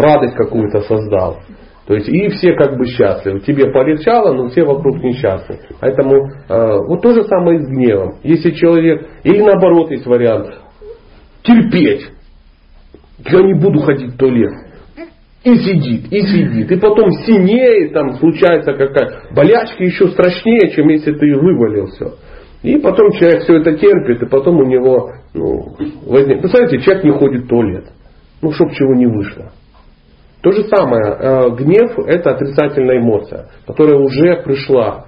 [0.00, 1.38] радость какую-то создал.
[1.86, 3.40] То есть и все как бы счастливы.
[3.40, 5.58] Тебе полегчало, но все вокруг несчастны.
[5.80, 8.16] Поэтому э, вот то же самое и с гневом.
[8.22, 10.54] Если человек, или наоборот есть вариант,
[11.42, 12.10] терпеть.
[13.26, 14.52] Я не буду ходить в туалет.
[15.44, 16.70] И сидит, и сидит.
[16.70, 22.16] И потом синеет, там случается какая болячка еще страшнее, чем если ты вывалил все.
[22.62, 25.76] И потом человек все это терпит, и потом у него ну,
[26.06, 26.40] возник.
[26.40, 27.84] Представляете, человек не ходит в туалет.
[28.42, 29.52] Ну, чтоб чего не вышло.
[30.42, 35.06] То же самое, э, гнев это отрицательная эмоция, которая уже пришла.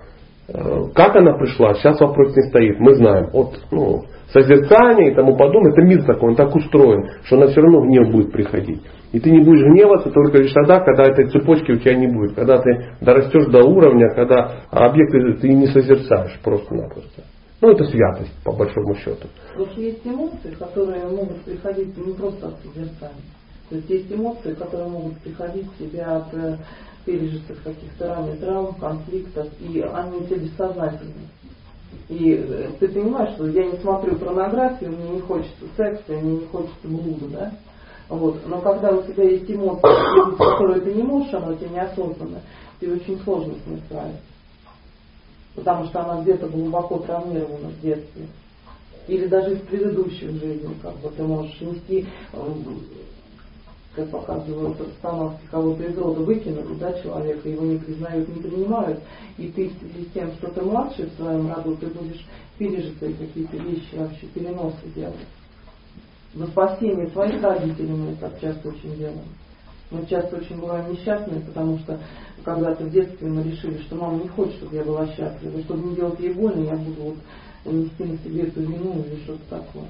[0.48, 2.80] Э, как она пришла, сейчас вопрос не стоит.
[2.80, 4.02] Мы знаем от ну,
[4.32, 5.70] созерцания и тому подобное.
[5.70, 8.82] Это мир такой, он так устроен, что она все равно гнев будет приходить.
[9.12, 12.34] И ты не будешь гневаться только лишь тогда, когда этой цепочки у тебя не будет.
[12.34, 17.22] Когда ты дорастешь до уровня, когда объекты ты не созерцаешь просто-напросто.
[17.60, 19.28] Ну, это святость, по большому счету.
[19.50, 23.22] Потому что есть эмоции, которые могут приходить не просто от созерцания.
[23.70, 26.58] То есть есть эмоции, которые могут приходить в тебя от э,
[27.04, 31.28] пережитых каких-то ранее травм, конфликтов, и они у тебя бессознательные.
[32.08, 36.46] И э, ты понимаешь, что я не смотрю порнографию, мне не хочется секса, мне не
[36.46, 37.52] хочется блуда, да?
[38.08, 38.44] Вот.
[38.44, 42.40] Но когда у тебя есть эмоции, которые ты не можешь, она у тебя неосознанно,
[42.80, 44.20] тебе очень сложно с ней справиться.
[45.54, 48.26] Потому что она где-то глубоко травмирована в детстве.
[49.06, 52.06] Или даже из предыдущих жизней, как бы ты можешь нести
[53.94, 59.00] как показывают установки, кого-то из рода выкинули, да, человека, его не признают, не принимают,
[59.36, 62.24] и ты в связи с тем, что ты младший в своем роду, ты будешь
[62.56, 65.16] пережитые какие-то вещи вообще, переносы делать.
[66.34, 69.18] За спасение своих родителей мы так часто очень делаем.
[69.90, 71.98] Мы часто очень бываем несчастны, потому что
[72.44, 75.96] когда-то в детстве мы решили, что мама не хочет, чтобы я была счастлива, чтобы не
[75.96, 77.16] делать ей больно, я буду
[77.64, 79.88] вот нести на себе эту вину или что-то такое.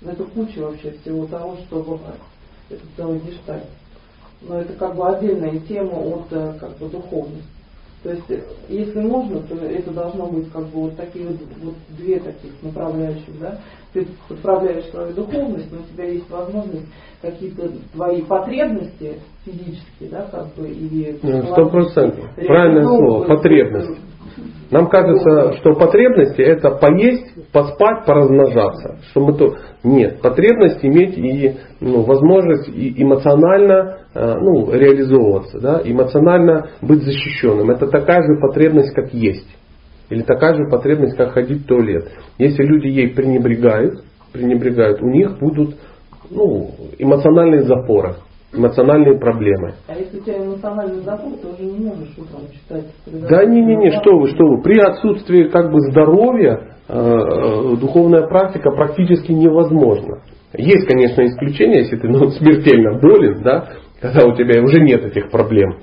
[0.00, 2.20] Это куча вообще всего того, что бывает
[2.70, 3.64] это целый гештальт.
[4.42, 7.48] Но это как бы отдельная тема от э, как бы духовности.
[8.04, 11.74] То есть, э, если можно, то это должно быть как бы вот такие вот, вот
[11.96, 13.58] две таких направляющих, да.
[13.94, 16.86] Ты подправляешь свою духовность, но у тебя есть возможность
[17.22, 22.24] какие-то твои потребности физические, да, как бы или ну, сто процентов.
[22.36, 23.24] Правильное слово.
[23.24, 23.98] Потребность.
[24.74, 28.96] Нам кажется, что потребности это поесть, поспать, поразмножаться.
[29.10, 29.54] Что мы то...
[29.84, 37.70] Нет, потребность иметь и ну, возможность и эмоционально э, ну, реализовываться, да, эмоционально быть защищенным.
[37.70, 39.46] Это такая же потребность, как есть.
[40.10, 42.08] Или такая же потребность, как ходить в туалет.
[42.38, 44.02] Если люди ей пренебрегают,
[44.32, 45.76] пренебрегают, у них будут
[46.32, 48.16] ну, эмоциональные запоры
[48.56, 49.74] эмоциональные проблемы.
[49.86, 52.84] А если у тебя эмоциональный запор, ты уже не можешь утром читать.
[53.28, 54.62] Да не, не, не, что вы, что вы.
[54.62, 60.22] При отсутствии как бы здоровья э, э, духовная практика практически невозможна.
[60.56, 63.68] Есть, конечно, исключения, если ты ну, смертельно болен, да,
[64.00, 65.78] когда у тебя уже нет этих проблем,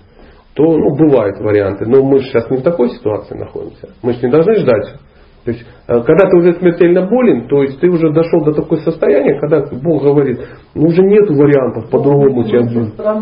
[0.54, 1.86] то ну, бывают варианты.
[1.86, 3.90] Но мы же сейчас не в такой ситуации находимся.
[4.02, 4.96] Мы же не должны ждать
[5.44, 8.80] то есть, э, когда ты уже смертельно болен, то есть ты уже дошел до такого
[8.80, 10.40] состояния, когда Бог говорит,
[10.76, 12.62] ну уже нет вариантов по-другому тебя.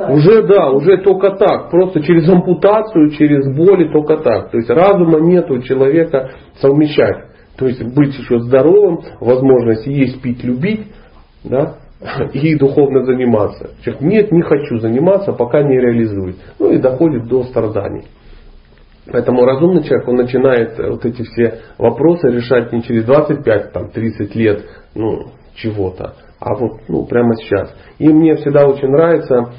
[0.09, 4.51] Уже да, уже только так, просто через ампутацию, через боли только так.
[4.51, 7.29] То есть разума нет у человека совмещать.
[7.57, 10.87] То есть быть еще здоровым, возможность есть, пить, любить,
[11.43, 11.75] да,
[12.33, 13.71] и духовно заниматься.
[13.81, 16.35] Человек, нет, не хочу заниматься, пока не реализует.
[16.59, 18.05] Ну и доходит до страданий.
[19.11, 24.35] Поэтому разумный человек, он начинает вот эти все вопросы решать не через 25, там, 30
[24.35, 24.65] лет,
[24.95, 27.73] ну, чего-то, а вот, ну, прямо сейчас.
[27.97, 29.53] И мне всегда очень нравится,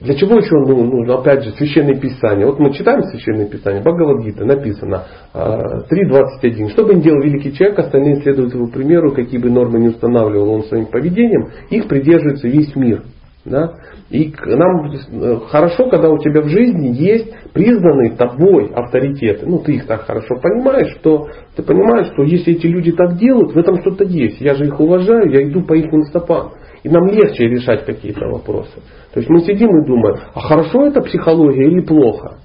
[0.00, 2.46] для чего еще ну, нужно, опять же, священное писание.
[2.46, 5.04] Вот мы читаем священное писание, Бхагавадгита, написано
[5.34, 6.70] 3.21.
[6.70, 10.50] Что бы ни делал великий человек, остальные следуют его примеру, какие бы нормы не устанавливал
[10.50, 13.04] он своим поведением, их придерживается весь мир.
[13.44, 13.74] Да?
[14.10, 19.46] И нам э, хорошо, когда у тебя в жизни есть признанные тобой авторитеты.
[19.46, 23.54] Ну, ты их так хорошо понимаешь, что ты понимаешь, что если эти люди так делают,
[23.54, 24.40] в этом что-то есть.
[24.40, 26.52] Я же их уважаю, я иду по их стопам.
[26.82, 28.74] И нам легче решать какие-то вопросы.
[29.12, 32.40] То есть мы сидим и думаем, а хорошо это психология или плохо?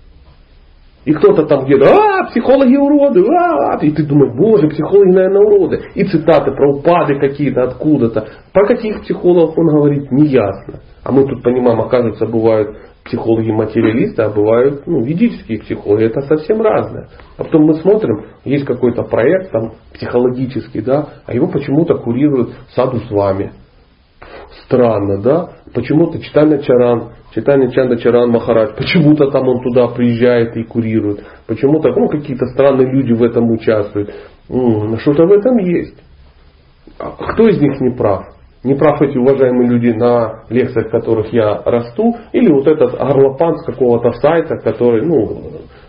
[1.04, 5.82] И кто-то там где-то, а, психологи уроды, а, и ты думаешь, боже, психологи, наверное, уроды.
[5.96, 8.28] И цитаты про упады какие-то откуда-то.
[8.54, 10.82] Про каких психологов он говорит, неясно.
[11.04, 16.06] А мы тут понимаем, оказывается, бывают психологи-материалисты, а бывают ну, ведические психологи.
[16.06, 17.08] Это совсем разное.
[17.38, 23.00] А потом мы смотрим, есть какой-то проект там психологический, да, а его почему-то курирует саду
[23.00, 23.52] с вами.
[24.66, 25.50] Странно, да?
[25.74, 31.24] Почему-то Читальна Чаран, Читальна Чанда Чаран Махарадж, почему-то там он туда приезжает и курирует.
[31.48, 34.14] Почему-то ну, какие-то странные люди в этом участвуют.
[34.48, 35.96] Что-то в этом есть.
[36.98, 38.26] А кто из них не прав?
[38.64, 43.66] Не прав эти уважаемые люди на лекциях, которых я расту, или вот этот горлопан с
[43.66, 45.42] какого-то сайта, который, ну,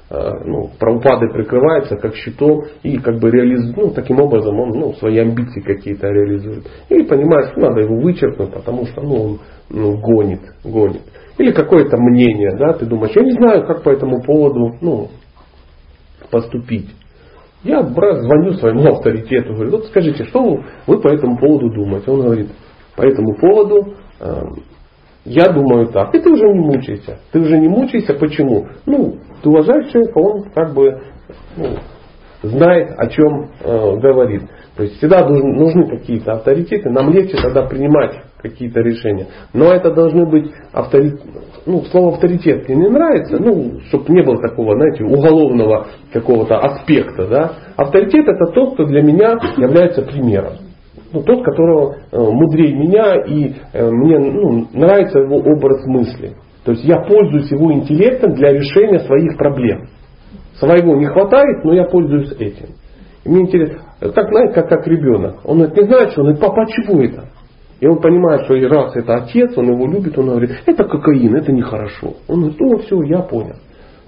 [0.08, 4.92] э, ну, правопады прикрывается как щитом и как бы реализует, ну, таким образом он ну,
[4.94, 6.64] свои амбиции какие-то реализует.
[6.88, 9.38] И понимает, что надо его вычеркнуть, потому что ну, он
[9.68, 11.02] ну, гонит, гонит.
[11.38, 15.08] Или какое-то мнение, да, ты думаешь, я не знаю, как по этому поводу ну,
[16.30, 16.90] поступить.
[17.62, 22.10] Я брат, звоню своему авторитету, говорю, вот скажите, что вы, по этому поводу думаете?
[22.10, 22.48] Он говорит,
[22.96, 24.42] по этому поводу э,
[25.26, 26.14] я думаю так.
[26.14, 27.18] И ты уже не мучайся.
[27.32, 28.14] Ты уже не мучайся.
[28.14, 28.66] Почему?
[28.86, 31.02] Ну, ты уважаешь человека, он как бы
[31.56, 31.76] ну,
[32.42, 34.42] знает, о чем э, говорит.
[34.76, 36.88] То есть всегда нужны какие-то авторитеты.
[36.88, 39.26] Нам легче тогда принимать какие-то решения.
[39.52, 41.22] Но это должны быть авторитеты.
[41.66, 47.26] Ну, слово авторитет мне не нравится, ну, чтобы не было такого, знаете, уголовного какого-то аспекта.
[47.26, 47.52] Да?
[47.76, 50.54] Авторитет это тот, кто для меня является примером.
[51.12, 56.34] Ну, тот, которого э, мудрее меня и э, мне ну, нравится его образ мысли.
[56.64, 59.88] То есть я пользуюсь его интеллектом для решения своих проблем.
[60.54, 62.74] Своего не хватает, но я пользуюсь этим.
[63.24, 65.40] И мне интересно, так знаете, как, как ребенок.
[65.44, 67.24] Он говорит, не знает, что он говорит, папа, а чего это?
[67.80, 71.50] И он понимает, что раз это отец, он его любит, он говорит, это кокаин, это
[71.50, 72.14] нехорошо.
[72.28, 73.56] Он говорит, ну все, я понял.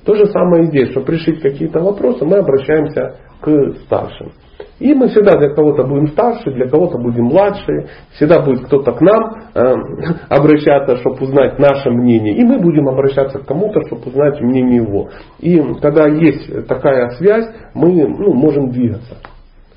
[0.04, 4.32] То же самое здесь, чтобы решить какие-то вопросы, мы обращаемся к старшим.
[4.78, 9.00] И мы всегда для кого-то будем старше, для кого-то будем младше, всегда будет кто-то к
[9.00, 9.74] нам э,
[10.28, 15.08] обращаться, чтобы узнать наше мнение, и мы будем обращаться к кому-то, чтобы узнать мнение его.
[15.38, 19.18] И когда есть такая связь, мы ну, можем двигаться.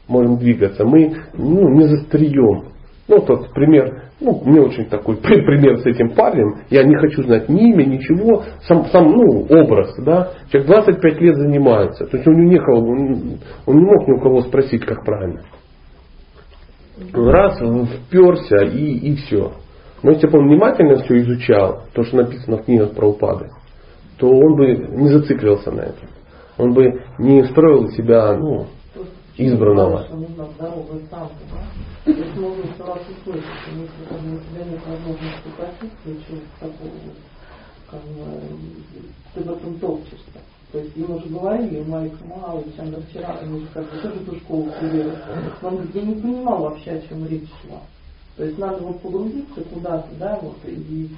[0.07, 0.85] Можем двигаться.
[0.85, 2.74] Мы ну, не застреем.
[3.07, 6.55] Ну, тот пример, ну, мне очень такой пример с этим парнем.
[6.69, 8.43] Я не хочу знать ни имя, ничего.
[8.67, 10.31] Сам, сам ну, образ, да.
[10.51, 12.05] Человек 25 лет занимается.
[12.07, 15.41] То есть он не, ехал, он не мог ни у кого спросить, как правильно.
[17.13, 19.51] Раз, вперся и, и все.
[20.01, 23.49] Но если бы он внимательно все изучал, то, что написано в книгах про упады,
[24.17, 26.09] то он бы не зациклился на этом.
[26.57, 28.67] Он бы не строил себя ну,
[29.35, 30.05] избранного.
[32.05, 36.91] Есть можно стараться услышать, если бы, у тебя нет возможности почувствовать чего-то такого,
[37.89, 38.23] как бы,
[39.33, 40.39] ты в этом топчешься.
[40.71, 44.35] То есть ему уже говорили, Майк Мау, Александр вчера, они же как бы тоже эту
[44.35, 45.11] школу привели.
[45.61, 47.81] Он говорит, я не понимал вообще, о чем речь шла.
[48.37, 51.09] То есть надо вот погрузиться куда-то, да, вот, и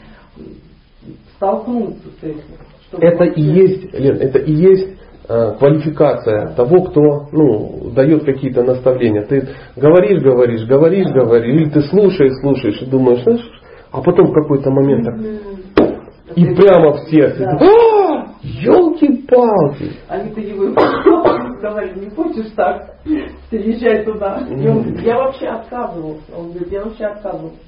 [1.36, 2.44] столкнуться с этим.
[2.88, 4.96] чтобы Это и есть, Лен, это и есть э,
[5.28, 9.24] квалификация того, кто ну, дает какие-то наставления.
[9.24, 13.46] Ты говоришь, говоришь, говоришь, говоришь, или ты слушаешь, слушаешь и думаешь, знаешь,
[13.92, 15.86] а потом в какой-то момент так,
[16.36, 17.40] и прямо в сердце.
[17.40, 17.58] Да.
[17.60, 19.92] А, елки-палки.
[20.08, 20.72] Они-то его
[21.58, 22.96] сказали, не хочешь так,
[23.50, 24.48] переезжай туда.
[24.50, 26.36] И он говорит, я вообще отказывался.
[26.38, 27.60] Он говорит, я вообще отказывался.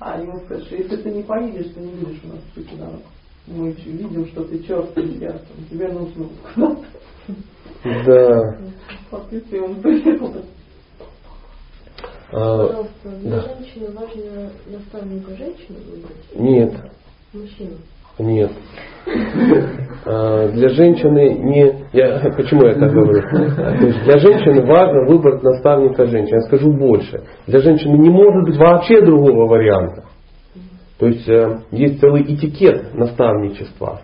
[0.00, 3.02] А ему сказали, что если ты не поедешь, ты не будешь у нас претендент.
[3.50, 5.40] Мы видим, что ты черт сердцем.
[5.70, 6.84] Тебе нужно куда-то.
[8.06, 8.58] Да.
[12.30, 13.40] А, Пожалуйста, для да.
[13.40, 16.36] женщины важно наставника женщину выбрать?
[16.36, 16.74] Нет,
[17.32, 17.76] Мужчину.
[18.18, 18.50] нет.
[20.04, 21.86] А, Для женщины не...
[21.94, 23.22] Я, почему я так говорю?
[23.22, 26.36] То есть для женщины важно выбрать наставника женщины.
[26.36, 27.22] Я скажу больше.
[27.46, 30.04] Для женщины не может быть вообще другого варианта.
[30.98, 34.00] То есть э, есть целый этикет наставничества.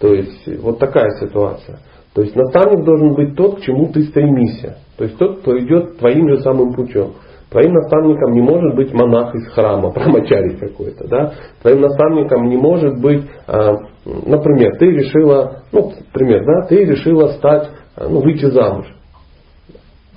[0.00, 1.80] То есть вот такая ситуация.
[2.14, 4.78] То есть наставник должен быть тот, к чему ты стремишься.
[4.96, 7.12] То есть тот, кто идет твоим же самым путем.
[7.50, 11.08] Твоим наставником не может быть монах из храма, промочарий какой-то.
[11.08, 11.32] Да?
[11.62, 13.74] Твоим наставником не может быть, а,
[14.04, 18.86] например, ты решила, ну, пример, да, ты решила стать, ну, выйти замуж.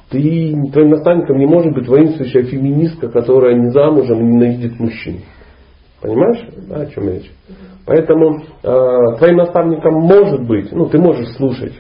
[0.10, 5.22] Ты, твоим наставником не может быть воинствующая феминистка, которая не замужем и ненавидит мужчин.
[6.02, 7.32] Понимаешь, да, о чем речь?
[7.86, 11.74] Поэтому э, твоим наставником может быть, ну ты можешь слушать,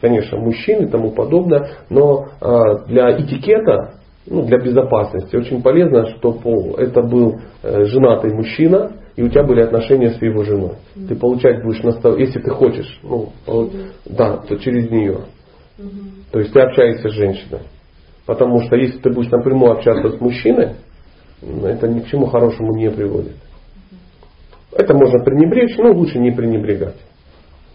[0.00, 3.94] конечно, мужчин и тому подобное, но э, для этикета,
[4.26, 9.62] ну, для безопасности очень полезно, чтобы это был э, женатый мужчина, и у тебя были
[9.62, 10.72] отношения с его женой.
[11.08, 12.18] Ты получать будешь настав...
[12.18, 13.70] если ты хочешь, ну, пол-
[14.04, 15.20] да, то через нее.
[16.32, 17.60] То есть ты общаешься с женщиной.
[18.26, 20.72] Потому что если ты будешь напрямую общаться с мужчиной,
[21.40, 23.36] ну, это ни к чему хорошему не приводит.
[24.78, 26.96] Это можно пренебречь, но лучше не пренебрегать.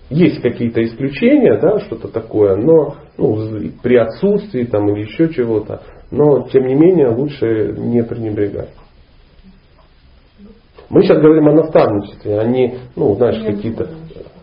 [0.09, 3.37] Есть какие-то исключения, да, что-то такое, но ну,
[3.81, 8.69] при отсутствии там, или еще чего-то, но тем не менее лучше не пренебрегать.
[10.89, 13.87] Мы сейчас говорим о наставничестве, а не, ну, знаешь, какие-то...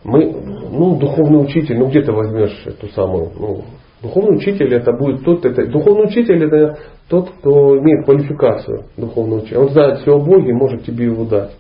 [0.05, 0.33] Мы,
[0.71, 3.65] ну, духовный учитель, ну где ты возьмешь эту самую, ну,
[4.03, 6.79] духовный учитель это будет тот, это, духовный учитель это
[7.11, 9.61] тот, кто имеет квалификацию духовного учителя.
[9.61, 11.51] Он знает все о Боге и может тебе его дать.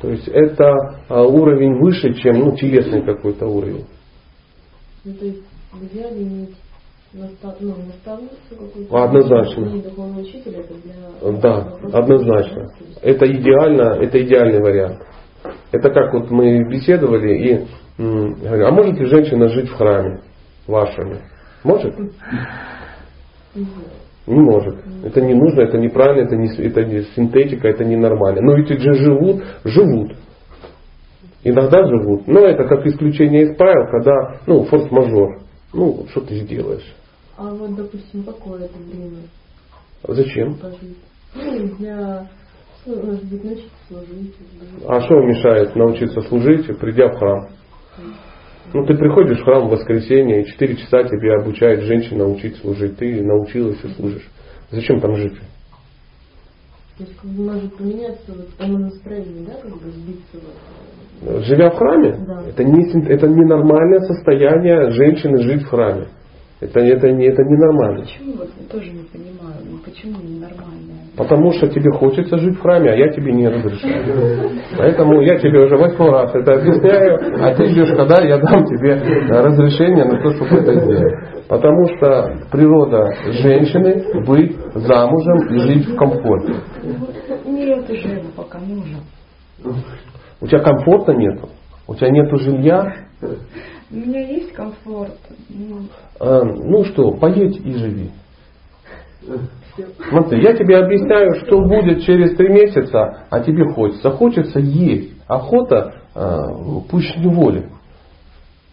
[0.00, 0.72] То есть это
[1.08, 3.86] а, уровень выше, чем ну, телесный какой-то уровень.
[5.04, 5.42] Ну, то есть
[5.72, 6.56] иметь
[7.12, 7.56] настав...
[7.60, 7.74] ну.
[8.90, 9.80] Однозначно.
[9.80, 11.40] Духовного учителя это для...
[11.40, 12.72] Да, однозначно.
[13.02, 15.02] Это идеально, это идеальный вариант.
[15.72, 17.66] Это как вот мы беседовали и
[17.98, 20.20] говорю, а может ли женщина жить в храме
[20.66, 21.20] вашем?
[21.64, 21.94] Может?
[24.26, 24.76] Не может.
[25.04, 28.40] Это не нужно, это неправильно, это не, это не синтетика, это ненормально.
[28.42, 30.16] Но ведь же живут, живут.
[31.44, 32.26] Иногда живут.
[32.26, 35.42] Но это как исключение из правил, когда, ну, форс-мажор.
[35.72, 36.94] Ну, что ты сделаешь?
[37.36, 39.18] А вот, допустим, какое это время
[40.08, 40.54] Зачем?
[40.54, 40.96] пожить?
[41.34, 42.28] Ну, для...
[42.86, 44.34] ну, Может быть, начать служить.
[44.88, 47.48] А что мешает научиться служить, придя в храм?
[48.74, 52.96] Ну, ты приходишь в храм в воскресенье, и 4 часа тебе обучает женщина учить служить.
[52.98, 54.28] Ты научилась и служишь.
[54.70, 55.34] Зачем там жить?
[56.98, 61.44] То есть как бы может поменяться вот само настроение, да, как бы сбиться в это.
[61.44, 62.42] Живя в храме, Да.
[62.48, 66.08] это, не, это ненормальное состояние женщины жить в храме.
[66.60, 68.00] Это, это, не, это ненормально.
[68.04, 69.56] Почему вот я тоже не понимаю,
[69.86, 71.06] почему ненормальное?
[71.16, 74.50] Потому что тебе хочется жить в храме, а я тебе не разрешаю.
[74.76, 78.96] Поэтому я тебе уже восьмой раз это объясняю, а ты ждешь, когда я дам тебе
[79.30, 81.14] разрешение на то, чтобы это сделать.
[81.48, 86.54] Потому что природа женщины быть замужем и жить в комфорте.
[87.46, 88.98] Нет уже его пока мужа.
[90.40, 91.48] У тебя комфорта нету,
[91.86, 92.92] у тебя нету жилья,
[93.90, 95.16] У меня есть комфорт.
[95.48, 95.78] Ну,
[96.20, 98.10] А, ну что, поедь и живи.
[100.08, 104.10] Смотри, я тебе объясняю, что будет через три месяца, а тебе хочется.
[104.10, 105.12] Хочется есть.
[105.28, 106.48] Охота а,
[106.90, 107.66] пусть неволи.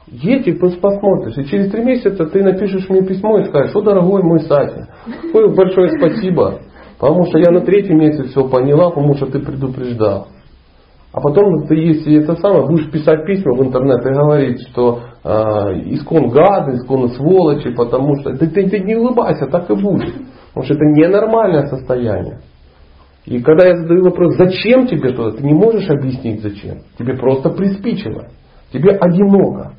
[0.07, 1.37] Едь и пос- посмотришь.
[1.37, 4.87] И через три месяца ты напишешь мне письмо и скажешь, о, дорогой мой Сатя,
[5.21, 6.59] какое большое спасибо,
[6.99, 10.27] потому что я на третий месяц все поняла, потому что ты предупреждал.
[11.13, 15.29] А потом ты, если это самое, будешь писать письма в интернет и говорить, что э,
[15.91, 20.13] искон гады, искон сволочи, потому что ты, ты, ты не улыбайся, так и будет.
[20.53, 22.39] Потому что это ненормальное состояние.
[23.25, 26.79] И когда я задаю вопрос, зачем тебе то, ты не можешь объяснить зачем.
[26.99, 28.27] Тебе просто приспичило.
[28.71, 29.73] Тебе одиноко.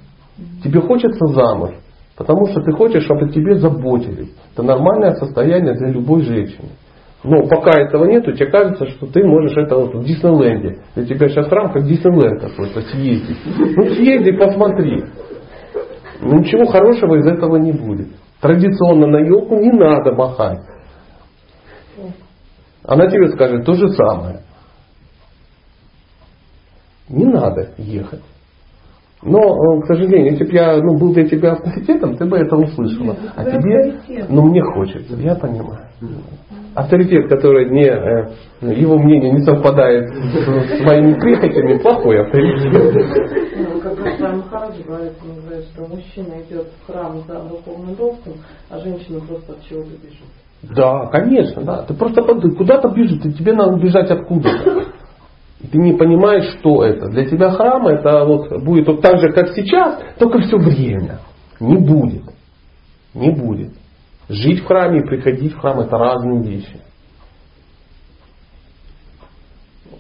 [0.64, 1.70] Тебе хочется замуж.
[2.16, 4.34] Потому что ты хочешь, чтобы тебе заботились.
[4.52, 6.70] Это нормальное состояние для любой женщины.
[7.22, 10.78] Но пока этого нету, тебе кажется, что ты можешь это вот в Диснейленде.
[10.94, 13.38] Для тебя сейчас храм как Диснейленд какой-то съездить.
[13.76, 15.04] Ну съезди, посмотри.
[16.22, 18.08] Ничего хорошего из этого не будет.
[18.44, 20.60] Традиционно на елку не надо махать.
[22.82, 24.40] Она тебе скажет то же самое.
[27.08, 28.20] Не надо ехать.
[29.22, 32.54] Но, э, к сожалению, если бы я ну, был для тебя авторитетом, ты бы это
[32.54, 33.16] услышала.
[33.18, 34.26] Нет, А тебе, авторитет.
[34.28, 35.86] ну мне хочется, я понимаю.
[36.74, 42.72] Авторитет, который не, э, его мнение не совпадает с, моими прихотями, плохой авторитет.
[43.56, 47.94] Ну, как бы Свами Махараджи говорит, он говорит, что мужчина идет в храм за духовным
[47.96, 48.34] ростом,
[48.70, 50.74] а женщина просто от чего-то бежит.
[50.74, 51.82] Да, конечно, да.
[51.82, 54.84] Ты просто куда-то бежишь, и тебе надо бежать откуда-то.
[55.60, 57.06] И ты не понимаешь, что это.
[57.08, 61.20] Для тебя храм это вот будет вот так же, как сейчас, только все время.
[61.60, 62.24] Не будет.
[63.14, 63.73] Не будет.
[64.28, 66.80] Жить в храме и приходить в храм это разные вещи.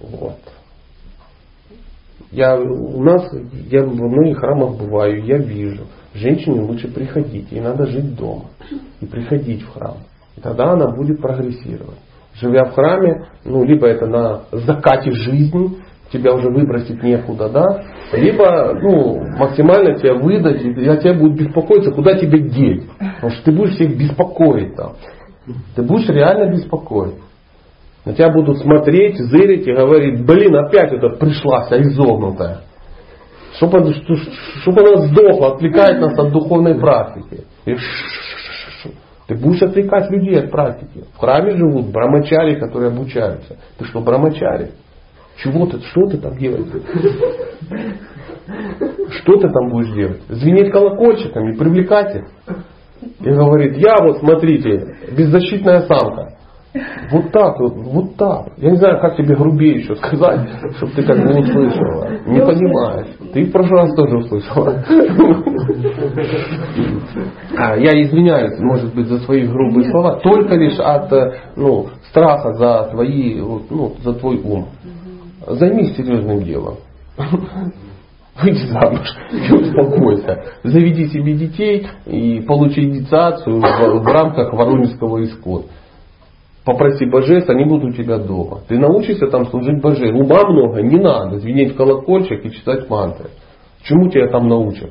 [0.00, 0.38] Вот.
[2.30, 3.32] Я, у нас,
[3.70, 8.46] я во многих храмах бываю, я вижу, женщине лучше приходить, ей надо жить дома
[9.00, 9.98] и приходить в храм.
[10.36, 11.98] И тогда она будет прогрессировать.
[12.34, 15.78] Живя в храме, ну, либо это на закате жизни,
[16.12, 21.90] тебя уже выбросить некуда, да, либо, ну, максимально тебя выдать, и о тебе будут беспокоиться,
[21.90, 22.84] куда тебе деть.
[22.98, 24.92] Потому что ты будешь всех беспокоить там.
[25.74, 27.16] Ты будешь реально беспокоить.
[28.04, 32.60] На тебя будут смотреть, зырить и говорить, блин, опять это пришла вся изогнутая.
[33.56, 34.16] Чтобы она, что-
[34.62, 37.44] чтоб она сдохла, отвлекает нас от духовной практики.
[37.64, 37.76] И.
[39.26, 41.04] Ты будешь отвлекать людей от практики.
[41.14, 43.56] В храме живут брамачари, которые обучаются.
[43.78, 44.72] Ты что, брамачари?
[45.42, 46.66] Чего ты, что ты там делаешь?
[49.20, 50.20] Что ты там будешь делать?
[50.28, 52.24] Звенеть колокольчиками, привлекать их?
[53.20, 56.34] И говорит, я вот, смотрите, беззащитная самка.
[57.10, 58.48] Вот так вот, вот так.
[58.56, 62.08] Я не знаю, как тебе грубее еще сказать, чтобы ты как бы услышала.
[62.26, 63.06] Не понимаешь.
[63.32, 64.84] Ты в прошлый раз тоже услышала.
[67.56, 72.52] А, Я извиняюсь, может быть, за свои грубые слова, только лишь от э, ну, страха
[72.54, 74.66] за твои, ну, за твой ум.
[75.46, 76.76] Займись серьезным делом.
[78.42, 80.44] Выйди замуж и успокойся.
[80.64, 85.66] Заведи себе детей и получи инициацию в, в рамках Воронежского исхода.
[86.64, 88.62] Попроси божеств, они будут у тебя дома.
[88.66, 90.18] Ты научишься там служить божеству.
[90.18, 93.30] Ума много, не надо звенеть в колокольчик и читать мантры.
[93.82, 94.90] Чему тебя там научат?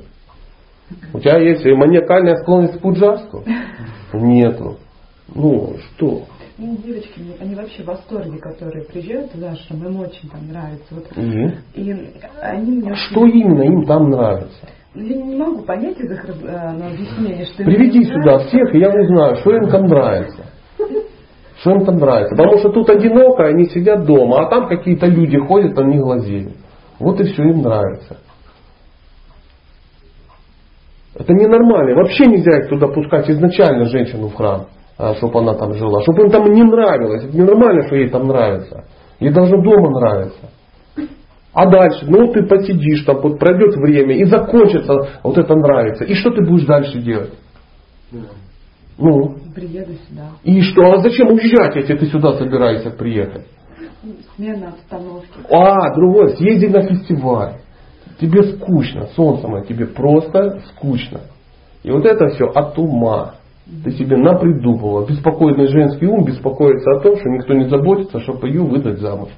[1.13, 3.43] У тебя есть маниакальная склонность к пуджарству?
[4.13, 4.77] Нету.
[5.33, 6.23] Ну, что?
[6.63, 10.85] Ну, девочки, они вообще в восторге, которые приезжают туда, что им очень там нравится.
[10.91, 11.05] Вот.
[11.17, 11.81] И?
[11.81, 12.11] И
[12.41, 12.95] они мне...
[12.95, 14.67] Что именно им там нравится?
[14.95, 18.47] Ну, Я не могу понять из их э, ну, объяснения, что Приведи сюда нравится.
[18.47, 20.45] всех, и я узнаю, что им там нравится.
[21.57, 22.35] Что им там нравится.
[22.35, 26.53] Потому что тут одиноко, они сидят дома, а там какие-то люди ходят, них глазеют.
[26.99, 28.17] Вот и все им нравится.
[31.15, 31.95] Это ненормально.
[31.95, 34.67] Вообще нельзя их туда пускать изначально женщину в храм,
[35.17, 36.01] чтобы она там жила.
[36.01, 37.23] Чтобы им там не нравилось.
[37.23, 38.85] Это ненормально, что ей там нравится.
[39.19, 40.49] Ей должно дома нравиться.
[41.53, 46.03] А дальше, ну ты посидишь, там вот пройдет время и закончится вот это нравится.
[46.03, 47.33] И что ты будешь дальше делать?
[48.97, 50.29] Ну, Приеду сюда.
[50.43, 50.93] и что?
[50.93, 53.45] А зачем уезжать, если ты сюда собираешься приехать?
[54.35, 55.29] Смена обстановки.
[55.49, 57.55] А, другое, съезди на фестиваль.
[58.19, 61.21] Тебе скучно, солнце мое, тебе просто скучно.
[61.83, 63.35] И вот это все от ума.
[63.65, 65.05] Ты себе напридумывала.
[65.07, 69.29] Беспокойный женский ум беспокоится о том, что никто не заботится, чтобы ее выдать замуж.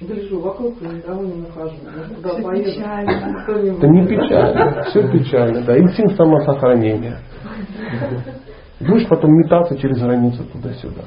[0.00, 1.76] Гляжу вокруг и никого не нахожу.
[1.76, 3.44] Всё поеду, печально.
[3.46, 5.78] Это не печально, все печально, да.
[5.78, 7.20] Инстинкт самосохранения.
[8.80, 11.04] Будешь потом метаться через границу туда-сюда.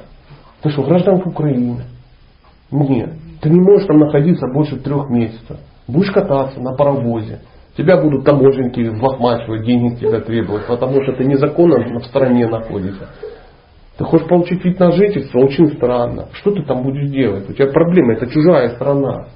[0.62, 1.84] Ты что, гражданка Украины?
[2.70, 3.12] Нет.
[3.40, 5.58] Ты не можешь там находиться больше трех месяцев.
[5.86, 7.40] Будешь кататься на паровозе.
[7.78, 13.06] Тебя будут таможенники взлохмачивать, деньги с тебя требовать, потому что ты незаконно в стране находишься.
[13.96, 15.38] Ты хочешь получить вид на жительство?
[15.38, 16.26] Очень странно.
[16.32, 17.48] Что ты там будешь делать?
[17.48, 19.28] У тебя проблема, это чужая страна.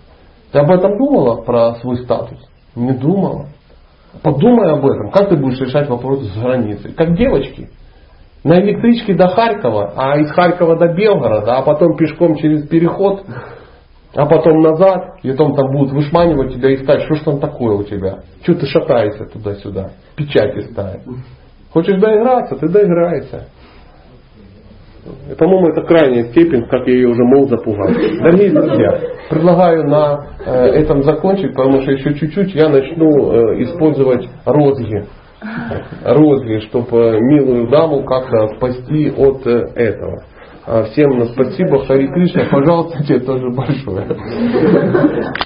[0.51, 2.37] Ты об этом думала, про свой статус?
[2.75, 3.47] Не думала.
[4.25, 5.13] Подумай об этом.
[5.13, 6.93] Как ты будешь решать вопрос с границей?
[6.95, 7.69] Как девочки.
[8.43, 13.25] На электричке до Харькова, а из Харькова до Белгорода, а потом пешком через переход,
[14.15, 17.77] а потом назад, и потом там будут вышманивать тебя и искать, что ж там такое
[17.77, 18.21] у тебя.
[18.43, 21.03] Что ты шатаешься туда-сюда, печати ставят.
[21.73, 23.47] Хочешь доиграться, ты доиграйся.
[25.37, 27.97] По-моему, это крайняя степень, как я ее уже мог запугать.
[28.19, 34.29] Дорогие друзья, предлагаю на э, этом закончить, потому что еще чуть-чуть я начну э, использовать
[34.45, 35.05] розги.
[36.05, 40.23] Розги, чтобы милую даму как-то спасти от э, этого.
[40.65, 44.07] А Всем спасибо, Хари Кришна, пожалуйста, тебе тоже большое.